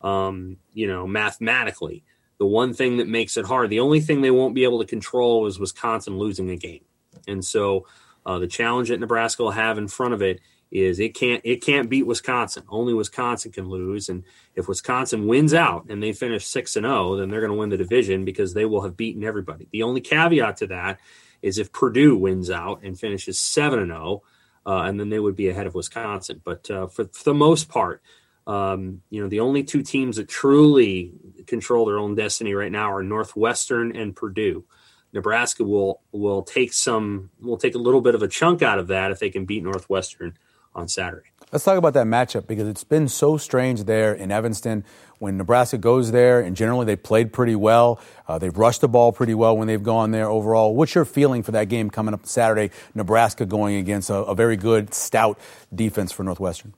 um, 0.00 0.56
you 0.72 0.86
know, 0.86 1.06
mathematically. 1.06 2.04
The 2.42 2.46
one 2.46 2.74
thing 2.74 2.96
that 2.96 3.06
makes 3.06 3.36
it 3.36 3.46
hard, 3.46 3.70
the 3.70 3.78
only 3.78 4.00
thing 4.00 4.20
they 4.20 4.32
won't 4.32 4.56
be 4.56 4.64
able 4.64 4.80
to 4.80 4.84
control 4.84 5.46
is 5.46 5.60
Wisconsin 5.60 6.18
losing 6.18 6.50
a 6.50 6.56
game. 6.56 6.84
And 7.28 7.44
so 7.44 7.86
uh, 8.26 8.40
the 8.40 8.48
challenge 8.48 8.88
that 8.88 8.98
Nebraska 8.98 9.44
will 9.44 9.52
have 9.52 9.78
in 9.78 9.86
front 9.86 10.12
of 10.12 10.22
it 10.22 10.40
is 10.72 10.98
it 10.98 11.14
can't 11.14 11.40
it 11.44 11.64
can't 11.64 11.88
beat 11.88 12.04
Wisconsin. 12.04 12.64
Only 12.68 12.94
Wisconsin 12.94 13.52
can 13.52 13.68
lose, 13.68 14.08
and 14.08 14.24
if 14.56 14.66
Wisconsin 14.66 15.28
wins 15.28 15.54
out 15.54 15.86
and 15.88 16.02
they 16.02 16.12
finish 16.12 16.44
six 16.44 16.74
and 16.74 16.82
zero, 16.82 17.12
oh, 17.12 17.16
then 17.16 17.30
they're 17.30 17.38
going 17.38 17.52
to 17.52 17.56
win 17.56 17.68
the 17.68 17.76
division 17.76 18.24
because 18.24 18.54
they 18.54 18.64
will 18.64 18.82
have 18.82 18.96
beaten 18.96 19.22
everybody. 19.22 19.68
The 19.70 19.84
only 19.84 20.00
caveat 20.00 20.56
to 20.56 20.66
that 20.66 20.98
is 21.42 21.58
if 21.58 21.70
Purdue 21.70 22.16
wins 22.16 22.50
out 22.50 22.82
and 22.82 22.98
finishes 22.98 23.38
seven 23.38 23.78
and 23.78 23.92
zero, 23.92 24.24
oh, 24.66 24.72
uh, 24.72 24.82
and 24.82 24.98
then 24.98 25.10
they 25.10 25.20
would 25.20 25.36
be 25.36 25.48
ahead 25.48 25.68
of 25.68 25.76
Wisconsin. 25.76 26.40
But 26.42 26.68
uh, 26.72 26.88
for, 26.88 27.04
for, 27.04 27.22
the 27.22 27.34
most 27.34 27.68
part, 27.68 28.02
um, 28.46 29.02
you 29.10 29.22
know, 29.22 29.28
the 29.28 29.40
only 29.40 29.62
two 29.62 29.82
teams 29.82 30.16
that 30.16 30.28
truly 30.28 31.12
control 31.46 31.86
their 31.86 31.98
own 31.98 32.14
destiny 32.14 32.54
right 32.54 32.72
now 32.72 32.92
are 32.92 33.02
Northwestern 33.02 33.94
and 33.96 34.14
Purdue. 34.14 34.64
Nebraska 35.12 35.62
will 35.62 36.00
will 36.10 36.42
take 36.42 36.72
some 36.72 37.30
will 37.40 37.58
take 37.58 37.74
a 37.74 37.78
little 37.78 38.00
bit 38.00 38.14
of 38.14 38.22
a 38.22 38.28
chunk 38.28 38.62
out 38.62 38.78
of 38.78 38.88
that 38.88 39.10
if 39.10 39.18
they 39.18 39.30
can 39.30 39.44
beat 39.44 39.62
Northwestern 39.62 40.38
on 40.74 40.88
Saturday. 40.88 41.26
Let's 41.52 41.66
talk 41.66 41.76
about 41.76 41.92
that 41.94 42.06
matchup 42.06 42.46
because 42.46 42.66
it's 42.66 42.82
been 42.82 43.08
so 43.08 43.36
strange 43.36 43.84
there 43.84 44.14
in 44.14 44.30
Evanston. 44.30 44.84
When 45.18 45.36
Nebraska 45.36 45.78
goes 45.78 46.10
there, 46.10 46.40
and 46.40 46.56
generally 46.56 46.86
they 46.86 46.96
played 46.96 47.32
pretty 47.32 47.54
well, 47.54 48.00
uh, 48.26 48.38
they've 48.38 48.56
rushed 48.56 48.80
the 48.80 48.88
ball 48.88 49.12
pretty 49.12 49.34
well 49.34 49.56
when 49.56 49.68
they've 49.68 49.82
gone 49.82 50.10
there 50.10 50.28
overall. 50.28 50.74
What's 50.74 50.94
your 50.94 51.04
feeling 51.04 51.42
for 51.44 51.52
that 51.52 51.68
game 51.68 51.90
coming 51.90 52.14
up 52.14 52.26
Saturday? 52.26 52.70
Nebraska 52.94 53.44
going 53.46 53.76
against 53.76 54.10
a, 54.10 54.14
a 54.14 54.34
very 54.34 54.56
good, 54.56 54.94
stout 54.94 55.38
defense 55.72 56.10
for 56.10 56.24
Northwestern. 56.24 56.74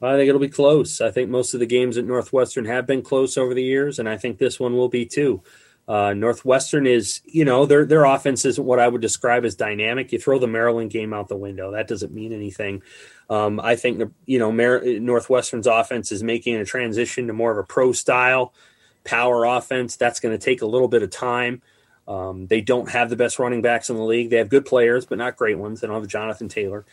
I 0.00 0.16
think 0.16 0.28
it'll 0.28 0.40
be 0.40 0.48
close. 0.48 1.00
I 1.00 1.10
think 1.10 1.28
most 1.28 1.54
of 1.54 1.60
the 1.60 1.66
games 1.66 1.98
at 1.98 2.04
Northwestern 2.04 2.64
have 2.66 2.86
been 2.86 3.02
close 3.02 3.36
over 3.36 3.54
the 3.54 3.62
years, 3.62 3.98
and 3.98 4.08
I 4.08 4.16
think 4.16 4.38
this 4.38 4.60
one 4.60 4.76
will 4.76 4.88
be 4.88 5.04
too. 5.04 5.42
Uh, 5.88 6.12
Northwestern 6.12 6.86
is, 6.86 7.22
you 7.24 7.44
know, 7.44 7.64
their 7.64 7.86
their 7.86 8.04
offense 8.04 8.44
isn't 8.44 8.64
what 8.64 8.78
I 8.78 8.86
would 8.86 9.00
describe 9.00 9.44
as 9.44 9.54
dynamic. 9.54 10.12
You 10.12 10.18
throw 10.18 10.38
the 10.38 10.46
Maryland 10.46 10.90
game 10.90 11.14
out 11.14 11.28
the 11.28 11.36
window, 11.36 11.72
that 11.72 11.88
doesn't 11.88 12.12
mean 12.12 12.32
anything. 12.32 12.82
Um, 13.30 13.58
I 13.58 13.74
think 13.74 14.12
you 14.26 14.38
know 14.38 14.52
Mar- 14.52 14.82
Northwestern's 14.84 15.66
offense 15.66 16.12
is 16.12 16.22
making 16.22 16.56
a 16.56 16.64
transition 16.64 17.26
to 17.26 17.32
more 17.32 17.50
of 17.50 17.58
a 17.58 17.64
pro 17.64 17.92
style 17.92 18.52
power 19.04 19.44
offense. 19.44 19.96
That's 19.96 20.20
going 20.20 20.38
to 20.38 20.44
take 20.44 20.60
a 20.60 20.66
little 20.66 20.88
bit 20.88 21.02
of 21.02 21.10
time. 21.10 21.62
Um, 22.06 22.46
they 22.46 22.60
don't 22.60 22.90
have 22.90 23.10
the 23.10 23.16
best 23.16 23.38
running 23.38 23.62
backs 23.62 23.90
in 23.90 23.96
the 23.96 24.02
league. 24.02 24.30
They 24.30 24.38
have 24.38 24.48
good 24.48 24.66
players, 24.66 25.06
but 25.06 25.18
not 25.18 25.36
great 25.36 25.58
ones. 25.58 25.80
They 25.80 25.86
don't 25.86 26.00
have 26.00 26.08
Jonathan 26.08 26.48
Taylor. 26.48 26.84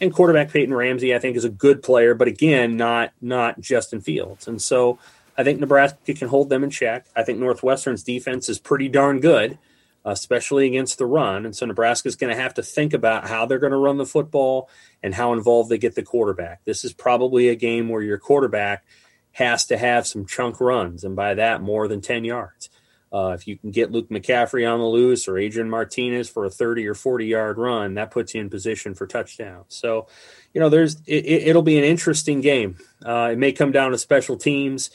And 0.00 0.12
quarterback 0.12 0.50
Peyton 0.50 0.74
Ramsey, 0.74 1.14
I 1.14 1.18
think, 1.18 1.36
is 1.36 1.44
a 1.44 1.50
good 1.50 1.82
player, 1.82 2.14
but 2.14 2.28
again, 2.28 2.76
not 2.76 3.12
not 3.20 3.60
Justin 3.60 4.00
Fields. 4.00 4.48
And 4.48 4.60
so 4.60 4.98
I 5.38 5.44
think 5.44 5.60
Nebraska 5.60 6.14
can 6.14 6.28
hold 6.28 6.48
them 6.48 6.64
in 6.64 6.70
check. 6.70 7.06
I 7.14 7.22
think 7.22 7.38
Northwestern's 7.38 8.02
defense 8.02 8.48
is 8.48 8.58
pretty 8.58 8.88
darn 8.88 9.20
good 9.20 9.58
especially 10.04 10.66
against 10.66 10.98
the 10.98 11.06
run. 11.06 11.46
And 11.46 11.56
so 11.56 11.66
Nebraska 11.66 12.08
is 12.08 12.16
going 12.16 12.34
to 12.34 12.40
have 12.40 12.54
to 12.54 12.62
think 12.62 12.92
about 12.92 13.28
how 13.28 13.46
they're 13.46 13.58
going 13.58 13.72
to 13.72 13.78
run 13.78 13.96
the 13.96 14.06
football 14.06 14.68
and 15.02 15.14
how 15.14 15.32
involved 15.32 15.70
they 15.70 15.78
get 15.78 15.94
the 15.94 16.02
quarterback. 16.02 16.64
This 16.64 16.84
is 16.84 16.92
probably 16.92 17.48
a 17.48 17.54
game 17.54 17.88
where 17.88 18.02
your 18.02 18.18
quarterback 18.18 18.84
has 19.32 19.64
to 19.66 19.76
have 19.76 20.06
some 20.06 20.26
chunk 20.26 20.60
runs, 20.60 21.02
and 21.02 21.16
by 21.16 21.34
that, 21.34 21.60
more 21.60 21.88
than 21.88 22.00
10 22.00 22.24
yards. 22.24 22.68
Uh, 23.14 23.30
if 23.30 23.46
you 23.46 23.56
can 23.56 23.70
get 23.70 23.92
Luke 23.92 24.08
McCaffrey 24.08 24.68
on 24.68 24.80
the 24.80 24.86
loose 24.86 25.28
or 25.28 25.38
Adrian 25.38 25.70
Martinez 25.70 26.28
for 26.28 26.44
a 26.44 26.50
30 26.50 26.88
or 26.88 26.94
40 26.94 27.26
yard 27.26 27.58
run, 27.58 27.94
that 27.94 28.10
puts 28.10 28.34
you 28.34 28.40
in 28.40 28.50
position 28.50 28.92
for 28.92 29.06
touchdowns. 29.06 29.66
So, 29.68 30.08
you 30.52 30.60
know, 30.60 30.68
there's 30.68 31.00
it, 31.06 31.54
will 31.54 31.62
be 31.62 31.78
an 31.78 31.84
interesting 31.84 32.40
game. 32.40 32.76
Uh, 33.06 33.28
it 33.30 33.38
may 33.38 33.52
come 33.52 33.70
down 33.70 33.92
to 33.92 33.98
special 33.98 34.36
teams. 34.36 34.90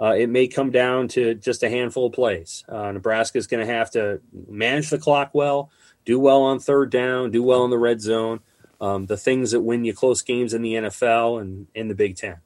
Uh, 0.00 0.14
it 0.16 0.28
may 0.28 0.46
come 0.46 0.70
down 0.70 1.08
to 1.08 1.34
just 1.34 1.64
a 1.64 1.68
handful 1.68 2.06
of 2.06 2.12
plays. 2.12 2.62
Uh, 2.68 2.92
Nebraska 2.92 3.38
is 3.38 3.48
going 3.48 3.66
to 3.66 3.72
have 3.72 3.90
to 3.92 4.20
manage 4.48 4.90
the 4.90 4.98
clock 4.98 5.30
well, 5.32 5.70
do 6.04 6.20
well 6.20 6.42
on 6.42 6.60
third 6.60 6.90
down, 6.90 7.32
do 7.32 7.42
well 7.42 7.64
in 7.64 7.70
the 7.70 7.78
red 7.78 8.00
zone. 8.00 8.38
um, 8.80 9.06
the 9.06 9.16
things 9.16 9.50
that 9.50 9.62
win 9.62 9.84
you 9.84 9.94
close 9.94 10.22
games 10.22 10.54
in 10.54 10.62
the 10.62 10.74
NFL 10.74 11.40
and 11.40 11.66
in 11.74 11.88
the 11.88 11.94
Big 11.94 12.16
Ten. 12.16 12.36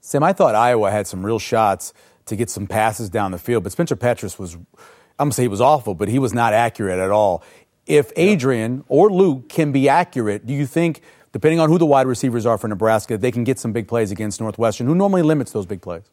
Sam, 0.00 0.24
I 0.24 0.32
thought 0.32 0.56
Iowa 0.56 0.90
had 0.90 1.06
some 1.06 1.24
real 1.24 1.38
shots 1.38 1.92
to 2.26 2.36
get 2.36 2.50
some 2.50 2.66
passes 2.66 3.10
down 3.10 3.32
the 3.32 3.38
field, 3.38 3.62
but 3.62 3.72
Spencer 3.72 3.96
Petras 3.96 4.38
was, 4.38 4.54
I'm 4.54 4.64
gonna 5.18 5.32
say 5.32 5.42
he 5.42 5.48
was 5.48 5.60
awful, 5.60 5.94
but 5.94 6.08
he 6.08 6.18
was 6.18 6.32
not 6.32 6.52
accurate 6.52 6.98
at 6.98 7.10
all. 7.10 7.42
If 7.86 8.12
Adrian 8.16 8.84
or 8.88 9.10
Luke 9.10 9.48
can 9.48 9.72
be 9.72 9.88
accurate, 9.88 10.46
do 10.46 10.54
you 10.54 10.66
think, 10.66 11.02
depending 11.32 11.58
on 11.58 11.68
who 11.68 11.78
the 11.78 11.86
wide 11.86 12.06
receivers 12.06 12.46
are 12.46 12.58
for 12.58 12.68
Nebraska, 12.68 13.18
they 13.18 13.32
can 13.32 13.44
get 13.44 13.58
some 13.58 13.72
big 13.72 13.88
plays 13.88 14.10
against 14.10 14.40
Northwestern, 14.40 14.86
who 14.86 14.94
normally 14.94 15.22
limits 15.22 15.52
those 15.52 15.66
big 15.66 15.82
plays? 15.82 16.04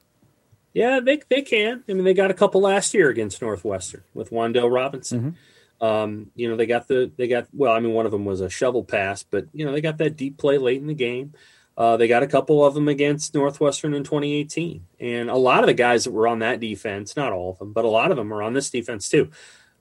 Yeah, 0.73 0.99
they 0.99 1.19
they 1.29 1.41
can. 1.41 1.83
I 1.89 1.93
mean, 1.93 2.03
they 2.03 2.13
got 2.13 2.31
a 2.31 2.35
couple 2.35 2.61
last 2.61 2.93
year 2.93 3.09
against 3.09 3.41
Northwestern 3.41 4.03
with 4.13 4.29
Wan'Dale 4.29 4.71
Robinson. 4.71 5.19
Mm-hmm. 5.19 5.85
Um, 5.85 6.31
you 6.35 6.49
know, 6.49 6.55
they 6.55 6.65
got 6.65 6.87
the 6.87 7.11
they 7.17 7.27
got 7.27 7.47
well. 7.53 7.73
I 7.73 7.79
mean, 7.79 7.93
one 7.93 8.05
of 8.05 8.11
them 8.11 8.25
was 8.25 8.41
a 8.41 8.49
shovel 8.49 8.83
pass, 8.83 9.23
but 9.23 9.47
you 9.53 9.65
know, 9.65 9.71
they 9.71 9.81
got 9.81 9.97
that 9.97 10.15
deep 10.15 10.37
play 10.37 10.57
late 10.57 10.81
in 10.81 10.87
the 10.87 10.93
game. 10.93 11.33
Uh, 11.79 11.95
they 11.95 12.09
got 12.09 12.23
a 12.23 12.27
couple 12.27 12.65
of 12.65 12.73
them 12.73 12.89
against 12.89 13.33
Northwestern 13.33 13.93
in 13.93 14.03
2018, 14.03 14.85
and 14.99 15.29
a 15.29 15.35
lot 15.37 15.61
of 15.61 15.67
the 15.67 15.73
guys 15.73 16.03
that 16.03 16.11
were 16.11 16.27
on 16.27 16.39
that 16.39 16.59
defense, 16.59 17.15
not 17.15 17.31
all 17.31 17.51
of 17.51 17.59
them, 17.59 17.71
but 17.71 17.85
a 17.85 17.87
lot 17.87 18.11
of 18.11 18.17
them 18.17 18.33
are 18.33 18.43
on 18.43 18.51
this 18.51 18.69
defense 18.69 19.07
too. 19.07 19.31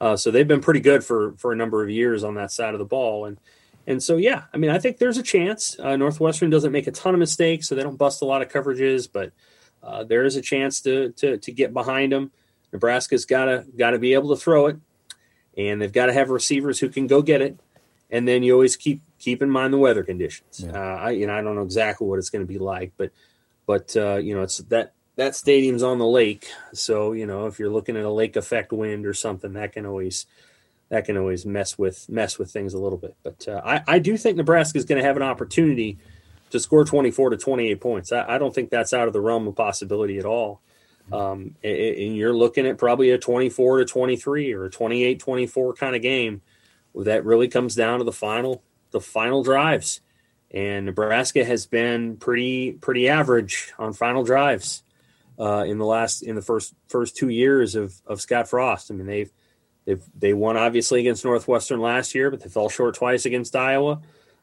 Uh, 0.00 0.16
so 0.16 0.30
they've 0.30 0.46
been 0.46 0.60
pretty 0.60 0.78
good 0.78 1.02
for 1.02 1.32
for 1.38 1.52
a 1.52 1.56
number 1.56 1.82
of 1.82 1.90
years 1.90 2.22
on 2.22 2.36
that 2.36 2.52
side 2.52 2.72
of 2.72 2.78
the 2.78 2.84
ball, 2.84 3.24
and 3.24 3.40
and 3.88 4.00
so 4.00 4.16
yeah, 4.16 4.44
I 4.54 4.58
mean, 4.58 4.70
I 4.70 4.78
think 4.78 4.98
there's 4.98 5.18
a 5.18 5.24
chance. 5.24 5.76
Uh, 5.76 5.96
Northwestern 5.96 6.50
doesn't 6.50 6.70
make 6.70 6.86
a 6.86 6.92
ton 6.92 7.14
of 7.14 7.18
mistakes, 7.18 7.66
so 7.66 7.74
they 7.74 7.82
don't 7.82 7.98
bust 7.98 8.22
a 8.22 8.26
lot 8.26 8.42
of 8.42 8.48
coverages, 8.48 9.08
but 9.12 9.32
uh, 9.82 10.04
there 10.04 10.24
is 10.24 10.36
a 10.36 10.40
chance 10.40 10.80
to, 10.82 11.10
to 11.12 11.38
to 11.38 11.50
get 11.50 11.72
behind 11.72 12.12
them. 12.12 12.30
Nebraska's 12.72 13.24
got 13.24 13.46
to 13.46 13.66
got 13.76 13.90
to 13.90 13.98
be 13.98 14.14
able 14.14 14.28
to 14.28 14.40
throw 14.40 14.68
it, 14.68 14.76
and 15.56 15.82
they've 15.82 15.92
got 15.92 16.06
to 16.06 16.12
have 16.12 16.30
receivers 16.30 16.78
who 16.78 16.90
can 16.90 17.08
go 17.08 17.22
get 17.22 17.42
it. 17.42 17.58
And 18.10 18.26
then 18.26 18.42
you 18.42 18.54
always 18.54 18.76
keep 18.76 19.02
keep 19.18 19.42
in 19.42 19.50
mind 19.50 19.72
the 19.72 19.78
weather 19.78 20.02
conditions. 20.02 20.64
Yeah. 20.64 20.72
Uh, 20.72 20.96
I 20.96 21.10
you 21.10 21.26
know 21.26 21.34
I 21.34 21.42
don't 21.42 21.56
know 21.56 21.62
exactly 21.62 22.06
what 22.06 22.18
it's 22.18 22.30
going 22.30 22.46
to 22.46 22.52
be 22.52 22.58
like, 22.58 22.92
but 22.96 23.10
but 23.66 23.96
uh, 23.96 24.16
you 24.16 24.34
know 24.34 24.42
it's 24.42 24.58
that 24.58 24.92
that 25.16 25.34
stadium's 25.34 25.82
on 25.82 25.98
the 25.98 26.06
lake, 26.06 26.48
so 26.72 27.12
you 27.12 27.26
know 27.26 27.46
if 27.46 27.58
you're 27.58 27.70
looking 27.70 27.96
at 27.96 28.04
a 28.04 28.10
lake 28.10 28.36
effect 28.36 28.72
wind 28.72 29.04
or 29.04 29.14
something, 29.14 29.52
that 29.54 29.72
can 29.72 29.84
always 29.84 30.26
that 30.88 31.04
can 31.04 31.16
always 31.16 31.44
mess 31.44 31.76
with 31.76 32.08
mess 32.08 32.38
with 32.38 32.50
things 32.50 32.74
a 32.74 32.78
little 32.78 32.98
bit. 32.98 33.16
But 33.22 33.46
uh, 33.46 33.60
I 33.64 33.82
I 33.86 33.98
do 33.98 34.16
think 34.16 34.36
Nebraska 34.36 34.78
is 34.78 34.84
going 34.84 35.00
to 35.00 35.06
have 35.06 35.16
an 35.16 35.22
opportunity 35.22 35.98
to 36.50 36.60
score 36.60 36.84
24 36.84 37.30
to 37.30 37.36
28 37.36 37.80
points. 37.80 38.12
I, 38.12 38.24
I, 38.26 38.38
don't 38.38 38.54
think 38.54 38.70
that's 38.70 38.94
out 38.94 39.06
of 39.06 39.12
the 39.12 39.20
realm 39.20 39.46
of 39.46 39.54
possibility 39.54 40.18
at 40.18 40.24
all. 40.24 40.62
Um, 41.12 41.56
and 41.62 42.16
you're 42.16 42.34
looking 42.34 42.66
at 42.66 42.78
probably 42.78 43.10
a 43.10 43.18
24 43.18 43.78
to 43.78 43.84
23 43.84 44.52
or 44.52 44.64
a 44.64 44.70
28 44.70 45.20
24 45.20 45.74
kind 45.74 45.96
of 45.96 46.02
game. 46.02 46.42
That 46.94 47.24
really 47.24 47.48
comes 47.48 47.74
down 47.74 47.98
to 47.98 48.04
the 48.04 48.12
final 48.12 48.62
the 48.90 49.00
final 49.00 49.42
drives. 49.42 50.00
And 50.50 50.86
Nebraska 50.86 51.44
has 51.44 51.66
been 51.66 52.16
pretty 52.16 52.72
pretty 52.72 53.08
average 53.08 53.72
on 53.78 53.92
final 53.92 54.24
drives 54.24 54.82
uh, 55.38 55.64
in 55.66 55.78
the 55.78 55.84
last 55.84 56.22
in 56.22 56.34
the 56.34 56.42
first 56.42 56.74
first 56.88 57.16
two 57.16 57.28
years 57.28 57.74
of, 57.74 57.94
of 58.06 58.20
Scott 58.20 58.48
Frost. 58.48 58.90
I 58.90 58.94
mean 58.94 59.06
they've 59.06 59.32
they've 59.84 60.02
they 60.18 60.32
won 60.32 60.56
obviously 60.56 61.00
against 61.00 61.24
Northwestern 61.24 61.80
last 61.80 62.14
year, 62.14 62.30
but 62.30 62.40
they 62.40 62.48
fell 62.48 62.68
short 62.68 62.94
twice 62.94 63.26
against 63.26 63.54
Iowa. 63.54 64.00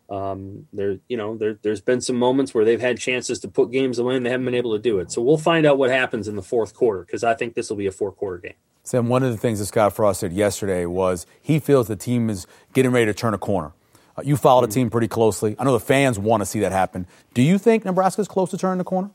Um, 0.07 0.67
there, 0.71 0.99
you 1.07 1.17
know, 1.17 1.35
there, 1.35 1.57
has 1.65 1.81
been 1.81 1.99
some 1.99 2.17
moments 2.17 2.53
where 2.53 2.63
they've 2.63 2.79
had 2.79 2.99
chances 2.99 3.39
to 3.39 3.47
put 3.47 3.71
games 3.71 3.97
away 3.97 4.15
and 4.15 4.23
they 4.23 4.29
haven't 4.29 4.45
been 4.45 4.53
able 4.53 4.73
to 4.73 4.79
do 4.79 4.99
it. 4.99 5.11
So 5.11 5.19
we'll 5.23 5.39
find 5.39 5.65
out 5.65 5.79
what 5.79 5.89
happens 5.89 6.27
in 6.27 6.35
the 6.35 6.43
fourth 6.43 6.75
quarter 6.75 7.03
because 7.03 7.23
I 7.23 7.33
think 7.33 7.55
this 7.55 7.71
will 7.71 7.77
be 7.77 7.87
a 7.87 7.91
four 7.91 8.11
quarter 8.11 8.37
game. 8.37 8.53
Sam, 8.85 9.09
one 9.09 9.23
of 9.23 9.31
the 9.31 9.37
things 9.37 9.57
that 9.57 9.65
Scott 9.65 9.93
Frost 9.93 10.19
said 10.19 10.31
yesterday 10.31 10.85
was 10.85 11.25
he 11.41 11.57
feels 11.57 11.87
the 11.87 11.95
team 11.95 12.29
is 12.29 12.45
getting 12.73 12.91
ready 12.91 13.07
to 13.07 13.15
turn 13.15 13.33
a 13.33 13.37
corner. 13.39 13.73
Uh, 14.15 14.21
you 14.23 14.37
followed 14.37 14.61
mm-hmm. 14.61 14.69
the 14.69 14.73
team 14.75 14.89
pretty 14.91 15.07
closely. 15.07 15.55
I 15.57 15.63
know 15.63 15.73
the 15.73 15.79
fans 15.79 16.19
want 16.19 16.41
to 16.41 16.45
see 16.45 16.59
that 16.59 16.71
happen. 16.71 17.07
Do 17.33 17.41
you 17.41 17.57
think 17.57 17.83
Nebraska's 17.83 18.27
close 18.27 18.51
to 18.51 18.59
turning 18.59 18.77
the 18.77 18.83
corner? 18.83 19.09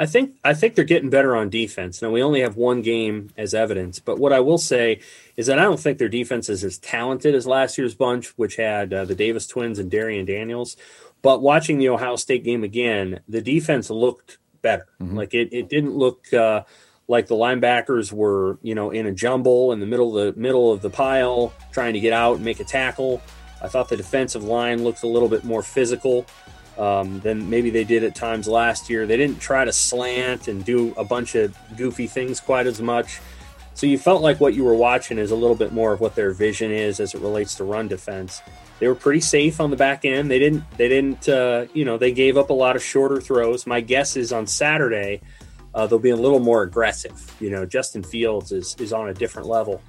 I 0.00 0.06
think 0.06 0.34
I 0.42 0.54
think 0.54 0.74
they're 0.74 0.84
getting 0.84 1.10
better 1.10 1.36
on 1.36 1.48
defense. 1.48 2.02
Now 2.02 2.10
we 2.10 2.24
only 2.24 2.40
have 2.40 2.56
one 2.56 2.82
game 2.82 3.30
as 3.36 3.54
evidence, 3.54 4.00
but 4.00 4.18
what 4.18 4.32
I 4.32 4.40
will 4.40 4.58
say 4.58 4.98
is 5.36 5.46
that 5.46 5.60
I 5.60 5.62
don't 5.62 5.78
think 5.78 5.98
their 5.98 6.08
defense 6.08 6.48
is 6.48 6.64
as 6.64 6.78
talented 6.78 7.36
as 7.36 7.46
last 7.46 7.78
year's 7.78 7.94
bunch, 7.94 8.28
which 8.30 8.56
had 8.56 8.92
uh, 8.92 9.04
the 9.04 9.14
Davis 9.14 9.46
twins 9.46 9.78
and 9.78 9.92
Darrion 9.92 10.26
Daniels. 10.26 10.76
But 11.20 11.40
watching 11.40 11.78
the 11.78 11.90
Ohio 11.90 12.16
State 12.16 12.42
game 12.42 12.64
again, 12.64 13.20
the 13.28 13.40
defense 13.40 13.90
looked 13.90 14.38
better. 14.60 14.88
Mm-hmm. 15.00 15.16
Like 15.16 15.34
it, 15.34 15.52
it 15.52 15.68
didn't 15.68 15.94
look 15.94 16.32
uh, 16.32 16.62
like 17.08 17.26
the 17.26 17.34
linebackers 17.34 18.12
were, 18.12 18.58
you 18.62 18.74
know, 18.74 18.90
in 18.90 19.06
a 19.06 19.12
jumble 19.12 19.72
in 19.72 19.80
the 19.80 19.86
middle 19.86 20.16
of 20.18 20.34
the 20.34 20.40
middle 20.40 20.72
of 20.72 20.82
the 20.82 20.90
pile, 20.90 21.52
trying 21.72 21.94
to 21.94 22.00
get 22.00 22.12
out 22.12 22.36
and 22.36 22.44
make 22.44 22.60
a 22.60 22.64
tackle. 22.64 23.20
I 23.60 23.68
thought 23.68 23.88
the 23.88 23.96
defensive 23.96 24.44
line 24.44 24.82
looked 24.82 25.02
a 25.02 25.06
little 25.06 25.28
bit 25.28 25.44
more 25.44 25.62
physical 25.62 26.26
um, 26.78 27.20
than 27.20 27.48
maybe 27.48 27.70
they 27.70 27.84
did 27.84 28.02
at 28.02 28.14
times 28.14 28.48
last 28.48 28.90
year. 28.90 29.06
They 29.06 29.16
didn't 29.16 29.40
try 29.40 29.64
to 29.64 29.72
slant 29.72 30.48
and 30.48 30.64
do 30.64 30.94
a 30.96 31.04
bunch 31.04 31.34
of 31.34 31.56
goofy 31.76 32.06
things 32.06 32.40
quite 32.40 32.66
as 32.66 32.80
much. 32.80 33.20
So 33.74 33.86
you 33.86 33.98
felt 33.98 34.22
like 34.22 34.40
what 34.40 34.54
you 34.54 34.64
were 34.64 34.74
watching 34.74 35.18
is 35.18 35.30
a 35.30 35.36
little 35.36 35.56
bit 35.56 35.72
more 35.72 35.92
of 35.92 36.00
what 36.00 36.14
their 36.14 36.32
vision 36.32 36.70
is 36.70 37.00
as 37.00 37.14
it 37.14 37.20
relates 37.20 37.54
to 37.56 37.64
run 37.64 37.88
defense. 37.88 38.42
They 38.80 38.88
were 38.88 38.94
pretty 38.94 39.20
safe 39.20 39.60
on 39.60 39.70
the 39.70 39.76
back 39.76 40.04
end. 40.04 40.30
They 40.30 40.38
didn't. 40.38 40.64
They 40.76 40.88
didn't. 40.88 41.28
Uh, 41.28 41.66
you 41.72 41.84
know, 41.84 41.98
they 41.98 42.12
gave 42.12 42.36
up 42.36 42.50
a 42.50 42.54
lot 42.54 42.74
of 42.74 42.82
shorter 42.82 43.20
throws. 43.20 43.66
My 43.66 43.80
guess 43.80 44.16
is 44.16 44.32
on 44.32 44.46
Saturday 44.46 45.20
uh, 45.74 45.86
they'll 45.86 45.98
be 45.98 46.10
a 46.10 46.16
little 46.16 46.40
more 46.40 46.62
aggressive. 46.62 47.34
You 47.40 47.50
know, 47.50 47.64
Justin 47.66 48.02
Fields 48.02 48.52
is 48.52 48.76
is 48.78 48.92
on 48.92 49.08
a 49.08 49.14
different 49.14 49.48
level, 49.48 49.82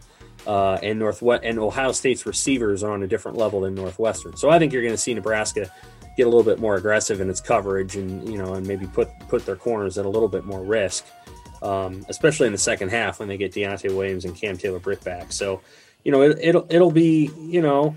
uh, 0.47 0.79
and 0.81 0.99
Northwest 0.99 1.43
and 1.43 1.59
Ohio 1.59 1.91
State's 1.91 2.25
receivers 2.25 2.83
are 2.83 2.91
on 2.91 3.03
a 3.03 3.07
different 3.07 3.37
level 3.37 3.61
than 3.61 3.75
Northwestern. 3.75 4.35
So 4.37 4.49
I 4.49 4.59
think 4.59 4.73
you're 4.73 4.81
going 4.81 4.93
to 4.93 4.97
see 4.97 5.13
Nebraska 5.13 5.71
get 6.15 6.23
a 6.23 6.29
little 6.29 6.43
bit 6.43 6.59
more 6.59 6.75
aggressive 6.75 7.21
in 7.21 7.29
its 7.29 7.41
coverage 7.41 7.95
and 7.95 8.27
you 8.29 8.37
know 8.37 8.53
and 8.53 8.65
maybe 8.67 8.85
put 8.87 9.09
put 9.27 9.45
their 9.45 9.55
corners 9.55 9.97
at 9.97 10.05
a 10.05 10.09
little 10.09 10.29
bit 10.29 10.45
more 10.45 10.63
risk, 10.63 11.05
um, 11.61 12.05
especially 12.09 12.47
in 12.47 12.53
the 12.53 12.59
second 12.59 12.89
half 12.89 13.19
when 13.19 13.27
they 13.27 13.37
get 13.37 13.51
Deontai 13.53 13.95
Williams 13.95 14.25
and 14.25 14.35
Cam 14.35 14.57
Taylor 14.57 14.79
Britt 14.79 15.03
back. 15.03 15.31
So, 15.31 15.61
you 16.03 16.11
know, 16.11 16.21
it, 16.21 16.37
it'll 16.41 16.65
it'll 16.69 16.91
be 16.91 17.31
you 17.37 17.61
know, 17.61 17.95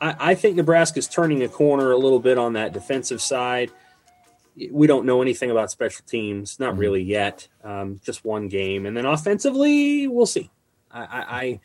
I, 0.00 0.30
I 0.30 0.34
think 0.34 0.56
Nebraska's 0.56 1.08
turning 1.08 1.42
a 1.42 1.48
corner 1.48 1.92
a 1.92 1.98
little 1.98 2.20
bit 2.20 2.38
on 2.38 2.54
that 2.54 2.72
defensive 2.72 3.20
side. 3.20 3.70
We 4.70 4.86
don't 4.86 5.04
know 5.04 5.20
anything 5.20 5.50
about 5.50 5.70
special 5.70 6.04
teams, 6.06 6.58
not 6.58 6.72
mm-hmm. 6.72 6.80
really 6.80 7.02
yet. 7.02 7.48
Um, 7.62 8.00
just 8.04 8.24
one 8.24 8.48
game, 8.48 8.86
and 8.86 8.96
then 8.96 9.04
offensively, 9.04 10.08
we'll 10.08 10.26
see. 10.26 10.50
I, 10.90 11.00
I, 11.00 11.40
I 11.40 11.60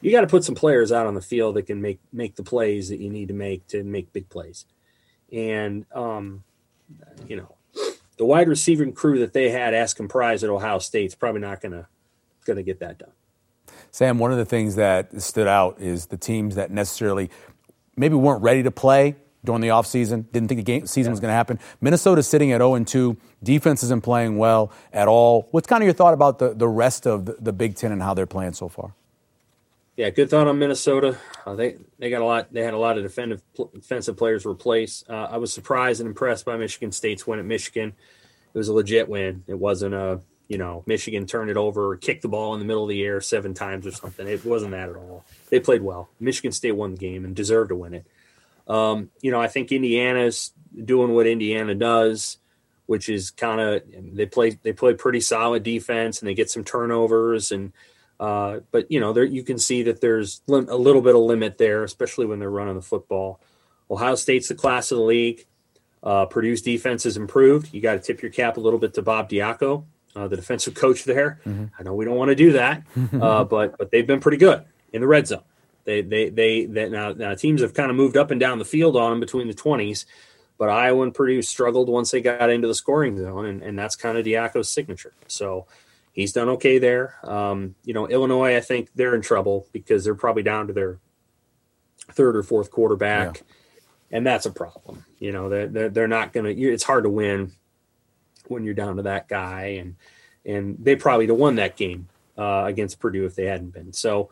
you 0.00 0.10
got 0.10 0.22
to 0.22 0.26
put 0.26 0.44
some 0.44 0.54
players 0.54 0.92
out 0.92 1.06
on 1.06 1.14
the 1.14 1.20
field 1.20 1.56
that 1.56 1.66
can 1.66 1.82
make 1.82 2.00
make 2.12 2.36
the 2.36 2.42
plays 2.42 2.88
that 2.88 2.98
you 2.98 3.10
need 3.10 3.28
to 3.28 3.34
make 3.34 3.66
to 3.68 3.84
make 3.84 4.12
big 4.12 4.28
plays 4.28 4.64
and 5.32 5.86
um, 5.92 6.42
you 7.26 7.36
know 7.36 7.54
the 8.16 8.24
wide 8.24 8.48
receiving 8.48 8.92
crew 8.92 9.18
that 9.20 9.32
they 9.32 9.50
had 9.50 9.74
as 9.74 9.94
comprised 9.94 10.44
at 10.44 10.50
Ohio 10.50 10.78
State's 10.78 11.14
probably 11.14 11.40
not 11.40 11.60
going 11.60 11.72
to 11.72 11.86
going 12.44 12.56
to 12.56 12.62
get 12.62 12.80
that 12.80 12.98
done. 12.98 13.12
Sam, 13.90 14.18
one 14.18 14.32
of 14.32 14.38
the 14.38 14.44
things 14.44 14.76
that 14.76 15.20
stood 15.22 15.46
out 15.46 15.80
is 15.80 16.06
the 16.06 16.16
teams 16.16 16.54
that 16.54 16.70
necessarily 16.70 17.30
maybe 17.96 18.14
weren't 18.14 18.42
ready 18.42 18.62
to 18.62 18.70
play 18.70 19.16
during 19.44 19.60
the 19.60 19.68
offseason, 19.68 20.30
didn't 20.32 20.48
think 20.48 20.58
the 20.58 20.64
game 20.64 20.86
season 20.86 21.10
yeah. 21.10 21.12
was 21.12 21.20
going 21.20 21.30
to 21.30 21.34
happen. 21.34 21.58
Minnesota's 21.80 22.28
sitting 22.28 22.52
at 22.52 22.58
0 22.58 22.74
and 22.74 22.86
2. 22.86 23.16
Defense 23.42 23.82
isn't 23.82 24.02
playing 24.02 24.36
well 24.36 24.72
at 24.92 25.08
all. 25.08 25.48
What's 25.50 25.66
kind 25.66 25.82
of 25.82 25.86
your 25.86 25.94
thought 25.94 26.14
about 26.14 26.38
the, 26.38 26.54
the 26.54 26.68
rest 26.68 27.06
of 27.06 27.26
the, 27.26 27.36
the 27.40 27.52
Big 27.52 27.76
Ten 27.76 27.92
and 27.92 28.02
how 28.02 28.14
they're 28.14 28.26
playing 28.26 28.52
so 28.52 28.68
far? 28.68 28.94
yeah, 30.00 30.08
good 30.08 30.30
thought 30.30 30.48
on 30.48 30.58
Minnesota. 30.58 31.18
Uh, 31.44 31.54
they 31.54 31.76
they 31.98 32.08
got 32.08 32.22
a 32.22 32.24
lot. 32.24 32.50
They 32.50 32.62
had 32.62 32.72
a 32.72 32.78
lot 32.78 32.96
of 32.96 33.02
defensive 33.02 33.42
defensive 33.74 34.16
players 34.16 34.46
replace. 34.46 35.04
Uh, 35.06 35.28
I 35.30 35.36
was 35.36 35.52
surprised 35.52 36.00
and 36.00 36.08
impressed 36.08 36.46
by 36.46 36.56
Michigan 36.56 36.90
State's 36.90 37.26
win 37.26 37.38
at 37.38 37.44
Michigan. 37.44 37.92
It 38.54 38.58
was 38.58 38.68
a 38.68 38.72
legit 38.72 39.10
win. 39.10 39.44
It 39.46 39.58
wasn't 39.58 39.94
a 39.94 40.22
you 40.48 40.56
know 40.56 40.84
Michigan 40.86 41.26
turned 41.26 41.50
it 41.50 41.58
over 41.58 41.90
or 41.90 41.96
kicked 41.98 42.22
the 42.22 42.28
ball 42.28 42.54
in 42.54 42.60
the 42.60 42.64
middle 42.64 42.84
of 42.84 42.88
the 42.88 43.02
air 43.02 43.20
seven 43.20 43.52
times 43.52 43.86
or 43.86 43.90
something. 43.90 44.26
It 44.26 44.42
wasn't 44.42 44.70
that 44.70 44.88
at 44.88 44.96
all. 44.96 45.26
They 45.50 45.60
played 45.60 45.82
well. 45.82 46.08
Michigan 46.18 46.52
State 46.52 46.72
won 46.72 46.92
the 46.92 46.98
game 46.98 47.26
and 47.26 47.36
deserved 47.36 47.68
to 47.68 47.76
win 47.76 47.92
it. 47.92 48.06
Um, 48.70 49.10
you 49.20 49.32
know, 49.32 49.40
I 49.40 49.48
think 49.48 49.72
Indiana's 49.72 50.52
doing 50.84 51.12
what 51.12 51.26
Indiana 51.26 51.74
does, 51.74 52.38
which 52.86 53.08
is 53.08 53.30
kind 53.32 53.60
of 53.60 53.82
they 54.14 54.26
play 54.26 54.50
they 54.62 54.72
play 54.72 54.94
pretty 54.94 55.20
solid 55.20 55.64
defense 55.64 56.20
and 56.20 56.28
they 56.28 56.34
get 56.34 56.50
some 56.50 56.62
turnovers 56.64 57.50
and 57.50 57.72
uh, 58.20 58.60
but 58.70 58.90
you 58.90 59.00
know, 59.00 59.12
there 59.12 59.24
you 59.24 59.42
can 59.42 59.58
see 59.58 59.82
that 59.84 60.00
there's 60.00 60.42
lim- 60.46 60.68
a 60.68 60.76
little 60.76 61.02
bit 61.02 61.16
of 61.16 61.22
limit 61.22 61.58
there, 61.58 61.82
especially 61.82 62.26
when 62.26 62.38
they're 62.38 62.50
running 62.50 62.76
the 62.76 62.82
football. 62.82 63.40
Ohio 63.90 64.14
State's 64.14 64.48
the 64.48 64.54
class 64.54 64.92
of 64.92 64.98
the 64.98 65.04
league. 65.04 65.46
Uh, 66.02 66.26
Purdue's 66.26 66.62
defense 66.62 67.04
has 67.04 67.16
improved. 67.16 67.72
You 67.74 67.80
got 67.80 67.94
to 67.94 68.00
tip 68.00 68.22
your 68.22 68.30
cap 68.30 68.56
a 68.56 68.60
little 68.60 68.78
bit 68.78 68.94
to 68.94 69.02
Bob 69.02 69.30
Diaco, 69.30 69.84
uh, 70.14 70.28
the 70.28 70.36
defensive 70.36 70.74
coach 70.74 71.04
there. 71.04 71.40
Mm-hmm. 71.44 71.66
I 71.78 71.82
know 71.82 71.94
we 71.94 72.04
don't 72.04 72.16
want 72.16 72.28
to 72.28 72.34
do 72.34 72.52
that, 72.52 72.84
uh, 73.20 73.44
but 73.44 73.76
but 73.78 73.90
they've 73.90 74.06
been 74.06 74.20
pretty 74.20 74.38
good 74.38 74.64
in 74.92 75.00
the 75.00 75.08
red 75.08 75.26
zone. 75.26 75.42
They 75.90 76.02
they 76.02 76.28
they, 76.28 76.66
they 76.66 76.88
now, 76.88 77.12
now 77.12 77.34
teams 77.34 77.62
have 77.62 77.74
kind 77.74 77.90
of 77.90 77.96
moved 77.96 78.16
up 78.16 78.30
and 78.30 78.38
down 78.38 78.60
the 78.60 78.64
field 78.64 78.96
on 78.96 79.10
them 79.10 79.18
between 79.18 79.48
the 79.48 79.54
twenties, 79.54 80.06
but 80.56 80.68
Iowa 80.68 81.02
and 81.02 81.12
Purdue 81.12 81.42
struggled 81.42 81.88
once 81.88 82.12
they 82.12 82.20
got 82.20 82.48
into 82.48 82.68
the 82.68 82.76
scoring 82.76 83.18
zone, 83.18 83.46
and, 83.46 83.60
and 83.60 83.76
that's 83.76 83.96
kind 83.96 84.16
of 84.16 84.24
Diaco's 84.24 84.68
signature. 84.68 85.14
So 85.26 85.66
he's 86.12 86.32
done 86.32 86.48
okay 86.50 86.78
there. 86.78 87.16
Um, 87.24 87.74
you 87.84 87.92
know, 87.92 88.06
Illinois, 88.06 88.56
I 88.56 88.60
think 88.60 88.90
they're 88.94 89.16
in 89.16 89.22
trouble 89.22 89.66
because 89.72 90.04
they're 90.04 90.14
probably 90.14 90.44
down 90.44 90.68
to 90.68 90.72
their 90.72 91.00
third 92.12 92.36
or 92.36 92.44
fourth 92.44 92.70
quarterback. 92.70 93.42
and 94.12 94.26
that's 94.26 94.46
a 94.46 94.50
problem. 94.50 95.04
You 95.18 95.32
know, 95.32 95.48
they're 95.48 95.66
they're, 95.66 95.88
they're 95.88 96.08
not 96.08 96.32
going 96.32 96.54
to. 96.54 96.62
It's 96.62 96.84
hard 96.84 97.02
to 97.04 97.10
win 97.10 97.52
when 98.46 98.64
you're 98.64 98.74
down 98.74 98.96
to 98.96 99.02
that 99.02 99.28
guy, 99.28 99.78
and 99.80 99.96
and 100.46 100.76
they 100.78 100.94
probably 100.94 101.26
would 101.26 101.32
have 101.32 101.40
won 101.40 101.56
that 101.56 101.76
game 101.76 102.08
uh, 102.38 102.64
against 102.66 103.00
Purdue 103.00 103.24
if 103.24 103.34
they 103.34 103.46
hadn't 103.46 103.74
been. 103.74 103.92
So 103.92 104.30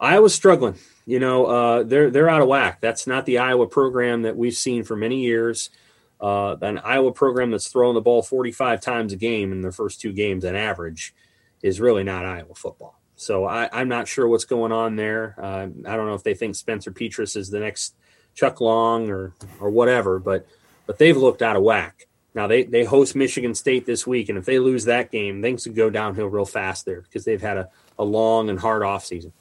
Iowa's 0.00 0.34
struggling. 0.34 0.76
You 1.06 1.20
know, 1.20 1.46
uh, 1.46 1.82
they're 1.82 2.10
they're 2.10 2.28
out 2.28 2.42
of 2.42 2.48
whack. 2.48 2.80
That's 2.80 3.06
not 3.06 3.26
the 3.26 3.38
Iowa 3.38 3.66
program 3.66 4.22
that 4.22 4.36
we've 4.36 4.54
seen 4.54 4.84
for 4.84 4.96
many 4.96 5.20
years. 5.20 5.70
Uh, 6.20 6.56
an 6.60 6.78
Iowa 6.78 7.12
program 7.12 7.50
that's 7.50 7.68
throwing 7.68 7.94
the 7.94 8.00
ball 8.00 8.22
45 8.22 8.80
times 8.80 9.12
a 9.12 9.16
game 9.16 9.52
in 9.52 9.62
their 9.62 9.72
first 9.72 10.00
two 10.00 10.12
games 10.12 10.44
on 10.44 10.54
average 10.54 11.14
is 11.62 11.80
really 11.80 12.04
not 12.04 12.26
Iowa 12.26 12.54
football. 12.54 13.00
So 13.16 13.44
I, 13.44 13.80
am 13.80 13.88
not 13.88 14.08
sure 14.08 14.28
what's 14.28 14.44
going 14.44 14.72
on 14.72 14.96
there. 14.96 15.34
Uh, 15.38 15.66
I 15.86 15.96
don't 15.96 16.06
know 16.06 16.14
if 16.14 16.22
they 16.22 16.34
think 16.34 16.56
Spencer 16.56 16.90
Petras 16.90 17.36
is 17.36 17.50
the 17.50 17.60
next 17.60 17.94
Chuck 18.34 18.60
Long 18.60 19.10
or 19.10 19.34
or 19.60 19.70
whatever, 19.70 20.18
but 20.18 20.46
but 20.86 20.98
they've 20.98 21.16
looked 21.16 21.42
out 21.42 21.56
of 21.56 21.62
whack. 21.62 22.06
Now 22.34 22.46
they 22.46 22.62
they 22.62 22.84
host 22.84 23.14
Michigan 23.16 23.54
State 23.54 23.84
this 23.84 24.06
week, 24.06 24.28
and 24.28 24.38
if 24.38 24.44
they 24.44 24.58
lose 24.58 24.84
that 24.84 25.10
game, 25.10 25.42
things 25.42 25.64
could 25.64 25.74
go 25.74 25.90
downhill 25.90 26.28
real 26.28 26.44
fast 26.44 26.86
there 26.86 27.02
because 27.02 27.24
they've 27.24 27.40
had 27.40 27.56
a, 27.56 27.68
a 27.98 28.04
long 28.04 28.48
and 28.48 28.58
hard 28.58 28.82
offseason. 28.82 29.32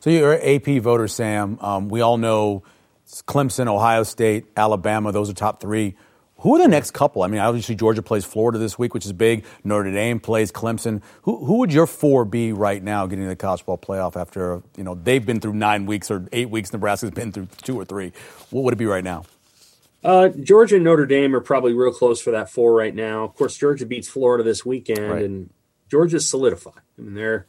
So 0.00 0.10
you're 0.10 0.34
AP 0.34 0.82
voter, 0.82 1.08
Sam. 1.08 1.58
Um, 1.60 1.88
we 1.88 2.00
all 2.00 2.18
know 2.18 2.62
Clemson, 3.06 3.68
Ohio 3.68 4.02
State, 4.02 4.46
Alabama. 4.56 5.12
Those 5.12 5.30
are 5.30 5.34
top 5.34 5.60
three. 5.60 5.96
Who 6.42 6.54
are 6.54 6.58
the 6.58 6.68
next 6.68 6.92
couple? 6.92 7.22
I 7.22 7.26
mean, 7.26 7.40
obviously 7.40 7.74
Georgia 7.74 8.00
plays 8.00 8.24
Florida 8.24 8.58
this 8.58 8.78
week, 8.78 8.94
which 8.94 9.04
is 9.04 9.12
big. 9.12 9.44
Notre 9.64 9.90
Dame 9.90 10.20
plays 10.20 10.52
Clemson. 10.52 11.02
Who, 11.22 11.44
who 11.44 11.58
would 11.58 11.72
your 11.72 11.88
four 11.88 12.24
be 12.24 12.52
right 12.52 12.80
now, 12.80 13.06
getting 13.06 13.24
to 13.24 13.28
the 13.28 13.36
college 13.36 13.66
ball 13.66 13.76
playoff 13.76 14.14
after 14.14 14.62
you 14.76 14.84
know 14.84 14.94
they've 14.94 15.24
been 15.24 15.40
through 15.40 15.54
nine 15.54 15.86
weeks 15.86 16.12
or 16.12 16.28
eight 16.30 16.48
weeks? 16.48 16.72
Nebraska's 16.72 17.10
been 17.10 17.32
through 17.32 17.48
two 17.62 17.78
or 17.78 17.84
three. 17.84 18.12
What 18.50 18.62
would 18.62 18.74
it 18.74 18.76
be 18.76 18.86
right 18.86 19.02
now? 19.02 19.24
Uh, 20.04 20.28
Georgia 20.28 20.76
and 20.76 20.84
Notre 20.84 21.06
Dame 21.06 21.34
are 21.34 21.40
probably 21.40 21.72
real 21.72 21.92
close 21.92 22.20
for 22.20 22.30
that 22.30 22.48
four 22.48 22.72
right 22.72 22.94
now. 22.94 23.24
Of 23.24 23.34
course, 23.34 23.56
Georgia 23.56 23.84
beats 23.84 24.08
Florida 24.08 24.44
this 24.44 24.64
weekend, 24.64 25.10
right. 25.10 25.24
and 25.24 25.50
Georgia's 25.90 26.28
solidified. 26.28 26.82
I 26.96 27.02
mean, 27.02 27.14
they're 27.14 27.46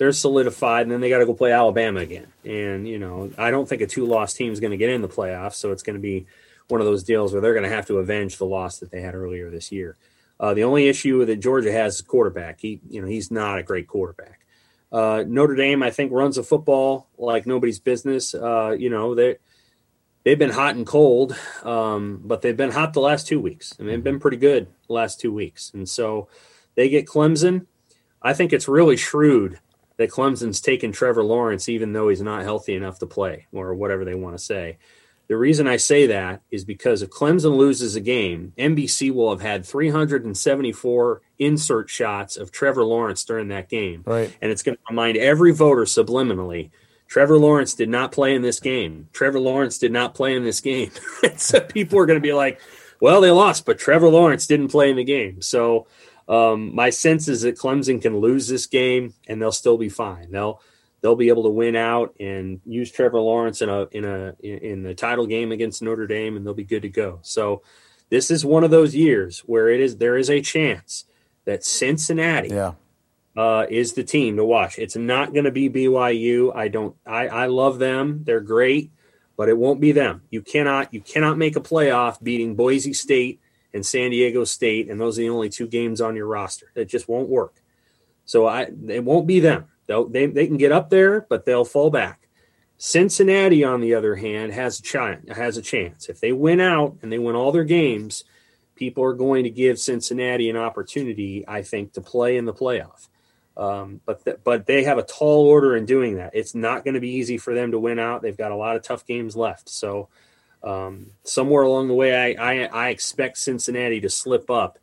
they're 0.00 0.12
solidified, 0.12 0.84
and 0.84 0.90
then 0.90 1.02
they 1.02 1.10
got 1.10 1.18
to 1.18 1.26
go 1.26 1.34
play 1.34 1.52
Alabama 1.52 2.00
again. 2.00 2.28
And 2.42 2.88
you 2.88 2.98
know, 2.98 3.30
I 3.36 3.50
don't 3.50 3.68
think 3.68 3.82
a 3.82 3.86
two-loss 3.86 4.32
team 4.32 4.50
is 4.50 4.58
going 4.58 4.70
to 4.70 4.78
get 4.78 4.88
in 4.88 5.02
the 5.02 5.08
playoffs, 5.08 5.56
so 5.56 5.72
it's 5.72 5.82
going 5.82 5.94
to 5.94 6.00
be 6.00 6.24
one 6.68 6.80
of 6.80 6.86
those 6.86 7.04
deals 7.04 7.34
where 7.34 7.42
they're 7.42 7.52
going 7.52 7.68
to 7.68 7.76
have 7.76 7.86
to 7.88 7.98
avenge 7.98 8.38
the 8.38 8.46
loss 8.46 8.78
that 8.78 8.90
they 8.90 9.02
had 9.02 9.14
earlier 9.14 9.50
this 9.50 9.70
year. 9.70 9.98
Uh, 10.40 10.54
the 10.54 10.64
only 10.64 10.88
issue 10.88 11.26
that 11.26 11.36
Georgia 11.36 11.70
has 11.70 11.96
is 11.96 12.00
quarterback. 12.00 12.60
He, 12.60 12.80
you 12.88 13.02
know, 13.02 13.06
he's 13.06 13.30
not 13.30 13.58
a 13.58 13.62
great 13.62 13.88
quarterback. 13.88 14.40
Uh, 14.90 15.22
Notre 15.26 15.54
Dame, 15.54 15.82
I 15.82 15.90
think, 15.90 16.12
runs 16.12 16.38
a 16.38 16.42
football 16.42 17.06
like 17.18 17.44
nobody's 17.44 17.78
business. 17.78 18.34
Uh, 18.34 18.70
you 18.70 18.88
know, 18.88 19.14
they 19.14 19.36
they've 20.24 20.38
been 20.38 20.48
hot 20.48 20.76
and 20.76 20.86
cold, 20.86 21.36
um, 21.62 22.22
but 22.24 22.40
they've 22.40 22.56
been 22.56 22.70
hot 22.70 22.94
the 22.94 23.00
last 23.00 23.26
two 23.26 23.38
weeks. 23.38 23.74
I 23.78 23.82
mean, 23.82 23.90
they've 23.90 24.04
been 24.04 24.18
pretty 24.18 24.38
good 24.38 24.66
the 24.86 24.94
last 24.94 25.20
two 25.20 25.30
weeks, 25.30 25.70
and 25.74 25.86
so 25.86 26.28
they 26.74 26.88
get 26.88 27.04
Clemson. 27.04 27.66
I 28.22 28.32
think 28.32 28.54
it's 28.54 28.66
really 28.66 28.96
shrewd 28.96 29.58
that 30.00 30.10
Clemson's 30.10 30.62
taken 30.62 30.92
Trevor 30.92 31.22
Lawrence, 31.22 31.68
even 31.68 31.92
though 31.92 32.08
he's 32.08 32.22
not 32.22 32.42
healthy 32.42 32.74
enough 32.74 32.98
to 33.00 33.06
play, 33.06 33.46
or 33.52 33.74
whatever 33.74 34.02
they 34.02 34.14
want 34.14 34.34
to 34.34 34.42
say. 34.42 34.78
The 35.28 35.36
reason 35.36 35.66
I 35.66 35.76
say 35.76 36.06
that 36.06 36.40
is 36.50 36.64
because 36.64 37.02
if 37.02 37.10
Clemson 37.10 37.54
loses 37.54 37.96
a 37.96 38.00
game, 38.00 38.54
NBC 38.56 39.12
will 39.12 39.28
have 39.28 39.42
had 39.42 39.66
374 39.66 41.20
insert 41.38 41.90
shots 41.90 42.38
of 42.38 42.50
Trevor 42.50 42.82
Lawrence 42.82 43.22
during 43.24 43.48
that 43.48 43.68
game. 43.68 44.02
Right. 44.06 44.34
And 44.40 44.50
it's 44.50 44.62
going 44.62 44.78
to 44.78 44.82
remind 44.88 45.18
every 45.18 45.52
voter 45.52 45.82
subliminally 45.84 46.70
Trevor 47.06 47.36
Lawrence 47.38 47.74
did 47.74 47.90
not 47.90 48.10
play 48.10 48.34
in 48.34 48.40
this 48.40 48.58
game. 48.58 49.10
Trevor 49.12 49.40
Lawrence 49.40 49.76
did 49.76 49.92
not 49.92 50.14
play 50.14 50.34
in 50.34 50.44
this 50.44 50.62
game. 50.62 50.92
so 51.36 51.60
people 51.60 51.98
are 51.98 52.06
going 52.06 52.18
to 52.18 52.26
be 52.26 52.32
like, 52.32 52.58
well, 53.02 53.20
they 53.20 53.30
lost, 53.30 53.66
but 53.66 53.78
Trevor 53.78 54.08
Lawrence 54.08 54.46
didn't 54.46 54.68
play 54.68 54.88
in 54.88 54.96
the 54.96 55.04
game. 55.04 55.42
So 55.42 55.88
um, 56.28 56.74
my 56.74 56.90
sense 56.90 57.28
is 57.28 57.42
that 57.42 57.58
Clemson 57.58 58.00
can 58.00 58.18
lose 58.18 58.48
this 58.48 58.66
game 58.66 59.14
and 59.28 59.40
they'll 59.40 59.52
still 59.52 59.78
be 59.78 59.88
fine. 59.88 60.30
They'll 60.30 60.60
they'll 61.00 61.16
be 61.16 61.28
able 61.28 61.44
to 61.44 61.50
win 61.50 61.76
out 61.76 62.14
and 62.20 62.60
use 62.64 62.90
Trevor 62.90 63.20
Lawrence 63.20 63.62
in 63.62 63.68
a 63.68 63.86
in 63.92 64.04
a 64.04 64.34
in 64.40 64.82
the 64.82 64.94
title 64.94 65.26
game 65.26 65.52
against 65.52 65.82
Notre 65.82 66.06
Dame, 66.06 66.36
and 66.36 66.46
they'll 66.46 66.54
be 66.54 66.64
good 66.64 66.82
to 66.82 66.88
go. 66.88 67.18
So 67.22 67.62
this 68.10 68.30
is 68.30 68.44
one 68.44 68.64
of 68.64 68.70
those 68.70 68.94
years 68.94 69.40
where 69.40 69.68
it 69.68 69.80
is 69.80 69.96
there 69.96 70.16
is 70.16 70.30
a 70.30 70.40
chance 70.40 71.04
that 71.44 71.64
Cincinnati 71.64 72.48
yeah. 72.48 72.72
uh, 73.36 73.66
is 73.70 73.94
the 73.94 74.04
team 74.04 74.36
to 74.36 74.44
watch. 74.44 74.78
It's 74.78 74.96
not 74.96 75.32
going 75.32 75.46
to 75.46 75.50
be 75.50 75.70
BYU. 75.70 76.54
I 76.54 76.68
don't. 76.68 76.96
I 77.06 77.28
I 77.28 77.46
love 77.46 77.78
them. 77.78 78.22
They're 78.24 78.40
great, 78.40 78.90
but 79.36 79.48
it 79.48 79.56
won't 79.56 79.80
be 79.80 79.92
them. 79.92 80.22
You 80.30 80.42
cannot 80.42 80.92
you 80.92 81.00
cannot 81.00 81.38
make 81.38 81.56
a 81.56 81.60
playoff 81.60 82.22
beating 82.22 82.54
Boise 82.54 82.92
State 82.92 83.40
and 83.72 83.84
San 83.84 84.10
Diego 84.10 84.44
State, 84.44 84.90
and 84.90 85.00
those 85.00 85.18
are 85.18 85.22
the 85.22 85.28
only 85.28 85.48
two 85.48 85.66
games 85.66 86.00
on 86.00 86.16
your 86.16 86.26
roster. 86.26 86.70
It 86.74 86.86
just 86.86 87.08
won't 87.08 87.28
work. 87.28 87.54
So 88.24 88.46
I 88.46 88.68
it 88.88 89.04
won't 89.04 89.26
be 89.26 89.40
them. 89.40 89.66
They'll, 89.86 90.08
they 90.08 90.26
they 90.26 90.46
can 90.46 90.56
get 90.56 90.72
up 90.72 90.90
there, 90.90 91.26
but 91.28 91.44
they'll 91.44 91.64
fall 91.64 91.90
back. 91.90 92.28
Cincinnati, 92.78 93.62
on 93.62 93.80
the 93.80 93.94
other 93.94 94.16
hand, 94.16 94.52
has 94.52 94.78
a 94.78 94.82
chance. 94.82 95.30
Has 95.36 95.56
a 95.56 95.62
chance. 95.62 96.08
If 96.08 96.20
they 96.20 96.32
win 96.32 96.60
out 96.60 96.96
and 97.02 97.12
they 97.12 97.18
win 97.18 97.36
all 97.36 97.52
their 97.52 97.64
games, 97.64 98.24
people 98.74 99.04
are 99.04 99.12
going 99.12 99.44
to 99.44 99.50
give 99.50 99.78
Cincinnati 99.78 100.48
an 100.48 100.56
opportunity, 100.56 101.44
I 101.46 101.62
think, 101.62 101.92
to 101.92 102.00
play 102.00 102.38
in 102.38 102.46
the 102.46 102.54
playoff. 102.54 103.08
Um, 103.56 104.00
but 104.06 104.24
th- 104.24 104.38
but 104.42 104.66
they 104.66 104.84
have 104.84 104.96
a 104.96 105.02
tall 105.02 105.46
order 105.46 105.76
in 105.76 105.84
doing 105.84 106.16
that. 106.16 106.30
It's 106.32 106.54
not 106.54 106.84
going 106.84 106.94
to 106.94 107.00
be 107.00 107.10
easy 107.10 107.36
for 107.36 107.52
them 107.52 107.72
to 107.72 107.78
win 107.78 107.98
out. 107.98 108.22
They've 108.22 108.36
got 108.36 108.52
a 108.52 108.56
lot 108.56 108.76
of 108.76 108.82
tough 108.82 109.04
games 109.04 109.36
left. 109.36 109.68
So 109.68 110.08
um, 110.62 111.06
somewhere 111.24 111.62
along 111.62 111.88
the 111.88 111.94
way, 111.94 112.36
I, 112.36 112.52
I, 112.52 112.64
I 112.64 112.88
expect 112.88 113.38
Cincinnati 113.38 114.00
to 114.00 114.10
slip 114.10 114.50
up 114.50 114.78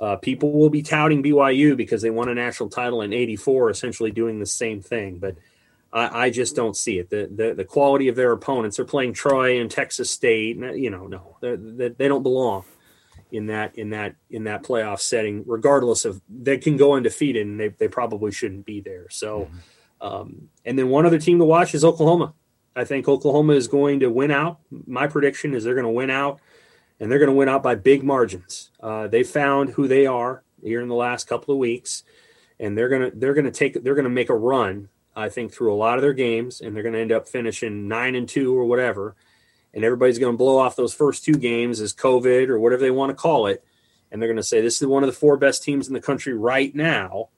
uh, 0.00 0.16
people 0.16 0.52
will 0.52 0.70
be 0.70 0.82
touting 0.82 1.22
BYU 1.22 1.76
because 1.76 2.02
they 2.02 2.10
won 2.10 2.28
a 2.28 2.34
national 2.34 2.68
title 2.68 3.02
in 3.02 3.12
'84, 3.12 3.70
essentially 3.70 4.10
doing 4.10 4.38
the 4.38 4.46
same 4.46 4.82
thing. 4.82 5.18
But 5.18 5.36
I, 5.92 6.26
I 6.26 6.30
just 6.30 6.56
don't 6.56 6.76
see 6.76 6.98
it. 6.98 7.10
The, 7.10 7.30
the, 7.32 7.54
the 7.54 7.64
quality 7.64 8.08
of 8.08 8.16
their 8.16 8.32
opponents. 8.32 8.76
They're 8.76 8.84
playing 8.84 9.12
Troy 9.12 9.60
and 9.60 9.70
Texas 9.70 10.10
State. 10.10 10.56
You 10.56 10.90
know, 10.90 11.06
no, 11.06 11.36
they, 11.40 11.88
they 11.88 12.08
don't 12.08 12.22
belong 12.22 12.64
in 13.30 13.46
that 13.46 13.78
in 13.78 13.90
that 13.90 14.16
in 14.30 14.44
that 14.44 14.64
playoff 14.64 15.00
setting. 15.00 15.44
Regardless 15.46 16.04
of 16.04 16.20
they 16.28 16.58
can 16.58 16.76
go 16.76 16.94
undefeated, 16.94 17.46
and 17.46 17.58
they 17.58 17.68
they 17.68 17.88
probably 17.88 18.32
shouldn't 18.32 18.66
be 18.66 18.80
there. 18.80 19.08
So, 19.10 19.42
mm-hmm. 19.42 20.06
um, 20.06 20.48
and 20.64 20.76
then 20.76 20.88
one 20.88 21.06
other 21.06 21.20
team 21.20 21.38
to 21.38 21.44
watch 21.44 21.74
is 21.74 21.84
Oklahoma. 21.84 22.34
I 22.76 22.84
think 22.84 23.08
Oklahoma 23.08 23.52
is 23.52 23.68
going 23.68 24.00
to 24.00 24.10
win 24.10 24.30
out. 24.30 24.58
My 24.86 25.06
prediction 25.06 25.54
is 25.54 25.64
they're 25.64 25.74
going 25.74 25.84
to 25.84 25.90
win 25.90 26.10
out 26.10 26.40
and 27.00 27.10
they're 27.10 27.18
going 27.18 27.30
to 27.30 27.34
win 27.34 27.48
out 27.48 27.62
by 27.62 27.74
big 27.74 28.02
margins. 28.02 28.70
Uh, 28.80 29.06
they 29.08 29.22
found 29.22 29.70
who 29.70 29.88
they 29.88 30.06
are 30.06 30.42
here 30.62 30.80
in 30.80 30.88
the 30.88 30.94
last 30.94 31.28
couple 31.28 31.52
of 31.52 31.58
weeks, 31.58 32.02
and 32.58 32.76
they're 32.76 32.88
going 32.88 33.10
to 33.10 33.16
they're 33.16 33.34
going 33.34 33.44
to 33.44 33.50
take 33.50 33.82
they're 33.82 33.94
going 33.94 34.04
to 34.04 34.10
make 34.10 34.30
a 34.30 34.36
run. 34.36 34.88
I 35.16 35.28
think 35.28 35.52
through 35.52 35.72
a 35.72 35.76
lot 35.76 35.96
of 35.96 36.02
their 36.02 36.12
games, 36.12 36.60
and 36.60 36.74
they're 36.74 36.82
going 36.82 36.94
to 36.94 37.00
end 37.00 37.12
up 37.12 37.28
finishing 37.28 37.86
nine 37.86 38.16
and 38.16 38.28
two 38.28 38.56
or 38.58 38.64
whatever. 38.64 39.14
And 39.72 39.84
everybody's 39.84 40.18
going 40.18 40.32
to 40.32 40.38
blow 40.38 40.58
off 40.58 40.76
those 40.76 40.94
first 40.94 41.24
two 41.24 41.34
games 41.34 41.80
as 41.80 41.92
COVID 41.92 42.48
or 42.48 42.60
whatever 42.60 42.82
they 42.82 42.92
want 42.92 43.10
to 43.10 43.14
call 43.14 43.46
it, 43.46 43.64
and 44.10 44.20
they're 44.20 44.28
going 44.28 44.36
to 44.36 44.42
say 44.42 44.60
this 44.60 44.80
is 44.80 44.86
one 44.86 45.02
of 45.02 45.08
the 45.08 45.16
four 45.16 45.36
best 45.36 45.62
teams 45.62 45.88
in 45.88 45.94
the 45.94 46.00
country 46.00 46.32
right 46.32 46.74
now. 46.74 47.28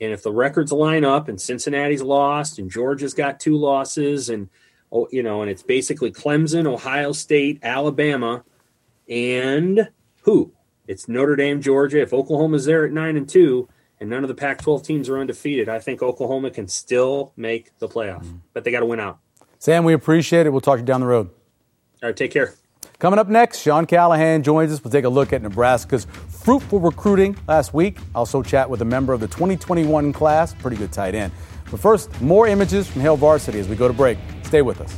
And 0.00 0.12
if 0.12 0.22
the 0.22 0.32
records 0.32 0.72
line 0.72 1.04
up, 1.04 1.28
and 1.28 1.40
Cincinnati's 1.40 2.02
lost, 2.02 2.58
and 2.58 2.70
Georgia's 2.70 3.14
got 3.14 3.40
two 3.40 3.56
losses, 3.56 4.28
and 4.28 4.50
oh, 4.96 5.08
you 5.12 5.22
know, 5.22 5.42
and 5.42 5.50
it's 5.50 5.62
basically 5.62 6.10
Clemson, 6.10 6.66
Ohio 6.66 7.12
State, 7.12 7.58
Alabama 7.62 8.44
and 9.08 9.88
who? 10.22 10.52
It's 10.86 11.08
Notre 11.08 11.36
Dame, 11.36 11.60
Georgia. 11.60 12.00
If 12.00 12.12
Oklahoma's 12.12 12.64
there 12.64 12.84
at 12.84 12.92
nine 12.92 13.16
and 13.16 13.28
two, 13.28 13.68
and 14.00 14.10
none 14.10 14.22
of 14.22 14.28
the 14.28 14.34
Pac-12 14.34 14.84
teams 14.84 15.08
are 15.08 15.18
undefeated, 15.18 15.68
I 15.68 15.78
think 15.80 16.02
Oklahoma 16.02 16.50
can 16.50 16.68
still 16.68 17.32
make 17.36 17.76
the 17.78 17.88
playoff. 17.88 18.22
Mm-hmm. 18.22 18.36
But 18.52 18.64
they 18.64 18.70
got 18.70 18.80
to 18.80 18.86
win 18.86 19.00
out. 19.00 19.18
Sam, 19.58 19.84
we 19.84 19.94
appreciate 19.94 20.46
it. 20.46 20.50
We'll 20.50 20.60
talk 20.60 20.76
to 20.76 20.80
you 20.80 20.86
down 20.86 21.00
the 21.00 21.06
road. 21.06 21.30
All 22.02 22.10
right, 22.10 22.16
take 22.16 22.30
care. 22.30 22.54
Coming 22.98 23.18
up 23.18 23.28
next, 23.28 23.60
Sean 23.60 23.86
Callahan 23.86 24.42
joins 24.42 24.72
us. 24.72 24.82
We'll 24.82 24.92
take 24.92 25.04
a 25.04 25.08
look 25.08 25.32
at 25.32 25.42
Nebraska's 25.42 26.06
fruitful 26.28 26.80
recruiting 26.80 27.36
last 27.46 27.74
week. 27.74 27.98
Also 28.14 28.42
chat 28.42 28.68
with 28.70 28.80
a 28.80 28.84
member 28.84 29.12
of 29.12 29.20
the 29.20 29.28
2021 29.28 30.12
class, 30.12 30.54
pretty 30.54 30.76
good 30.76 30.92
tight 30.92 31.14
end. 31.14 31.32
But 31.70 31.80
first, 31.80 32.20
more 32.20 32.46
images 32.46 32.86
from 32.86 33.02
Hale 33.02 33.16
Varsity 33.16 33.58
as 33.58 33.68
we 33.68 33.76
go 33.76 33.88
to 33.88 33.94
break. 33.94 34.18
Stay 34.44 34.62
with 34.62 34.80
us. 34.80 34.96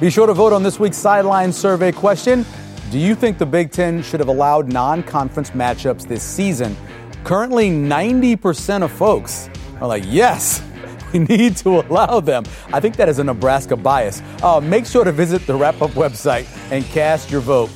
Be 0.00 0.10
sure 0.10 0.28
to 0.28 0.32
vote 0.32 0.52
on 0.52 0.62
this 0.62 0.78
week's 0.78 0.96
Sideline 0.96 1.52
Survey 1.52 1.90
question. 1.90 2.46
Do 2.90 2.98
you 2.98 3.14
think 3.14 3.36
the 3.36 3.44
Big 3.44 3.70
Ten 3.70 4.02
should 4.02 4.18
have 4.18 4.30
allowed 4.30 4.72
non 4.72 5.02
conference 5.02 5.50
matchups 5.50 6.08
this 6.08 6.22
season? 6.22 6.74
Currently, 7.22 7.68
90% 7.68 8.82
of 8.82 8.90
folks 8.90 9.50
are 9.78 9.86
like, 9.86 10.04
yes. 10.06 10.62
we 11.12 11.18
need 11.18 11.54
to 11.58 11.80
allow 11.80 12.20
them. 12.20 12.44
I 12.72 12.80
think 12.80 12.96
that 12.96 13.06
is 13.06 13.18
a 13.18 13.24
Nebraska 13.24 13.76
bias. 13.76 14.22
Uh, 14.42 14.58
make 14.62 14.86
sure 14.86 15.04
to 15.04 15.12
visit 15.12 15.46
the 15.46 15.54
wrap 15.54 15.82
up 15.82 15.90
website 15.90 16.46
and 16.72 16.82
cast 16.86 17.30
your 17.30 17.42
vote. 17.42 17.68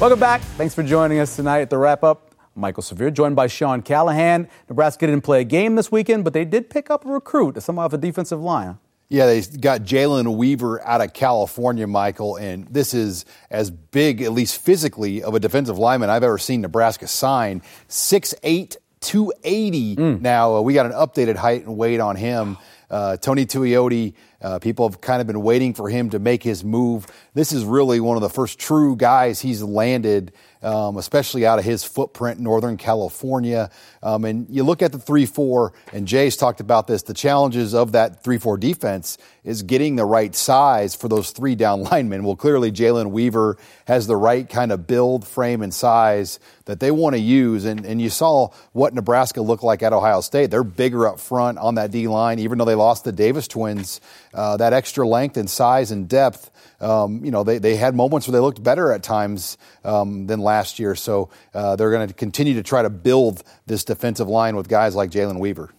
Welcome 0.00 0.20
back. 0.20 0.40
Thanks 0.40 0.74
for 0.74 0.82
joining 0.82 1.18
us 1.18 1.36
tonight 1.36 1.60
at 1.60 1.68
the 1.68 1.76
wrap 1.76 2.02
up. 2.02 2.34
Mike'l 2.56 2.82
Severe, 2.82 3.10
joined 3.10 3.36
by 3.36 3.48
Sean 3.48 3.82
Callahan. 3.82 4.48
Nebraska 4.70 5.06
didn't 5.06 5.24
play 5.24 5.42
a 5.42 5.44
game 5.44 5.74
this 5.74 5.92
weekend, 5.92 6.24
but 6.24 6.32
they 6.32 6.46
did 6.46 6.70
pick 6.70 6.90
up 6.90 7.04
a 7.04 7.10
recruit, 7.10 7.62
some 7.62 7.78
off 7.78 7.92
a 7.92 7.98
defensive 7.98 8.40
line. 8.40 8.78
Yeah, 9.08 9.26
they 9.26 9.40
got 9.42 9.82
Jalen 9.82 10.36
Weaver 10.36 10.84
out 10.84 11.00
of 11.00 11.12
California, 11.12 11.86
Mike'l, 11.86 12.40
and 12.40 12.66
this 12.66 12.92
is 12.92 13.24
as 13.50 13.70
big, 13.70 14.20
at 14.20 14.32
least 14.32 14.60
physically, 14.60 15.22
of 15.22 15.34
a 15.34 15.40
defensive 15.40 15.78
lineman 15.78 16.10
I've 16.10 16.24
ever 16.24 16.38
seen 16.38 16.60
Nebraska 16.60 17.06
sign. 17.06 17.62
6'8, 17.88 18.76
280 19.00 19.96
mm. 19.96 20.20
now. 20.20 20.56
Uh, 20.56 20.60
we 20.60 20.74
got 20.74 20.86
an 20.86 20.92
updated 20.92 21.36
height 21.36 21.64
and 21.64 21.76
weight 21.76 22.00
on 22.00 22.16
him. 22.16 22.58
Uh, 22.90 23.16
Tony 23.16 23.46
Tuioti, 23.46 24.14
uh, 24.42 24.58
people 24.58 24.88
have 24.88 25.00
kind 25.00 25.20
of 25.20 25.26
been 25.26 25.42
waiting 25.42 25.74
for 25.74 25.88
him 25.88 26.10
to 26.10 26.18
make 26.18 26.42
his 26.42 26.64
move. 26.64 27.06
This 27.34 27.52
is 27.52 27.64
really 27.64 28.00
one 28.00 28.16
of 28.16 28.22
the 28.22 28.30
first 28.30 28.58
true 28.58 28.96
guys 28.96 29.40
he's 29.40 29.62
landed 29.62 30.32
um, 30.66 30.96
especially 30.96 31.46
out 31.46 31.60
of 31.60 31.64
his 31.64 31.84
footprint, 31.84 32.40
Northern 32.40 32.76
California. 32.76 33.70
Um, 34.02 34.24
and 34.24 34.46
you 34.50 34.64
look 34.64 34.82
at 34.82 34.90
the 34.90 34.98
3 34.98 35.24
4, 35.24 35.72
and 35.92 36.08
Jay's 36.08 36.36
talked 36.36 36.60
about 36.60 36.88
this. 36.88 37.02
The 37.02 37.14
challenges 37.14 37.72
of 37.72 37.92
that 37.92 38.24
3 38.24 38.38
4 38.38 38.58
defense 38.58 39.16
is 39.44 39.62
getting 39.62 39.94
the 39.94 40.04
right 40.04 40.34
size 40.34 40.96
for 40.96 41.08
those 41.08 41.30
three 41.30 41.54
down 41.54 41.82
linemen. 41.90 42.24
Well, 42.24 42.36
clearly, 42.36 42.72
Jalen 42.72 43.12
Weaver 43.12 43.56
has 43.86 44.08
the 44.08 44.16
right 44.16 44.48
kind 44.48 44.72
of 44.72 44.88
build, 44.88 45.26
frame, 45.26 45.62
and 45.62 45.72
size 45.72 46.40
that 46.66 46.78
they 46.78 46.90
want 46.90 47.14
to 47.14 47.20
use. 47.20 47.64
And, 47.64 47.84
and 47.84 48.00
you 48.00 48.10
saw 48.10 48.50
what 48.72 48.94
Nebraska 48.94 49.40
looked 49.40 49.64
like 49.64 49.82
at 49.82 49.92
Ohio 49.92 50.20
State. 50.20 50.50
They're 50.50 50.62
bigger 50.62 51.08
up 51.08 51.18
front 51.18 51.58
on 51.58 51.76
that 51.76 51.90
D 51.90 52.06
line, 52.06 52.38
even 52.38 52.58
though 52.58 52.64
they 52.64 52.74
lost 52.74 53.04
the 53.04 53.12
Davis 53.12 53.48
twins. 53.48 54.00
Uh, 54.32 54.56
that 54.58 54.72
extra 54.72 55.06
length 55.06 55.36
and 55.36 55.48
size 55.48 55.90
and 55.90 56.08
depth 56.08 56.50
um, 56.80 57.24
you 57.24 57.30
know, 57.30 57.42
they, 57.42 57.58
they 57.58 57.76
had 57.76 57.94
moments 57.94 58.26
where 58.26 58.32
they 58.32 58.40
looked 58.40 58.62
better 58.62 58.92
at 58.92 59.02
times 59.02 59.56
um, 59.84 60.26
than 60.26 60.40
last 60.40 60.78
year. 60.78 60.94
So 60.94 61.30
uh, 61.54 61.76
they're 61.76 61.90
going 61.90 62.08
to 62.08 62.14
continue 62.14 62.54
to 62.54 62.62
try 62.62 62.82
to 62.82 62.90
build 62.90 63.42
this 63.66 63.84
defensive 63.84 64.28
line 64.28 64.56
with 64.56 64.68
guys 64.68 64.94
like 64.94 65.10
Jalen 65.10 65.38
Weaver. 65.38 65.70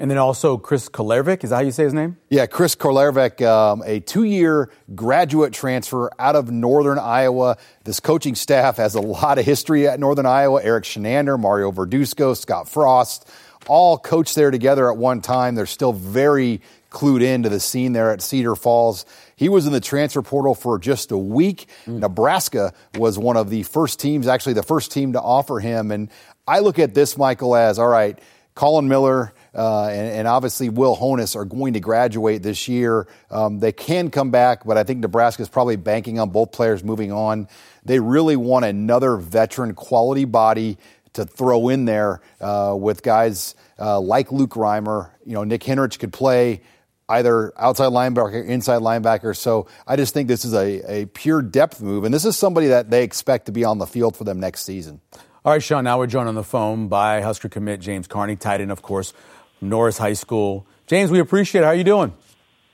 And 0.00 0.08
then 0.08 0.18
also 0.18 0.58
Chris 0.58 0.88
Kolarevic, 0.88 1.42
is 1.42 1.50
that 1.50 1.56
how 1.56 1.62
you 1.62 1.72
say 1.72 1.82
his 1.82 1.92
name? 1.92 2.18
Yeah, 2.30 2.46
Chris 2.46 2.76
Kolarevic, 2.76 3.44
um, 3.44 3.82
a 3.84 3.98
two-year 3.98 4.70
graduate 4.94 5.52
transfer 5.52 6.08
out 6.20 6.36
of 6.36 6.52
Northern 6.52 7.00
Iowa. 7.00 7.56
This 7.82 7.98
coaching 7.98 8.36
staff 8.36 8.76
has 8.76 8.94
a 8.94 9.00
lot 9.00 9.38
of 9.38 9.44
history 9.44 9.88
at 9.88 9.98
Northern 9.98 10.26
Iowa. 10.26 10.62
Erik 10.62 10.84
Chinander, 10.84 11.38
Mario 11.38 11.72
Verduzco, 11.72 12.36
Scott 12.36 12.68
Frost, 12.68 13.28
all 13.66 13.98
coached 13.98 14.36
there 14.36 14.52
together 14.52 14.88
at 14.88 14.96
one 14.96 15.20
time. 15.20 15.56
They're 15.56 15.66
still 15.66 15.92
very 15.92 16.62
clued 16.90 17.22
into 17.22 17.48
the 17.48 17.58
scene 17.58 17.92
there 17.92 18.12
at 18.12 18.22
Cedar 18.22 18.54
Falls. 18.54 19.04
He 19.34 19.48
was 19.48 19.66
in 19.66 19.72
the 19.72 19.80
transfer 19.80 20.22
portal 20.22 20.54
for 20.54 20.78
just 20.78 21.10
a 21.10 21.18
week. 21.18 21.68
Mm. 21.86 21.98
Nebraska 21.98 22.72
was 22.94 23.18
one 23.18 23.36
of 23.36 23.50
the 23.50 23.64
first 23.64 23.98
teams, 23.98 24.28
actually 24.28 24.52
the 24.52 24.62
first 24.62 24.92
team 24.92 25.12
to 25.14 25.20
offer 25.20 25.58
him. 25.58 25.90
And 25.90 26.08
I 26.46 26.60
look 26.60 26.78
at 26.78 26.94
this, 26.94 27.16
Mike'l, 27.16 27.58
as 27.58 27.80
all 27.80 27.88
right, 27.88 28.16
Collin 28.54 28.86
Miller. 28.86 29.32
Uh, 29.54 29.86
and, 29.86 30.08
and, 30.08 30.28
obviously, 30.28 30.68
Will 30.68 30.96
Honas 30.96 31.34
are 31.34 31.44
going 31.44 31.72
to 31.72 31.80
graduate 31.80 32.42
this 32.42 32.68
year. 32.68 33.08
Um, 33.30 33.58
they 33.58 33.72
can 33.72 34.10
come 34.10 34.30
back, 34.30 34.64
but 34.64 34.76
I 34.76 34.84
think 34.84 35.00
Nebraska 35.00 35.42
is 35.42 35.48
probably 35.48 35.76
banking 35.76 36.18
on 36.18 36.30
both 36.30 36.52
players 36.52 36.84
moving 36.84 37.12
on. 37.12 37.48
They 37.84 37.98
really 37.98 38.36
want 38.36 38.66
another 38.66 39.16
veteran 39.16 39.74
quality 39.74 40.26
body 40.26 40.76
to 41.14 41.24
throw 41.24 41.68
in 41.68 41.86
there 41.86 42.20
uh, 42.40 42.76
with 42.78 43.02
guys 43.02 43.54
uh, 43.78 44.00
like 44.00 44.30
Luke 44.30 44.50
Reimer. 44.50 45.10
You 45.24 45.34
know, 45.34 45.44
Nick 45.44 45.62
Henrich 45.62 45.98
could 45.98 46.12
play 46.12 46.60
either 47.08 47.52
outside 47.58 47.90
linebacker, 47.90 48.44
inside 48.44 48.82
linebacker. 48.82 49.36
So 49.36 49.66
I 49.86 49.96
just 49.96 50.12
think 50.14 50.28
this 50.28 50.44
is 50.44 50.54
a, 50.54 51.02
a 51.02 51.06
pure 51.06 51.42
depth 51.42 51.80
move, 51.80 52.04
and 52.04 52.12
this 52.12 52.24
is 52.24 52.36
somebody 52.36 52.68
that 52.68 52.90
they 52.90 53.02
expect 53.02 53.46
to 53.46 53.52
be 53.52 53.64
on 53.64 53.78
the 53.78 53.86
field 53.86 54.16
for 54.16 54.24
them 54.24 54.40
next 54.40 54.64
season. 54.64 55.00
All 55.44 55.52
right, 55.52 55.62
Sean, 55.62 55.84
now 55.84 55.98
we're 55.98 56.08
joined 56.08 56.28
on 56.28 56.34
the 56.34 56.44
phone 56.44 56.88
by 56.88 57.22
Husker 57.22 57.48
commit 57.48 57.80
James 57.80 58.06
Carney, 58.06 58.36
tight 58.36 58.60
end, 58.60 58.70
of 58.70 58.82
course, 58.82 59.14
Norris 59.60 59.98
High 59.98 60.12
School. 60.12 60.66
James, 60.86 61.10
we 61.10 61.18
appreciate 61.18 61.62
it. 61.62 61.64
How 61.64 61.70
are 61.70 61.74
you 61.74 61.84
doing? 61.84 62.12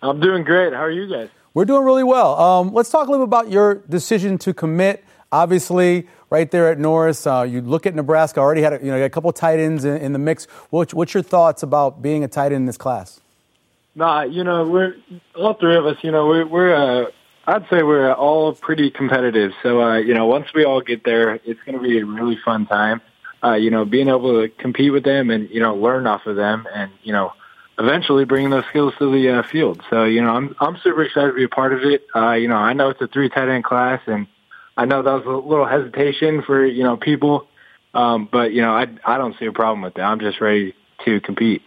I'm 0.03 0.21
doing 0.21 0.45
great. 0.45 0.73
How 0.73 0.81
are 0.81 0.91
you 0.91 1.09
guys? 1.09 1.29
We're 1.55 1.65
doing 1.65 1.85
really 1.85 2.05
well. 2.05 2.39
Um, 2.39 2.75
let's 2.75 2.91
talk 2.91 3.09
a 3.09 3.11
little 3.11 3.27
bit 3.27 3.31
about 3.31 3.51
your 3.51 3.77
decision 3.89 4.39
to 4.39 4.53
commit. 4.53 5.05
Obviously, 5.33 6.09
right 6.31 6.51
there 6.51 6.71
at 6.71 6.79
Norris, 6.79 7.27
uh, 7.27 7.43
you 7.49 7.61
look 7.61 7.87
at 7.87 7.95
Nebraska. 7.95 8.41
Already 8.41 8.63
had 8.63 8.75
a, 8.75 8.79
you 8.85 8.91
know 8.91 9.03
a 9.03 9.11
couple 9.11 9.33
tight 9.33 9.61
ends 9.61 9.85
in, 9.85 9.97
in 9.99 10.13
the 10.13 10.19
mix. 10.19 10.47
What's, 10.71 10.93
what's 10.93 11.15
your 11.15 11.23
thoughts 11.23 11.63
about 11.63 12.03
being 12.03 12.25
a 12.25 12.29
tight 12.29 12.47
end 12.47 12.57
in 12.57 12.67
this 12.67 12.77
class? 12.77 13.21
Nah, 13.95 14.23
you 14.23 14.43
know, 14.43 14.67
we're 14.69 14.97
all 15.37 15.55
three 15.55 15.77
of 15.77 15.87
us. 15.87 15.97
You 16.03 16.11
know, 16.11 16.27
we're 16.27 16.47
we're. 16.47 16.75
Uh, 16.75 17.11
I'd 17.47 17.69
say 17.69 17.83
we're 17.83 18.13
all 18.13 18.55
pretty 18.55 18.91
competitive. 18.91 19.53
So, 19.63 19.83
uh, 19.83 19.99
you 19.99 20.15
know, 20.15 20.27
once 20.27 20.47
we 20.55 20.65
all 20.65 20.81
get 20.81 21.05
there, 21.05 21.35
it's 21.45 21.61
going 21.67 21.77
to 21.77 21.83
be 21.83 21.99
a 21.99 22.05
really 22.05 22.39
fun 22.43 22.67
time. 22.67 23.03
Uh, 23.45 23.55
you 23.55 23.71
know, 23.71 23.85
being 23.85 24.09
able 24.09 24.41
to 24.41 24.49
compete 24.49 24.93
with 24.93 25.05
them 25.05 25.31
and 25.31 25.51
you 25.51 25.61
know 25.61 25.75
learn 25.75 26.07
off 26.07 26.27
of 26.27 26.37
them, 26.37 26.67
and 26.75 26.91
you 27.03 27.13
know, 27.13 27.33
eventually 27.79 28.25
bringing 28.25 28.51
those 28.51 28.65
skills 28.71 28.95
to 28.99 29.11
the 29.13 29.39
uh, 29.39 29.43
field. 29.43 29.83
So, 29.91 30.05
you 30.05 30.23
know, 30.23 30.31
I'm 30.31 30.55
I'm 30.61 30.77
super 30.83 31.03
excited 31.03 31.29
to 31.29 31.35
be 31.35 31.45
a 31.45 31.49
part 31.49 31.73
of 31.73 31.83
it. 31.83 32.07
Uh, 32.15 32.33
you 32.33 32.49
know, 32.49 32.57
I 32.57 32.73
know 32.73 32.91
it's 32.91 33.01
a 33.01 33.09
three 33.09 33.29
tight 33.29 33.49
end 33.49 33.65
class, 33.65 34.01
and 34.07 34.27
I 34.77 34.85
know 34.85 35.03
that 35.03 35.13
was 35.13 35.27
a 35.27 35.49
little 35.49 35.67
hesitation 35.67 36.43
for 36.43 36.65
you 36.65 36.85
know 36.85 36.97
people, 36.97 37.47
um, 37.93 38.29
but 38.31 38.53
you 38.53 38.63
know, 38.63 38.73
I 38.73 38.87
I 39.05 39.19
don't 39.19 39.37
see 39.39 39.47
a 39.47 39.53
problem 39.53 39.83
with 39.83 39.95
that. 39.95 40.03
I'm 40.03 40.21
just 40.21 40.41
ready 40.41 40.75
to 41.05 41.21
compete. 41.21 41.63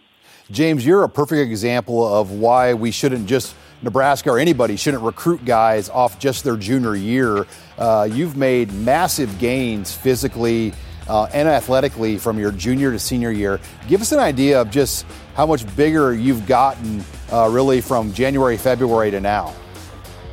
James, 0.50 0.84
you're 0.84 1.04
a 1.04 1.08
perfect 1.10 1.50
example 1.50 2.06
of 2.06 2.30
why 2.30 2.72
we 2.72 2.90
shouldn't 2.90 3.26
just 3.26 3.54
Nebraska 3.82 4.30
or 4.30 4.38
anybody 4.38 4.76
shouldn't 4.76 5.02
recruit 5.02 5.44
guys 5.44 5.90
off 5.90 6.18
just 6.18 6.42
their 6.42 6.56
junior 6.56 6.96
year. 6.96 7.46
Uh, 7.76 8.08
you've 8.10 8.36
made 8.36 8.72
massive 8.72 9.38
gains 9.38 9.94
physically 9.94 10.72
uh, 11.08 11.28
and 11.32 11.48
athletically 11.48 12.18
from 12.18 12.38
your 12.38 12.52
junior 12.52 12.90
to 12.92 12.98
senior 12.98 13.30
year. 13.30 13.60
Give 13.88 14.00
us 14.00 14.12
an 14.12 14.18
idea 14.18 14.60
of 14.60 14.70
just 14.70 15.06
how 15.34 15.46
much 15.46 15.64
bigger 15.76 16.12
you've 16.12 16.46
gotten 16.46 17.04
uh, 17.32 17.48
really 17.50 17.80
from 17.80 18.12
January, 18.12 18.56
February 18.56 19.10
to 19.10 19.20
now. 19.20 19.54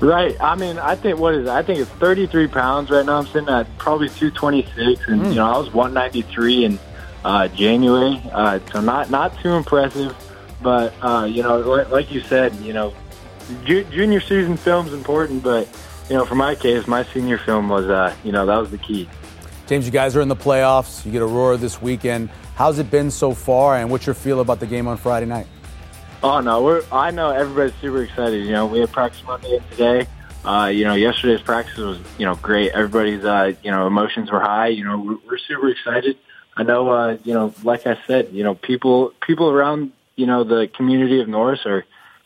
Right. 0.01 0.35
I 0.41 0.55
mean, 0.55 0.77
I 0.77 0.95
think 0.95 1.19
what 1.19 1.35
is 1.35 1.47
it? 1.47 1.49
I 1.49 1.63
think 1.63 1.79
it's 1.79 1.89
33 1.91 2.47
pounds 2.47 2.89
right 2.89 3.05
now. 3.05 3.17
I'm 3.17 3.27
sitting 3.27 3.49
at 3.49 3.65
probably 3.77 4.09
226, 4.09 5.07
and 5.07 5.21
mm. 5.21 5.29
you 5.29 5.35
know 5.35 5.53
I 5.53 5.57
was 5.57 5.73
193 5.73 6.65
in 6.65 6.79
uh, 7.23 7.47
January. 7.47 8.21
Uh, 8.31 8.59
so 8.71 8.81
not 8.81 9.09
not 9.09 9.39
too 9.39 9.53
impressive, 9.53 10.13
but 10.61 10.93
uh, 11.01 11.25
you 11.25 11.43
know, 11.43 11.59
like 11.89 12.11
you 12.11 12.19
said, 12.21 12.53
you 12.57 12.73
know, 12.73 12.93
ju- 13.63 13.85
junior 13.85 14.19
season 14.19 14.57
film's 14.57 14.91
important, 14.91 15.43
but 15.43 15.67
you 16.09 16.15
know, 16.15 16.25
for 16.25 16.35
my 16.35 16.55
case, 16.55 16.87
my 16.87 17.03
senior 17.05 17.37
film 17.37 17.69
was, 17.69 17.87
uh, 17.87 18.13
you 18.23 18.31
know, 18.31 18.45
that 18.45 18.57
was 18.57 18.71
the 18.71 18.77
key. 18.77 19.09
James, 19.67 19.85
you 19.85 19.91
guys 19.91 20.15
are 20.15 20.21
in 20.21 20.27
the 20.27 20.35
playoffs. 20.35 21.03
You 21.05 21.11
get 21.11 21.21
Aurora 21.21 21.57
this 21.57 21.81
weekend. 21.81 22.29
How's 22.55 22.77
it 22.77 22.91
been 22.91 23.09
so 23.09 23.33
far, 23.33 23.77
and 23.77 23.89
what's 23.89 24.05
your 24.05 24.13
feel 24.13 24.39
about 24.39 24.59
the 24.59 24.67
game 24.67 24.87
on 24.87 24.97
Friday 24.97 25.25
night? 25.25 25.47
Oh 26.21 26.39
no, 26.39 26.63
we're 26.63 26.83
I 26.91 27.11
know 27.11 27.31
everybody's 27.31 27.73
super 27.81 28.03
excited. 28.03 28.45
You 28.45 28.51
know, 28.51 28.65
we 28.67 28.79
had 28.79 28.91
practice 28.91 29.23
Monday 29.25 29.57
and 29.57 29.71
today. 29.71 30.07
Uh, 30.43 30.67
you 30.67 30.83
know, 30.83 30.93
yesterday's 30.93 31.41
practice 31.41 31.77
was 31.77 31.99
you 32.17 32.25
know 32.25 32.35
great. 32.35 32.71
Everybody's 32.71 33.25
uh, 33.25 33.53
you 33.63 33.71
know 33.71 33.87
emotions 33.87 34.31
were 34.31 34.39
high. 34.39 34.67
You 34.67 34.83
know, 34.83 34.99
we're, 34.99 35.17
we're 35.27 35.37
super 35.39 35.69
excited. 35.69 36.17
I 36.57 36.63
know, 36.63 36.89
uh, 36.89 37.17
you 37.23 37.33
know, 37.33 37.53
like 37.63 37.85
I 37.85 37.97
said, 38.07 38.29
you 38.31 38.43
know, 38.43 38.55
people 38.55 39.13
people 39.25 39.49
around, 39.49 39.91
you 40.15 40.25
know, 40.25 40.43
the 40.43 40.67
community 40.67 41.19
of 41.19 41.27
Norris 41.27 41.65
are, 41.65 41.85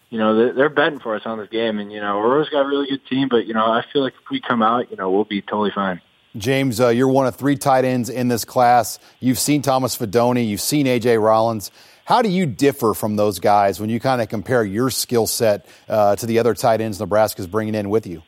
you 0.10 0.20
know, 0.20 0.36
they're, 0.36 0.54
they're 0.54 0.70
betting 0.70 1.00
for 1.00 1.16
us 1.16 1.24
on 1.26 1.40
this 1.40 1.50
game, 1.50 1.80
and 1.80 1.92
you 1.92 2.00
know, 2.00 2.20
Aurora's 2.20 2.50
got 2.50 2.66
a 2.66 2.68
really 2.68 2.88
good 2.88 3.06
team, 3.08 3.28
but 3.30 3.48
you 3.48 3.54
know, 3.54 3.66
I 3.66 3.84
feel 3.92 4.04
like 4.04 4.14
if 4.14 4.30
we 4.30 4.40
come 4.40 4.62
out, 4.62 4.92
you 4.92 4.98
know, 4.98 5.10
we'll 5.10 5.24
be 5.24 5.42
totally 5.42 5.72
fine. 5.72 6.02
James, 6.38 6.80
uh, 6.80 6.90
you're 6.90 7.08
one 7.08 7.26
of 7.26 7.36
three 7.36 7.58
tight 7.58 7.86
ends 7.86 8.10
in 8.10 8.28
this 8.28 8.46
class. 8.46 9.00
You've 9.20 9.40
seen 9.40 9.62
Thomas 9.62 9.98
Fidone, 9.98 10.48
you've 10.48 10.62
seen 10.62 10.86
AJ 10.86 11.22
Rollins. 11.22 11.72
How 12.06 12.22
do 12.22 12.30
you 12.30 12.46
differ 12.46 12.94
from 12.94 13.16
those 13.16 13.40
guys 13.40 13.80
when 13.80 13.90
you 13.90 14.00
kind 14.00 14.22
of 14.22 14.30
compare 14.30 14.64
your 14.64 14.90
skill 14.90 15.28
set 15.28 15.68
uh, 15.88 16.16
to 16.16 16.26
the 16.26 16.40
other 16.40 16.54
tight 16.54 16.82
ends 16.82 17.00
Nebraska's 17.00 17.48
bringing 17.48 17.76
in 17.76 17.90
with 17.90 18.08
you? 18.08 18.24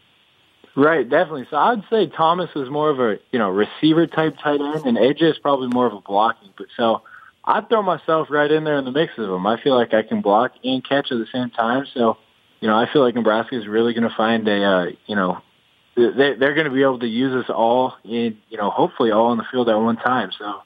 Right, 0.75 1.07
definitely. 1.07 1.47
So 1.49 1.57
I'd 1.57 1.83
say 1.89 2.07
Thomas 2.07 2.49
is 2.55 2.69
more 2.69 2.89
of 2.89 2.99
a 2.99 3.19
you 3.31 3.39
know 3.39 3.49
receiver 3.49 4.07
type 4.07 4.37
tight 4.41 4.61
end, 4.61 4.85
and 4.85 4.97
AJ 4.97 5.31
is 5.31 5.37
probably 5.39 5.67
more 5.67 5.85
of 5.85 5.93
a 5.93 5.99
blocking. 5.99 6.49
But 6.57 6.67
so 6.77 7.01
I'd 7.43 7.67
throw 7.69 7.81
myself 7.81 8.27
right 8.29 8.49
in 8.49 8.63
there 8.63 8.77
in 8.77 8.85
the 8.85 8.91
mix 8.91 9.13
of 9.17 9.27
them. 9.27 9.45
I 9.45 9.61
feel 9.61 9.75
like 9.75 9.93
I 9.93 10.03
can 10.03 10.21
block 10.21 10.53
and 10.63 10.87
catch 10.87 11.11
at 11.11 11.17
the 11.17 11.27
same 11.33 11.49
time. 11.49 11.85
So 11.93 12.17
you 12.61 12.67
know, 12.67 12.75
I 12.75 12.91
feel 12.91 13.01
like 13.01 13.15
Nebraska 13.15 13.57
is 13.57 13.67
really 13.67 13.93
going 13.93 14.07
to 14.07 14.15
find 14.15 14.47
a 14.47 14.63
uh, 14.63 14.85
you 15.07 15.15
know 15.15 15.41
they, 16.09 16.33
they're 16.35 16.53
going 16.53 16.65
to 16.65 16.73
be 16.73 16.81
able 16.81 16.99
to 16.99 17.07
use 17.07 17.33
us 17.33 17.49
all 17.49 17.93
in 18.03 18.37
you 18.49 18.57
know 18.57 18.69
hopefully 18.69 19.11
all 19.11 19.27
on 19.27 19.37
the 19.37 19.45
field 19.51 19.69
at 19.69 19.75
one 19.75 19.97
time. 19.97 20.31
So. 20.37 20.61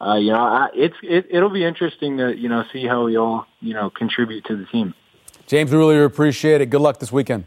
Uh, 0.00 0.16
you 0.16 0.32
know, 0.32 0.40
I, 0.40 0.68
it's 0.74 0.96
it, 1.02 1.28
it'll 1.30 1.48
be 1.48 1.64
interesting 1.64 2.18
to 2.18 2.36
you 2.36 2.48
know 2.48 2.64
see 2.72 2.84
how 2.84 3.04
we 3.04 3.16
all 3.16 3.46
you 3.60 3.72
know 3.72 3.88
contribute 3.88 4.44
to 4.44 4.56
the 4.56 4.66
team. 4.66 4.92
James, 5.46 5.70
we 5.70 5.78
really 5.78 5.98
appreciate 6.02 6.60
it. 6.60 6.68
Good 6.68 6.80
luck 6.80 6.98
this 6.98 7.12
weekend. 7.12 7.44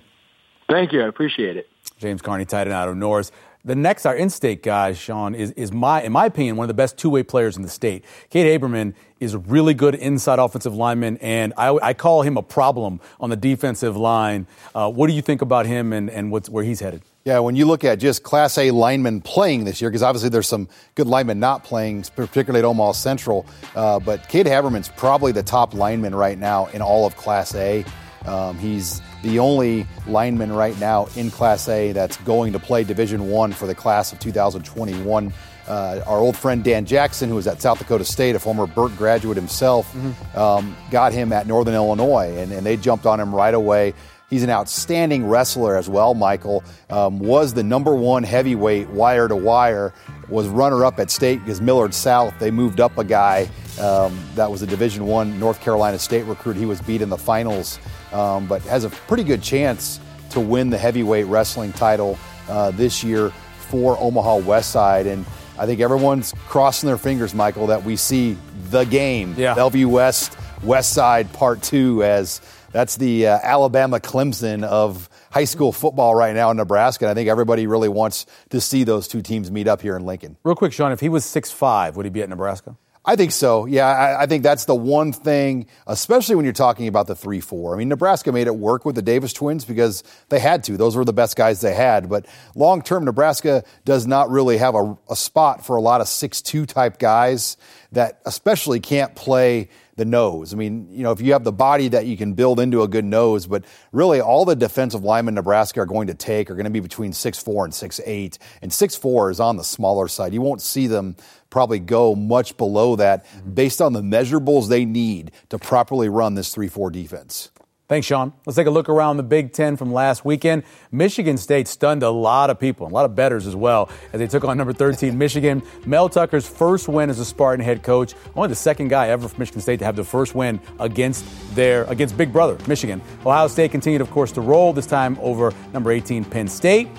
Thank 0.70 0.92
you. 0.92 1.04
I 1.04 1.08
appreciate 1.08 1.58
it. 1.58 1.70
James 2.00 2.22
Carney, 2.22 2.46
tight 2.46 2.62
end 2.68 2.74
out 2.74 2.90
of 2.90 2.96
Norris. 2.96 3.32
the 3.66 3.76
next, 3.76 4.06
our 4.06 4.16
in-state 4.16 4.64
guy, 4.64 4.94
Sean, 4.94 5.36
is, 5.36 5.52
is 5.52 5.72
my, 5.74 6.02
in 6.02 6.12
my 6.12 6.26
opinion, 6.26 6.56
one 6.56 6.64
of 6.64 6.70
the 6.70 6.74
best 6.74 6.98
two-way 6.98 7.22
players 7.22 7.58
in 7.58 7.64
the 7.64 7.70
state. 7.70 8.06
Cade 8.30 8.62
Haberman 8.62 8.94
is 9.20 9.34
a 9.34 9.40
really 9.40 9.74
good 9.74 9.96
inside 9.96 10.40
offensive 10.40 10.74
lineman, 10.74 11.18
and 11.18 11.54
I, 11.58 11.78
I 11.82 11.94
call 11.94 12.22
him 12.22 12.38
a 12.38 12.44
problem 12.44 13.02
on 13.20 13.30
the 13.30 13.36
defensive 13.36 13.98
line. 13.98 14.48
Uh, 14.74 14.90
what 14.90 15.08
do 15.08 15.14
you 15.14 15.22
think 15.22 15.42
about 15.42 15.66
him 15.66 15.92
and, 15.92 16.10
and 16.10 16.32
what's, 16.32 16.50
where 16.50 16.64
he's 16.64 16.80
headed? 16.80 17.02
Yeah, 17.28 17.40
when 17.40 17.58
you 17.58 17.66
look 17.66 17.84
at 17.84 18.00
just 18.00 18.24
Class 18.24 18.58
A 18.58 18.72
linemen 18.72 19.20
playing 19.20 19.66
this 19.66 19.82
year, 19.82 19.90
because 19.90 20.02
obviously 20.02 20.30
there's 20.30 20.48
some 20.48 20.70
good 20.96 21.08
linemen 21.08 21.42
not 21.42 21.66
playing, 21.66 22.04
particularly 22.16 22.60
at 22.60 22.64
Omaha 22.64 22.94
Central, 22.94 23.46
uh, 23.76 24.00
but 24.00 24.30
Cade 24.30 24.46
Haberman's 24.46 24.88
probably 24.88 25.34
the 25.34 25.44
top 25.44 25.74
lineman 25.74 26.16
right 26.16 26.38
now 26.38 26.68
in 26.68 26.82
all 26.82 27.06
of 27.06 27.18
Class 27.18 27.54
A. 27.56 27.84
Um, 28.26 28.58
he's 28.58 29.02
the 29.24 29.40
only 29.40 29.86
lineman 30.08 30.54
right 30.54 30.80
now 30.80 31.10
in 31.18 31.30
Class 31.30 31.68
A 31.68 31.92
that's 31.92 32.16
going 32.16 32.54
to 32.54 32.60
play 32.60 32.86
Division 32.86 33.30
One 33.30 33.52
for 33.52 33.68
the 33.68 33.76
class 33.76 34.14
of 34.14 34.20
2021. 34.20 35.34
Uh, 35.68 36.02
our 36.08 36.20
old 36.20 36.38
friend 36.38 36.64
Dan 36.64 36.86
Jackson, 36.86 37.28
who 37.28 37.36
was 37.36 37.46
at 37.46 37.62
South 37.62 37.78
Dakota 37.78 38.06
State, 38.06 38.38
a 38.38 38.40
former 38.40 38.68
Burke 38.68 38.96
graduate 38.96 39.36
himself, 39.36 39.92
mm-hmm. 39.94 40.40
um, 40.40 40.78
got 40.92 41.12
him 41.12 41.34
at 41.34 41.46
Northern 41.46 41.74
Illinois, 41.74 42.34
and, 42.38 42.54
and, 42.54 42.66
they 42.66 42.78
jumped 42.78 43.06
on 43.06 43.20
him 43.20 43.36
right 43.36 43.54
away. 43.54 43.94
He's 44.30 44.44
an 44.44 44.50
outstanding 44.50 45.26
wrestler 45.28 45.78
as 45.78 45.88
well. 45.88 46.14
Mike'l 46.14 46.64
um, 46.90 47.20
was 47.20 47.54
the 47.54 47.64
number 47.64 47.96
one 47.96 48.24
heavyweight 48.24 48.90
wire 48.90 49.28
to 49.28 49.36
wire. 49.36 49.94
Was 50.28 50.48
runner 50.50 50.84
up 50.84 51.00
at 51.00 51.10
state 51.10 51.40
because 51.40 51.62
Millard 51.62 51.94
South 51.94 52.38
they 52.38 52.52
moved 52.52 52.82
up 52.82 52.98
a 52.98 53.04
guy 53.06 53.50
um, 53.80 54.20
that 54.36 54.52
was 54.52 54.62
a 54.62 54.68
Division 54.68 55.06
One 55.06 55.40
North 55.40 55.62
Carolina 55.62 55.98
State 55.98 56.24
recruit. 56.24 56.58
He 56.58 56.66
was 56.66 56.82
beat 56.82 57.02
in 57.02 57.10
the 57.10 57.18
finals 57.18 57.80
um, 58.12 58.48
but 58.48 58.62
has 58.64 58.84
a 58.84 58.90
pretty 58.90 59.24
good 59.24 59.42
chance 59.42 60.00
to 60.32 60.40
win 60.40 60.70
the 60.70 60.78
heavyweight 60.78 61.26
wrestling 61.28 61.74
title 61.74 62.18
uh, 62.50 62.72
this 62.72 63.04
year 63.04 63.30
for 63.70 63.98
Omaha 64.00 64.38
West 64.38 64.72
Side. 64.72 65.08
And 65.08 65.26
I 65.58 65.66
think 65.66 65.80
everyone's 65.80 66.34
crossing 66.48 66.88
their 66.88 66.98
fingers, 66.98 67.34
Mike'l, 67.34 67.68
that 67.68 67.84
we 67.84 67.96
see 67.96 68.38
the 68.70 68.84
game, 68.86 69.34
yeah. 69.38 69.54
Bellevue 69.54 69.88
West, 69.88 70.38
West 70.64 70.94
Side 70.94 71.32
Part 71.34 71.62
2, 71.62 72.04
as 72.04 72.42
that's 72.78 72.98
the 72.98 73.26
uh, 73.26 73.40
Alabama 73.42 74.00
Clemson 74.00 74.64
of 74.64 75.10
high 75.32 75.46
school 75.46 75.72
football 75.72 76.14
right 76.14 76.36
now 76.36 76.52
in 76.52 76.58
Nebraska. 76.58 77.06
And 77.06 77.10
I 77.10 77.16
think 77.16 77.28
everybody 77.28 77.66
really 77.66 77.90
wants 77.90 78.28
to 78.52 78.62
see 78.62 78.84
those 78.84 79.08
two 79.08 79.24
teams 79.24 79.50
meet 79.50 79.68
up 79.68 79.82
here 79.82 79.96
in 79.96 80.06
Lincoln. 80.06 80.38
Real 80.44 80.56
quick, 80.56 80.74
Sean, 80.74 80.92
if 80.92 81.00
he 81.00 81.10
was 81.10 81.26
six 81.26 81.50
five, 81.52 81.98
would 81.98 82.06
he 82.06 82.12
be 82.12 82.22
at 82.22 82.30
Nebraska? 82.30 82.78
I 83.04 83.16
think 83.16 83.32
so. 83.32 83.66
Yeah, 83.66 83.88
I, 83.88 84.24
I, 84.24 84.26
think 84.28 84.44
that's 84.44 84.66
the 84.66 84.76
one 84.76 85.12
thing, 85.12 85.66
especially 85.88 86.36
when 86.36 86.46
you're 86.46 86.54
talking 86.54 86.88
about 86.88 87.08
the 87.08 87.16
3 87.16 87.40
4. 87.40 87.74
I 87.74 87.78
mean, 87.78 87.88
Nebraska 87.88 88.32
made 88.32 88.46
it 88.46 88.56
work 88.56 88.86
with 88.86 88.96
the 88.96 89.02
Davis 89.02 89.34
twins 89.34 89.66
because 89.66 90.04
they 90.28 90.40
had 90.40 90.66
to. 90.66 90.76
Those 90.76 90.96
were 90.96 91.06
the 91.06 91.14
best 91.14 91.38
guys 91.38 91.62
they 91.62 91.74
had. 91.74 92.10
But 92.10 92.28
long 92.54 92.82
term, 92.84 93.06
Nebraska 93.06 93.64
does 93.86 94.06
not 94.06 94.30
really 94.30 94.58
have 94.58 94.76
a, 94.76 94.98
a 95.10 95.16
spot 95.16 95.66
for 95.66 95.78
a 95.78 95.82
lot 95.82 96.02
of 96.02 96.08
6 96.10 96.42
2 96.44 96.66
type 96.68 97.00
guys 97.00 97.58
that 97.94 98.20
especially 98.26 98.82
can't 98.82 99.16
play 99.16 99.70
the 99.98 100.06
nose. 100.06 100.54
I 100.54 100.58
mean, 100.58 100.88
you 100.91 101.04
know, 101.04 101.12
if 101.12 101.20
you 101.20 101.34
have 101.34 101.43
the 101.43 101.52
body 101.52 101.89
that 101.89 102.06
you 102.06 102.16
can 102.16 102.34
build 102.34 102.60
into 102.60 102.84
a 102.84 102.88
good 102.88 103.04
nose, 103.04 103.48
but 103.48 103.66
really 103.91 104.22
all 104.22 104.45
the 104.45 104.56
defensive 104.56 105.04
linemen 105.04 105.36
Nebraska 105.36 105.82
are 105.82 105.86
going 105.86 106.08
to 106.08 106.14
take 106.14 106.50
are 106.50 106.56
going 106.56 106.66
to 106.66 106.70
be 106.72 106.80
between 106.80 107.12
six 107.12 107.41
four 107.41 107.66
and 107.66 107.74
six 107.74 108.00
eight, 108.06 108.38
and 108.62 108.72
six 108.72 108.95
four 108.95 109.30
is 109.30 109.39
on 109.39 109.58
the 109.58 109.64
smaller 109.64 110.08
side. 110.08 110.34
You 110.34 110.41
won't 110.41 110.62
see 110.62 110.88
them 110.88 111.18
probably 111.50 111.80
go 111.80 112.16
much 112.16 112.56
below 112.58 112.95
that 112.95 113.26
mm-hmm. 113.26 113.54
based 113.54 113.82
on 113.82 113.93
the 113.93 114.02
measurables 114.02 114.70
they 114.70 114.86
need 114.86 115.32
to 115.50 115.58
properly 115.58 116.10
run 116.10 116.36
this 116.36 116.54
3 116.54 116.68
4 116.68 116.91
defense. 116.91 117.50
Thanks, 117.90 118.06
Sean. 118.06 118.34
Let's 118.46 118.58
take 118.58 118.68
a 118.68 118.72
look 118.72 118.90
around 118.90 119.16
the 119.16 119.24
Big 119.24 119.54
Ten 119.54 119.78
from 119.78 119.94
last 119.94 120.26
weekend. 120.26 120.64
Michigan 120.92 121.38
State 121.38 121.70
stunned 121.70 122.04
a 122.04 122.10
lot 122.10 122.50
of 122.50 122.60
people, 122.60 122.86
a 122.86 122.90
lot 122.90 123.06
of 123.06 123.16
bettors 123.16 123.48
as 123.48 123.56
well, 123.56 123.90
as 124.12 124.20
they 124.20 124.28
took 124.28 124.44
on 124.44 124.58
number 124.58 124.74
13 124.74 125.18
Michigan. 125.18 125.64
Mel 125.86 126.10
Tucker's 126.10 126.46
first 126.46 126.90
win 126.90 127.10
as 127.10 127.18
a 127.20 127.24
Spartan 127.24 127.64
head 127.64 127.84
coach, 127.84 128.14
only 128.36 128.50
the 128.50 128.56
second 128.56 128.90
guy 128.90 129.08
ever 129.08 129.30
from 129.30 129.40
Michigan 129.40 129.62
State 129.62 129.80
to 129.80 129.86
have 129.86 129.96
the 129.96 130.04
first 130.04 130.36
win 130.36 130.60
against 130.82 131.26
their 131.56 131.86
against 131.86 132.18
Big 132.18 132.34
Brother 132.34 132.58
Michigan. 132.68 133.02
Ohio 133.26 133.48
State 133.48 133.72
continued, 133.72 134.02
of 134.02 134.12
course, 134.12 134.34
to 134.34 134.42
roll 134.42 134.74
this 134.74 134.86
time 134.86 135.18
over 135.22 135.54
number 135.72 135.90
18 135.90 136.26
Penn 136.26 136.50
State. 136.50 136.90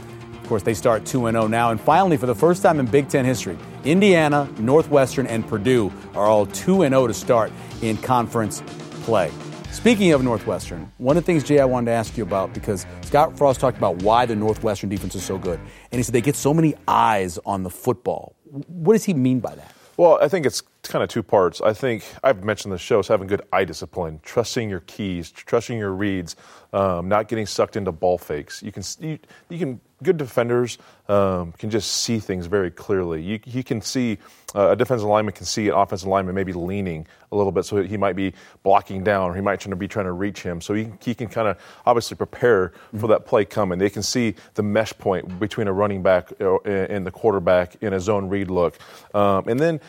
Of 0.43 0.49
course, 0.49 0.63
they 0.63 0.73
start 0.73 1.05
2 1.05 1.31
0 1.31 1.49
now. 1.49 1.71
And 1.71 1.79
finally, 1.79 2.17
for 2.17 2.25
the 2.25 2.35
first 2.35 2.63
time 2.63 2.81
in 2.81 2.87
Big 2.87 3.11
Ten 3.11 3.27
history, 3.27 3.59
Indiana, 3.85 4.49
Northwestern, 4.59 5.27
and 5.27 5.47
Purdue 5.47 5.93
are 6.15 6.25
all 6.25 6.47
2 6.47 6.79
0 6.89 7.07
to 7.09 7.13
start 7.13 7.53
in 7.83 7.99
conference 7.99 8.63
play. 9.03 9.31
Speaking 9.71 10.13
of 10.13 10.23
Northwestern, 10.25 10.91
one 10.99 11.17
of 11.17 11.25
the 11.25 11.27
things, 11.27 11.45
Jay, 11.45 11.61
I 11.61 11.65
wanted 11.65 11.87
to 11.87 11.93
ask 11.93 12.17
you 12.17 12.23
about 12.25 12.53
because 12.53 12.87
Scott 13.03 13.37
Frost 13.37 13.61
talked 13.61 13.79
about 13.79 14.03
why 14.03 14.27
the 14.27 14.35
Northwestern 14.35 14.89
defense 14.89 15.15
is 15.15 15.23
so 15.23 15.39
good. 15.39 15.61
And 15.93 15.99
he 15.99 16.03
said 16.03 16.15
they 16.15 16.21
get 16.21 16.37
so 16.37 16.53
many 16.53 16.75
eyes 16.89 17.39
on 17.47 17.63
the 17.63 17.71
football. 17.71 18.35
What 18.45 18.95
does 18.95 19.05
he 19.05 19.15
mean 19.15 19.41
by 19.41 19.55
that? 19.55 19.73
Well, 19.97 20.19
I 20.23 20.29
think 20.29 20.47
it's 20.47 20.63
kind 20.85 21.03
of 21.03 21.09
two 21.09 21.23
parts. 21.23 21.61
I 21.61 21.73
think 21.73 22.05
I've 22.23 22.45
mentioned 22.45 22.73
the 22.73 22.79
show 22.79 23.01
is 23.01 23.09
having 23.09 23.27
good 23.27 23.43
eye 23.53 23.65
discipline, 23.65 24.21
trusting 24.23 24.71
your 24.71 24.81
keys, 24.81 25.31
trusting 25.31 25.77
your 25.77 25.93
reads, 25.93 26.37
um, 26.73 27.09
not 27.09 27.29
getting 27.29 27.47
sucked 27.47 27.77
into 27.77 27.93
ball 27.93 28.17
fakes. 28.17 28.63
You 28.63 28.73
can 28.73 28.85
you, 29.01 29.19
you 29.49 29.59
can 29.59 29.81
good 30.03 30.17
defenders 30.17 30.79
um, 31.09 31.53
can 31.53 31.71
just 31.71 31.91
see 31.91 32.19
things 32.19 32.47
very 32.47 32.71
clearly. 32.71 33.23
You, 33.23 33.41
you 33.45 33.65
can 33.65 33.81
see 33.81 34.19
uh, 34.55 34.71
a 34.71 34.77
defensive 34.77 35.09
lineman 35.09 35.35
can 35.35 35.45
see 35.45 35.69
an 35.69 35.75
offensive 35.75 36.09
lineman 36.09 36.35
maybe 36.35 36.53
leaning 36.53 37.07
a 37.33 37.37
little 37.37 37.53
bit, 37.53 37.65
so 37.65 37.83
he 37.83 37.97
might 37.97 38.17
be 38.17 38.33
blocking 38.63 39.03
down, 39.05 39.31
or 39.31 39.35
he 39.35 39.41
might 39.41 39.61
try 39.61 39.71
to 39.71 39.77
be 39.77 39.89
trying 39.89 40.07
to 40.07 40.13
reach 40.13 40.43
him. 40.43 40.61
So 40.61 40.75
he, 40.75 40.91
he 41.01 41.15
can 41.15 41.29
kind 41.29 41.49
of 41.49 41.59
obviously 41.85 42.17
prepare 42.17 42.69
mm-hmm. 42.69 43.01
for 43.01 43.09
that 43.09 43.27
play 43.27 43.45
coming. 43.45 43.79
They 43.79 43.91
can 43.91 44.03
see 44.03 44.35
the 44.55 44.63
mesh 44.63 44.93
point 44.99 45.39
between 45.39 45.69
a 45.69 45.73
running 45.73 46.03
back 46.03 46.33
uh, 46.41 46.61
and 46.63 47.07
the 47.07 47.11
quarterback 47.11 47.83
in 47.83 47.93
a 47.93 48.01
zone 48.01 48.29
read 48.29 48.51
look, 48.51 48.79
um, 49.15 49.49
and 49.49 49.59
then 49.59 49.81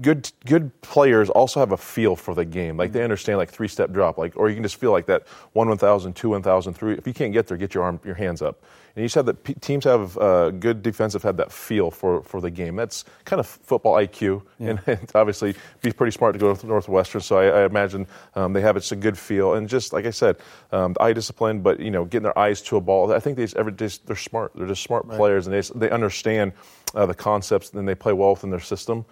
good 0.00 0.30
good 0.44 0.80
players 0.82 1.30
also 1.30 1.60
have 1.60 1.72
a 1.72 1.76
feel 1.76 2.16
for 2.16 2.34
the 2.34 2.44
game. 2.44 2.76
Like 2.76 2.92
they 2.92 3.02
understand 3.02 3.38
like 3.38 3.50
three 3.50 3.68
step 3.68 3.92
drop, 3.92 4.18
like 4.18 4.36
or 4.36 4.48
you 4.48 4.54
can 4.54 4.62
just 4.62 4.76
feel 4.76 4.92
like 4.92 5.06
that 5.06 5.26
one 5.52 5.68
one 5.68 5.78
thousand, 5.78 6.14
two 6.14 6.30
one 6.30 6.42
thousand, 6.42 6.74
three. 6.74 6.94
If 6.94 7.06
you 7.06 7.14
can't 7.14 7.32
get 7.32 7.46
there, 7.46 7.56
get 7.56 7.74
your 7.74 7.84
arm 7.84 8.00
your 8.04 8.14
hands 8.14 8.42
up. 8.42 8.62
And 8.96 9.02
you 9.02 9.10
said 9.10 9.26
that 9.26 9.44
p- 9.44 9.52
teams 9.54 9.84
have 9.84 10.16
uh, 10.16 10.50
good 10.52 10.82
defensive 10.82 11.22
had 11.22 11.36
that 11.36 11.52
feel 11.52 11.90
for, 11.90 12.22
for 12.22 12.40
the 12.40 12.50
game. 12.50 12.76
That's 12.76 13.04
kind 13.26 13.38
of 13.40 13.46
football 13.46 13.96
IQ, 13.96 14.42
yeah. 14.58 14.70
and, 14.70 14.80
and, 14.86 15.12
obviously 15.14 15.54
be 15.82 15.92
pretty 15.92 16.16
smart 16.16 16.32
to 16.32 16.38
go 16.38 16.54
to 16.54 16.66
Northwestern. 16.66 17.20
So 17.20 17.38
I, 17.38 17.60
I 17.60 17.66
imagine 17.66 18.06
um, 18.36 18.54
they 18.54 18.62
have 18.62 18.74
it's 18.74 18.92
a 18.92 18.96
good 18.96 19.18
feel, 19.18 19.54
and 19.54 19.68
just 19.68 19.92
like 19.92 20.06
I 20.06 20.10
said, 20.10 20.38
um, 20.72 20.96
eye 20.98 21.12
discipline, 21.12 21.60
but 21.60 21.78
you 21.78 21.90
know 21.90 22.06
getting 22.06 22.24
their 22.24 22.38
eyes 22.38 22.62
to 22.62 22.78
a 22.78 22.80
ball. 22.80 23.12
I 23.12 23.20
think 23.20 23.36
they 23.36 23.44
just, 23.44 23.56
every, 23.56 23.72
just, 23.72 24.06
they're 24.06 24.16
smart. 24.16 24.52
They're 24.54 24.66
just 24.66 24.82
smart 24.82 25.04
right. 25.04 25.18
players, 25.18 25.46
and 25.46 25.54
they 25.54 25.60
they 25.78 25.90
understand 25.90 26.52
uh, 26.94 27.04
the 27.04 27.14
concepts, 27.14 27.74
and 27.74 27.86
they 27.86 27.94
play 27.94 28.14
well 28.14 28.30
within 28.30 28.48
their 28.48 28.60
system 28.60 29.04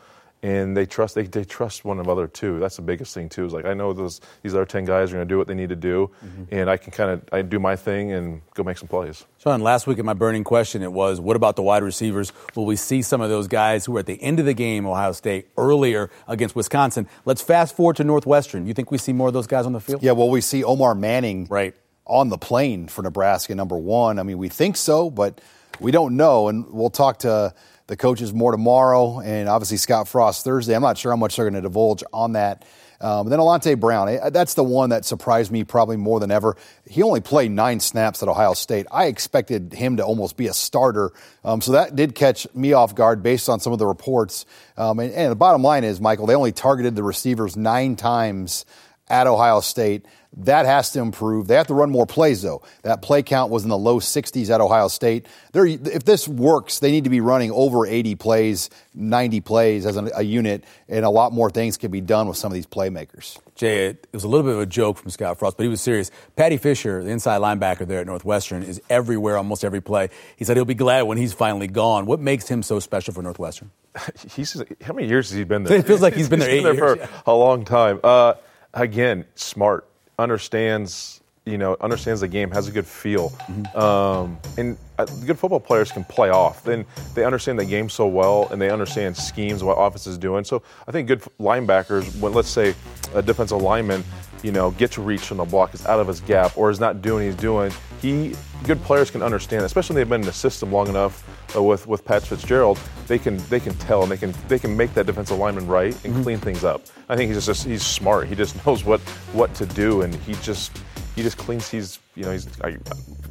and 0.45 0.77
they 0.77 0.85
trust 0.85 1.15
they, 1.15 1.23
they 1.23 1.43
trust 1.43 1.87
one 1.87 1.99
another 1.99 2.27
too. 2.29 2.61
That's 2.61 2.77
the 2.77 2.83
biggest 2.83 3.15
thing 3.15 3.31
too. 3.31 3.47
Is 3.47 3.55
like 3.55 3.65
I 3.65 3.73
know 3.73 3.95
those 3.95 4.21
these 4.43 4.55
other 4.55 4.67
ten 4.67 4.85
guys 4.85 5.11
are 5.11 5.15
going 5.15 5.27
to 5.27 5.33
do 5.33 5.39
what 5.39 5.49
they 5.49 5.55
need 5.55 5.71
to 5.71 5.77
do, 5.77 6.11
mm-hmm. 6.23 6.55
and 6.55 6.69
I 6.69 6.77
can 6.77 6.93
kind 6.93 7.11
of 7.11 7.23
I 7.33 7.41
do 7.41 7.59
my 7.59 7.77
thing 7.77 8.13
and 8.13 8.43
go 8.53 8.63
make 8.63 8.77
some 8.77 8.87
plays. 8.87 9.25
Sean, 9.39 9.63
last 9.63 9.87
week 9.87 9.99
in 9.99 10.05
my 10.05 10.13
burning 10.13 10.45
question 10.45 10.83
it 10.83 10.93
was, 10.93 11.19
what 11.19 11.35
about 11.35 11.57
the 11.57 11.63
wide 11.63 11.83
receivers? 11.83 12.31
Will 12.55 12.67
we 12.67 12.77
see 12.77 13.01
some 13.01 13.23
of 13.23 13.31
those 13.31 13.49
guys 13.49 13.87
who 13.87 13.93
were 13.93 14.01
at 14.01 14.07
the 14.07 14.23
end 14.23 14.39
of 14.39 14.45
the 14.45 14.53
game, 14.53 14.87
Ohio 14.87 15.13
State, 15.13 15.49
earlier 15.57 16.11
against 16.29 16.55
Wisconsin? 16.55 17.09
Let's 17.25 17.41
fast 17.41 17.75
forward 17.75 17.97
to 17.97 18.05
Northwestern. 18.05 18.67
You 18.67 18.75
think 18.75 18.91
we 18.91 18.99
see 18.99 19.15
more 19.15 19.29
of 19.29 19.35
those 19.35 19.47
guys 19.47 19.65
on 19.65 19.73
the 19.73 19.81
field? 19.81 20.03
Yeah, 20.03 20.13
well, 20.13 20.29
we 20.29 20.43
see 20.43 20.63
Omar 20.63 20.95
Manning 20.95 21.47
right 21.49 21.75
on 22.07 22.29
the 22.29 22.37
plane 22.37 22.87
for 22.87 23.01
Nebraska, 23.01 23.55
number 23.55 23.79
one. 23.79 24.19
I 24.19 24.23
mean, 24.23 24.37
we 24.37 24.51
think 24.51 24.77
so, 24.77 25.09
but 25.09 25.41
we 25.81 25.91
don't 25.91 26.19
know, 26.19 26.49
and 26.49 26.71
we'll 26.71 26.91
talk 26.91 27.21
to 27.21 27.55
the 27.87 27.97
coaches 27.97 28.33
more 28.33 28.53
tomorrow, 28.53 29.21
and 29.21 29.49
obviously 29.49 29.77
Scott 29.77 30.09
Frost 30.09 30.45
Thursday. 30.45 30.75
I'm 30.75 30.83
not 30.83 30.99
sure 30.99 31.13
how 31.13 31.17
much 31.17 31.37
they're 31.37 31.45
going 31.45 31.55
to 31.55 31.69
divulge 31.69 32.03
on 32.13 32.33
that. 32.33 32.65
Um, 33.01 33.29
then 33.29 33.39
Alante 33.39 33.79
Brown, 33.79 34.09
eh, 34.09 34.31
that's 34.31 34.55
the 34.55 34.65
one 34.65 34.91
that 34.91 35.05
surprised 35.05 35.51
me 35.53 35.65
probably 35.65 35.97
more 35.97 36.21
than 36.21 36.31
ever. 36.31 36.57
He 36.89 37.03
only 37.03 37.21
played 37.21 37.51
nine 37.51 37.81
snaps 37.81 38.23
at 38.23 38.29
Ohio 38.29 38.55
State. 38.55 38.87
I 38.91 39.07
expected 39.07 39.75
him 39.75 39.99
to 39.99 40.05
almost 40.05 40.37
be 40.37 40.47
a 40.47 40.55
starter, 40.55 41.13
um, 41.45 41.61
so 41.61 41.73
that 41.73 41.97
did 41.97 42.15
catch 42.15 42.47
me 42.55 42.73
off 42.73 42.95
guard 42.95 43.23
based 43.23 43.49
on 43.49 43.61
some 43.61 43.75
of 43.75 43.79
the 43.79 43.87
reports. 43.87 44.47
Um, 44.79 45.01
and, 45.01 45.13
and 45.13 45.31
the 45.31 45.37
bottom 45.37 45.63
line 45.63 45.85
is, 45.85 46.01
Mike'l, 46.01 46.27
they 46.27 46.35
only 46.35 46.53
targeted 46.53 46.97
the 46.97 47.03
receivers 47.03 47.57
nine 47.57 47.97
times 47.97 48.65
at 49.09 49.27
Ohio 49.27 49.61
State. 49.61 50.07
That 50.39 50.67
has 50.67 50.91
to 50.93 51.01
improve. 51.01 51.47
They 51.47 51.55
have 51.55 51.69
to 51.69 51.75
run 51.75 51.91
more 51.91 52.07
plays, 52.07 52.43
though. 52.43 52.63
That 52.83 53.03
play 53.03 53.23
count 53.23 53.53
was 53.53 53.63
in 53.63 53.69
the 53.69 53.79
low 53.79 54.01
60s 54.01 54.53
at 54.53 54.61
Ohio 54.61 54.89
State. 54.89 55.27
They're, 55.53 55.67
if 55.67 56.05
this 56.05 56.27
works, 56.27 56.81
they 56.81 56.91
need 56.91 57.05
to 57.05 57.11
be 57.11 57.21
running 57.21 57.53
over 57.53 57.87
80 57.87 58.17
plays, 58.17 58.69
90 58.95 59.41
plays 59.43 59.87
as 59.87 59.97
a, 59.97 60.11
a 60.17 60.23
unit, 60.23 60.65
and 60.89 61.05
a 61.05 61.11
lot 61.11 61.33
more 61.33 61.51
things 61.51 61.77
can 61.77 61.93
be 61.93 62.01
done 62.01 62.27
with 62.27 62.37
some 62.37 62.51
of 62.51 62.55
these 62.55 62.67
playmakers. 62.67 63.39
Jay, 63.55 63.87
it 63.87 64.09
was 64.13 64.25
a 64.25 64.29
little 64.29 64.45
bit 64.45 64.55
of 64.55 64.61
a 64.61 64.67
joke 64.67 64.99
from 64.99 65.11
Scott 65.11 65.39
Frost, 65.39 65.57
but 65.57 65.63
he 65.63 65.69
was 65.69 65.81
serious. 65.81 66.11
Paddy 66.35 66.57
Fisher, 66.57 67.05
the 67.05 67.11
inside 67.11 67.41
linebacker 67.41 67.87
there 67.87 68.01
at 68.01 68.07
Northwestern, 68.07 68.65
is 68.65 68.83
everywhere 68.91 69.37
almost 69.37 69.65
every 69.65 69.81
play. 69.81 70.09
He 70.37 70.45
said 70.45 70.57
he'll 70.57 70.65
be 70.65 70.75
glad 70.75 71.03
when 71.03 71.17
he's 71.17 71.33
finally 71.33 71.69
gone. 71.69 72.07
What 72.07 72.19
makes 72.19 72.49
him 72.49 72.65
so 72.65 72.81
special 72.81 73.15
for 73.15 73.23
Northwestern? 73.23 73.71
he's 74.35 74.61
how 74.83 74.95
many 74.95 75.07
years 75.07 75.31
has 75.31 75.39
he 75.39 75.45
been 75.45 75.63
there? 75.63 75.79
It 75.79 75.87
feels 75.87 76.03
like 76.03 76.15
he's 76.15 76.29
been 76.29 76.39
there 76.41 76.51
he's 76.51 76.59
eight 76.59 76.65
been 76.65 76.77
there 76.77 76.97
years, 76.97 77.09
for 77.09 77.15
yeah. 77.15 77.23
a 77.27 77.35
long 77.35 77.65
time. 77.65 78.01
Uh, 78.03 78.35
again, 78.73 79.27
smart 79.37 79.89
understands 80.19 81.21
you 81.47 81.59
know, 81.59 81.77
understands 81.81 82.23
the 82.23 82.29
game, 82.29 82.51
has 82.51 82.69
a 82.69 82.71
good 82.71 82.87
feel. 82.87 83.33
Um, 83.75 84.39
and 84.57 84.79
uh, 84.99 85.05
good 85.27 85.39
football 85.39 85.61
players 85.61 85.93
can 85.93 86.05
play 86.05 86.31
off. 86.31 86.65
Then 86.65 86.87
they 87.15 87.25
understand 87.25 87.59
the 87.59 87.67
game 87.67 87.91
so 87.91 88.07
well, 88.07 88.49
and 88.51 88.61
they 88.61 88.71
understand 88.71 89.17
schemes, 89.17 89.63
what 89.63 89.75
offense 89.75 90.07
is 90.07 90.17
doing. 90.17 90.45
So 90.45 90.63
I 90.89 90.93
think 90.93 91.07
good 91.07 91.21
linebackers, 91.39 92.19
when 92.19 92.33
let's 92.33 92.49
say 92.49 92.75
a 93.15 93.21
defensive 93.21 93.61
lineman, 93.61 94.05
you 94.43 94.53
know, 94.53 94.71
gets 94.73 94.97
reach 94.97 95.31
on 95.31 95.37
the 95.37 95.45
block, 95.45 95.75
is 95.75 95.85
out 95.85 96.01
of 96.01 96.07
his 96.07 96.21
gap, 96.21 96.57
or 96.57 96.71
is 96.71 96.81
not 96.81 97.03
doing 97.03 97.27
he's 97.27 97.37
doing, 97.37 97.71
he 98.05 98.35
good 98.65 98.83
players 98.83 99.11
can 99.11 99.23
understand, 99.23 99.65
especially 99.65 99.95
when 99.95 100.01
they've 100.01 100.09
been 100.11 100.21
in 100.21 100.27
the 100.27 100.33
system 100.33 100.71
long 100.71 100.89
enough 100.89 101.25
uh, 101.57 101.63
with 101.63 101.87
with 101.87 102.05
Pat 102.05 102.23
Fitzgerald, 102.23 102.79
they 103.07 103.19
can 103.19 103.39
they 103.49 103.59
can 103.59 103.75
tell 103.77 104.03
and 104.03 104.13
they 104.13 104.19
can 104.19 104.35
they 104.47 104.59
can 104.59 104.77
make 104.77 104.93
that 104.93 105.07
defensive 105.07 105.39
lineman 105.39 105.67
right 105.67 105.97
and 106.05 106.23
clean 106.23 106.39
things 106.39 106.65
up. 106.65 106.83
I 107.09 107.17
think 107.17 107.33
he's 107.33 107.47
just 107.47 107.65
he's 107.65 107.83
smart. 107.83 108.29
He 108.29 108.35
just 108.35 108.55
knows 108.67 108.85
what 108.85 109.01
what 109.33 109.55
to 109.55 109.65
do, 109.65 110.03
and 110.03 110.15
he 110.15 110.35
just 110.35 110.79
he 111.17 111.23
just 111.23 111.39
cleans. 111.39 111.71
He's 111.71 111.99
you 112.15 112.25
know 112.25 112.33
he's 112.33 112.47
a, 112.61 112.77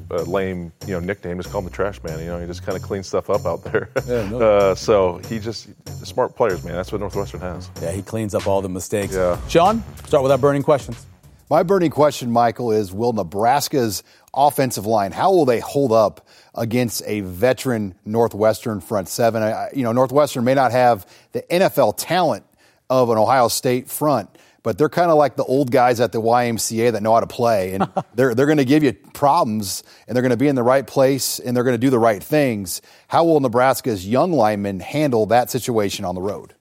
a 0.09 0.24
lame 0.24 0.71
you 0.88 0.93
know 0.93 0.99
nickname. 0.99 1.38
Just 1.38 1.51
call 1.51 1.59
him 1.59 1.65
the 1.65 1.71
trash 1.71 2.01
man. 2.01 2.17
You 2.17 2.26
know 2.26 2.39
he 2.39 2.47
just 2.47 2.65
kind 2.65 2.76
of 2.76 2.82
cleans 2.82 3.05
stuff 3.05 3.30
up 3.30 3.45
out 3.45 3.63
there. 3.63 3.89
Yeah, 4.07 4.28
no. 4.28 4.41
uh, 4.71 4.76
so 4.76 5.19
he 5.30 5.38
just 5.38 5.69
smart 6.03 6.36
players, 6.36 6.63
man. 6.63 6.74
That's 6.74 6.91
what 6.91 6.99
Northwestern 6.99 7.41
has. 7.41 7.69
Yeah, 7.80 7.91
he 7.91 8.01
cleans 8.01 8.34
up 8.34 8.47
all 8.47 8.63
the 8.63 8.69
mistakes. 8.69 9.13
Yeah. 9.13 9.39
Sean, 9.47 9.84
start 10.05 10.24
with 10.24 10.32
our 10.32 10.39
burning 10.39 10.63
questions. 10.63 11.05
My 11.49 11.61
burning 11.61 11.91
question, 11.91 12.32
Mike'l, 12.32 12.76
is 12.76 12.91
will 12.91 13.13
Nebraska's 13.13 14.01
offensive 14.34 14.86
line, 14.86 15.12
how 15.12 15.32
will 15.32 15.46
they 15.46 15.60
hold 15.60 15.92
up 15.92 16.28
against 16.56 17.04
a 17.06 17.22
veteran 17.22 17.96
Northwestern 18.06 18.82
front 18.82 19.10
seven? 19.10 19.44
I, 19.44 19.70
you 19.74 19.84
know, 19.84 19.92
Northwestern 19.92 20.44
may 20.44 20.54
not 20.54 20.72
have 20.72 21.08
the 21.32 21.42
NFL 21.44 21.96
talent 21.98 22.46
of 22.90 23.10
an 23.10 23.18
Ohio 23.18 23.48
State 23.48 23.90
front, 23.90 24.30
but 24.64 24.78
they're 24.78 24.90
kind 24.90 25.12
of 25.12 25.18
like 25.18 25.36
the 25.36 25.44
old 25.44 25.72
guys 25.72 26.00
at 26.00 26.12
the 26.12 26.22
YMCA 26.22 26.92
that 26.94 27.04
know 27.04 27.14
how 27.14 27.20
to 27.20 27.28
play. 27.28 27.74
And 27.74 27.88
they're, 28.16 28.34
they're 28.34 28.46
going 28.46 28.58
to 28.58 28.66
give 28.66 28.84
you 28.84 28.94
problems 29.14 29.84
and 30.08 30.16
they're 30.16 30.22
going 30.22 30.32
to 30.32 30.38
be 30.38 30.48
in 30.48 30.56
the 30.56 30.64
right 30.64 30.86
place 30.86 31.40
and 31.40 31.56
they're 31.56 31.64
going 31.64 31.76
to 31.76 31.80
do 31.80 31.90
the 31.90 32.00
right 32.00 32.24
things. 32.24 32.82
How 33.08 33.24
will 33.24 33.40
Nebraska's 33.40 34.08
young 34.08 34.32
linemen 34.32 34.80
handle 34.80 35.26
that 35.28 35.50
situation 35.50 36.06
on 36.06 36.16
the 36.16 36.22
road? 36.22 36.54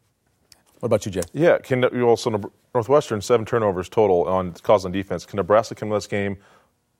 What 0.81 0.87
about 0.87 1.07
you, 1.07 1.13
Jay? 1.13 1.23
Yeah, 1.33 1.59
can 1.59 1.83
you 1.93 2.09
also 2.09 2.51
Northwestern 2.75 3.21
seven 3.21 3.45
turnovers 3.45 3.89
total 3.89 4.27
on 4.27 4.53
calls 4.55 4.85
on 4.85 4.93
defense. 4.93 5.27
Can 5.27 5.37
Nebraska 5.37 5.75
come 5.75 5.91
to 5.91 5.95
this 5.95 6.07
game 6.07 6.39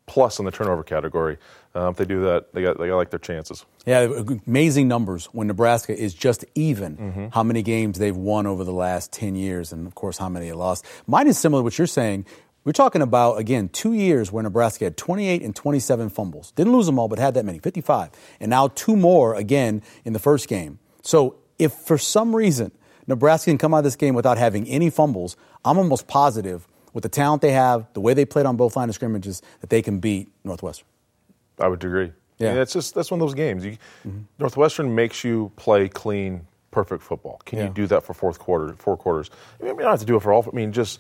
plus 0.07 0.39
in 0.39 0.45
the 0.45 0.51
turnover 0.51 0.83
category? 0.83 1.39
Uh, 1.75 1.89
if 1.89 1.97
they 1.97 2.05
do 2.05 2.23
that, 2.25 2.53
they 2.53 2.63
got 2.63 2.79
they 2.79 2.89
got 2.89 2.97
like 2.97 3.11
their 3.11 3.19
chances. 3.19 3.65
Yeah, 3.87 4.09
amazing 4.47 4.89
numbers 4.89 5.27
when 5.27 5.47
Nebraska 5.47 5.97
is 5.99 6.15
just 6.15 6.45
even 6.55 7.31
how 7.33 7.43
many 7.43 7.63
games 7.63 7.99
they've 7.99 8.17
won 8.17 8.47
over 8.47 8.63
the 8.65 8.73
last 8.73 9.13
10 9.13 9.35
years, 9.35 9.73
and 9.73 9.87
of 9.87 9.95
course, 9.95 10.19
how 10.19 10.29
many 10.29 10.47
they 10.47 10.53
lost. 10.53 10.85
Mine 11.07 11.29
is 11.29 11.39
similar 11.39 11.61
to 11.61 11.65
what 11.65 11.79
you're 11.79 11.87
saying. 11.87 12.27
We're 12.65 12.73
talking 12.73 13.03
about, 13.03 13.39
again, 13.39 13.69
two 13.71 13.93
years 13.93 14.31
where 14.31 14.43
Nebraska 14.43 14.85
had 14.85 14.97
28 14.97 15.43
and 15.43 15.57
27 15.57 16.11
fumbles. 16.11 16.53
Didn't 16.53 16.73
lose 16.73 16.87
them 16.87 16.97
all, 16.97 17.09
but 17.09 17.19
had 17.19 17.35
that 17.35 17.45
many, 17.45 17.59
55. 17.59 18.11
And 18.39 18.51
now 18.51 18.69
two 18.69 18.95
more 18.95 19.35
again 19.35 19.83
in 20.05 20.13
the 20.13 20.21
first 20.21 20.47
game. 20.47 20.79
So 21.03 21.37
if 21.59 21.73
for 21.73 21.99
some 21.99 22.37
reason 22.37 22.71
Nebraska 23.09 23.51
can 23.51 23.59
come 23.59 23.75
out 23.75 23.79
of 23.79 23.85
this 23.85 23.97
game 23.97 24.15
without 24.15 24.39
having 24.39 24.69
any 24.69 24.91
fumbles, 24.91 25.37
I'm 25.65 25.77
almost 25.77 26.07
positive 26.07 26.69
with 26.93 27.03
the 27.03 27.09
talent 27.09 27.43
they 27.43 27.53
have, 27.53 27.87
the 27.95 28.01
way 28.01 28.15
they 28.15 28.25
played 28.25 28.47
on 28.47 28.57
both 28.57 28.77
line 28.77 28.89
of 28.89 28.95
scrimmages, 28.95 29.43
that 29.61 29.71
they 29.71 29.83
can 29.83 29.99
beat 29.99 30.31
Northwestern. 30.45 30.87
I 31.59 31.69
would 31.69 31.83
agree. 31.85 32.13
Yeah. 32.39 32.55
Yeah, 32.55 32.61
it's 32.63 32.73
just 32.73 32.95
that's 32.95 33.11
one 33.11 33.21
of 33.21 33.27
those 33.27 33.35
games. 33.35 33.65
You, 33.65 33.77
Northwestern 34.39 34.95
makes 34.95 35.23
you 35.23 35.53
play 35.57 35.89
clean, 35.89 36.47
perfect 36.71 37.03
football. 37.03 37.41
Can 37.45 37.59
Yeah. 37.59 37.65
you 37.67 37.71
do 37.71 37.87
that 37.89 38.03
for 38.05 38.15
fourth 38.15 38.39
quarter, 38.39 38.75
four 38.79 38.97
quarters? 38.97 39.31
I 39.61 39.65
mean, 39.65 39.75
you 39.77 39.83
don't 39.83 39.91
have 39.91 40.01
to 40.01 40.07
do 40.07 40.17
it 40.17 40.23
for 40.23 40.33
all. 40.33 40.45
I 40.51 40.55
mean, 40.55 40.73
just 40.73 40.99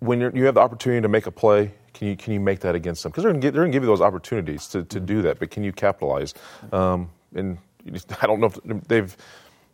when 0.00 0.20
you're, 0.20 0.34
you 0.34 0.44
have 0.46 0.54
the 0.54 0.60
opportunity 0.60 1.02
to 1.02 1.08
make 1.08 1.26
a 1.26 1.30
play, 1.32 1.72
can 1.92 2.08
you 2.08 2.16
can 2.16 2.32
you 2.32 2.40
make 2.40 2.60
that 2.60 2.74
against 2.74 3.02
them? 3.02 3.10
Because 3.10 3.24
they're 3.24 3.32
going 3.32 3.40
to 3.42 3.68
give 3.70 3.82
you 3.82 3.88
those 3.88 4.00
opportunities 4.00 4.68
to, 4.68 4.84
to 4.84 5.00
do 5.00 5.22
that, 5.22 5.38
but 5.38 5.50
can 5.50 5.64
you 5.64 5.72
capitalize? 5.72 6.32
Um, 6.72 7.10
and 7.34 7.58
I 8.22 8.26
don't 8.26 8.40
know 8.40 8.46
if 8.46 8.84
they've 8.88 9.14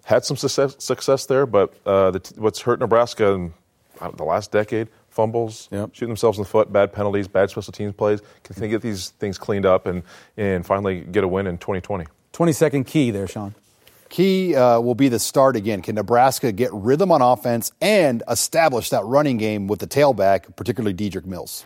had 0.05 0.25
some 0.25 0.37
success, 0.37 0.77
success 0.79 1.27
there, 1.27 1.47
but 1.47 1.75
uh, 1.87 2.11
the, 2.12 2.33
what's 2.37 2.61
hurt 2.62 2.81
Nebraska 2.81 3.29
in 3.33 3.53
the 4.16 4.25
last 4.25 4.51
decade 4.53 4.89
fumbles, 5.15 5.69
Yep. 5.71 5.91
shooting 5.93 6.09
themselves 6.09 6.39
in 6.39 6.43
the 6.45 6.49
foot, 6.49 6.73
bad 6.73 6.93
penalties, 6.93 7.29
bad 7.29 7.49
special 7.51 7.73
teams 7.73 7.95
plays. 7.95 8.21
Can 8.43 8.57
they 8.59 8.69
get 8.69 8.83
these 8.83 9.11
things 9.11 9.39
cleaned 9.39 9.65
up 9.65 9.87
and, 9.87 10.03
and 10.37 10.67
finally 10.67 11.01
get 11.01 11.23
a 11.25 11.29
win 11.29 11.47
in 11.47 11.57
2020? 11.59 12.07
20 12.33 12.53
second 12.53 12.85
key 12.85 13.11
there, 13.11 13.29
Sean. 13.29 13.55
Key 14.09 14.55
uh, 14.55 14.81
will 14.81 14.95
be 14.95 15.09
the 15.09 15.19
start 15.19 15.57
again. 15.57 15.83
Can 15.83 15.95
Nebraska 15.95 16.53
get 16.53 16.73
rhythm 16.73 17.11
on 17.11 17.23
offense 17.23 17.73
and 17.81 18.23
establish 18.29 18.91
that 18.91 19.05
running 19.05 19.39
game 19.39 19.67
with 19.67 19.81
the 19.81 19.87
tailback, 19.87 20.55
particularly 20.57 20.95
Dedrick 20.95 21.25
Mills? 21.27 21.65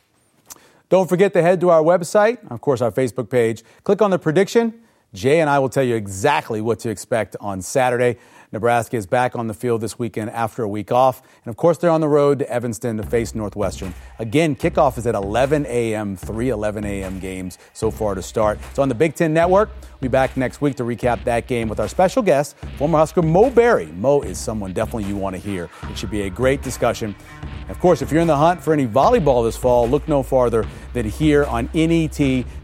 Don't 0.89 1.09
forget 1.09 1.33
to 1.35 1.43
head 1.43 1.61
to 1.61 1.71
our 1.71 1.83
website, 1.83 2.39
of 2.51 2.61
course, 2.61 2.81
our 2.81 2.91
Facebook 2.91 3.29
page. 3.29 3.63
Click 3.85 4.01
on 4.01 4.11
the 4.11 4.19
prediction. 4.19 4.73
Jay 5.15 5.41
and 5.41 5.49
I 5.49 5.59
will 5.59 5.69
tell 5.71 5.83
you 5.83 5.95
exactly 5.95 6.61
what 6.61 6.79
to 6.81 6.91
expect 6.91 7.35
on 7.41 7.63
Saturday. 7.63 8.19
Nebraska 8.51 8.97
is 8.97 9.07
back 9.07 9.37
on 9.37 9.47
the 9.47 9.53
field 9.53 9.83
this 9.83 9.99
weekend 9.99 10.31
after 10.31 10.63
a 10.63 10.69
week 10.69 10.91
off. 10.91 11.21
And 11.45 11.51
of 11.51 11.57
course, 11.57 11.77
they're 11.77 11.91
on 11.91 12.01
the 12.01 12.09
road 12.09 12.39
to 12.39 12.51
Evanston 12.51 12.97
to 12.97 13.03
face 13.03 13.35
Northwestern. 13.35 13.93
Again, 14.19 14.57
kickoff 14.57 14.97
is 14.97 15.07
at 15.07 15.15
11 15.15 15.67
a.m., 15.67 16.17
three 16.17 16.49
11 16.49 16.83
a.m. 16.85 17.19
games 17.19 17.59
so 17.75 17.91
far 17.91 18.15
to 18.15 18.23
start. 18.23 18.59
It's 18.71 18.79
on 18.79 18.89
the 18.89 18.95
Big 18.95 19.15
Ten 19.15 19.35
Network. 19.35 19.69
We'll 19.83 20.09
be 20.09 20.09
back 20.09 20.37
next 20.39 20.63
week 20.63 20.77
to 20.77 20.85
recap 20.85 21.25
that 21.25 21.47
game 21.47 21.69
with 21.69 21.79
our 21.79 21.89
special 21.89 22.23
guest, 22.23 22.57
former 22.79 22.99
Husker 22.99 23.21
Mo 23.21 23.51
Berry. 23.51 23.87
Mo 23.87 24.23
is 24.23 24.39
someone 24.39 24.73
definitely 24.73 25.05
you 25.05 25.17
want 25.17 25.37
to 25.37 25.43
hear. 25.43 25.69
It 25.91 25.99
should 25.99 26.11
be 26.11 26.23
a 26.23 26.31
great 26.31 26.63
discussion. 26.63 27.15
Of 27.69 27.79
course, 27.81 28.01
if 28.01 28.11
you're 28.11 28.23
in 28.23 28.29
the 28.29 28.37
hunt 28.37 28.63
for 28.63 28.73
any 28.73 28.87
volleyball 28.87 29.45
this 29.45 29.59
fall, 29.59 29.87
look 29.87 30.09
no 30.09 30.23
farther 30.23 30.67
than 30.95 31.07
here 31.07 31.45
on 31.45 31.69
NET 31.75 32.17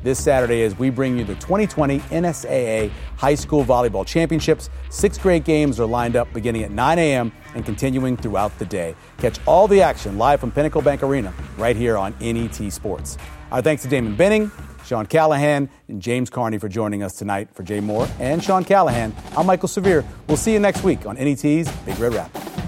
this 0.02 0.22
Saturday 0.22 0.62
as 0.62 0.78
we 0.78 0.88
bring 0.88 1.18
you 1.18 1.24
the 1.24 1.34
2020 1.34 1.98
NSAA 1.98 2.90
High 3.24 3.36
School 3.36 3.64
Volleyball 3.64 4.06
Championships. 4.06 4.68
Six 4.90 5.16
great 5.16 5.44
games 5.44 5.80
are 5.80 5.86
lined 5.86 6.14
up 6.14 6.30
beginning 6.34 6.62
at 6.62 6.70
9 6.70 6.98
a.m. 6.98 7.32
and 7.54 7.64
continuing 7.64 8.18
throughout 8.18 8.58
the 8.58 8.66
day. 8.66 8.94
Catch 9.16 9.38
all 9.46 9.66
the 9.66 9.80
action 9.80 10.18
live 10.18 10.40
from 10.40 10.52
Pinnacle 10.52 10.82
Bank 10.82 11.02
Arena 11.02 11.32
right 11.56 11.74
here 11.74 11.96
on 11.96 12.14
NET 12.20 12.70
Sports. 12.70 13.16
Our 13.50 13.62
thanks 13.62 13.82
to 13.84 13.88
Damon 13.88 14.14
Benning, 14.14 14.50
Sean 14.84 15.06
Callahan, 15.06 15.70
and 15.88 16.02
James 16.02 16.28
Carney 16.28 16.58
for 16.58 16.68
joining 16.68 17.02
us 17.02 17.14
tonight. 17.14 17.48
For 17.54 17.62
Jay 17.62 17.80
Moore 17.80 18.06
and 18.20 18.44
Sean 18.44 18.62
Callahan, 18.62 19.14
I'm 19.38 19.46
Mike'l 19.46 19.70
Severe. 19.70 20.04
We'll 20.28 20.36
see 20.36 20.52
you 20.52 20.60
next 20.60 20.84
week 20.84 21.06
on 21.06 21.16
NET's 21.16 21.42
Big 21.86 21.98
Red 21.98 22.12
Wrap. 22.12 22.63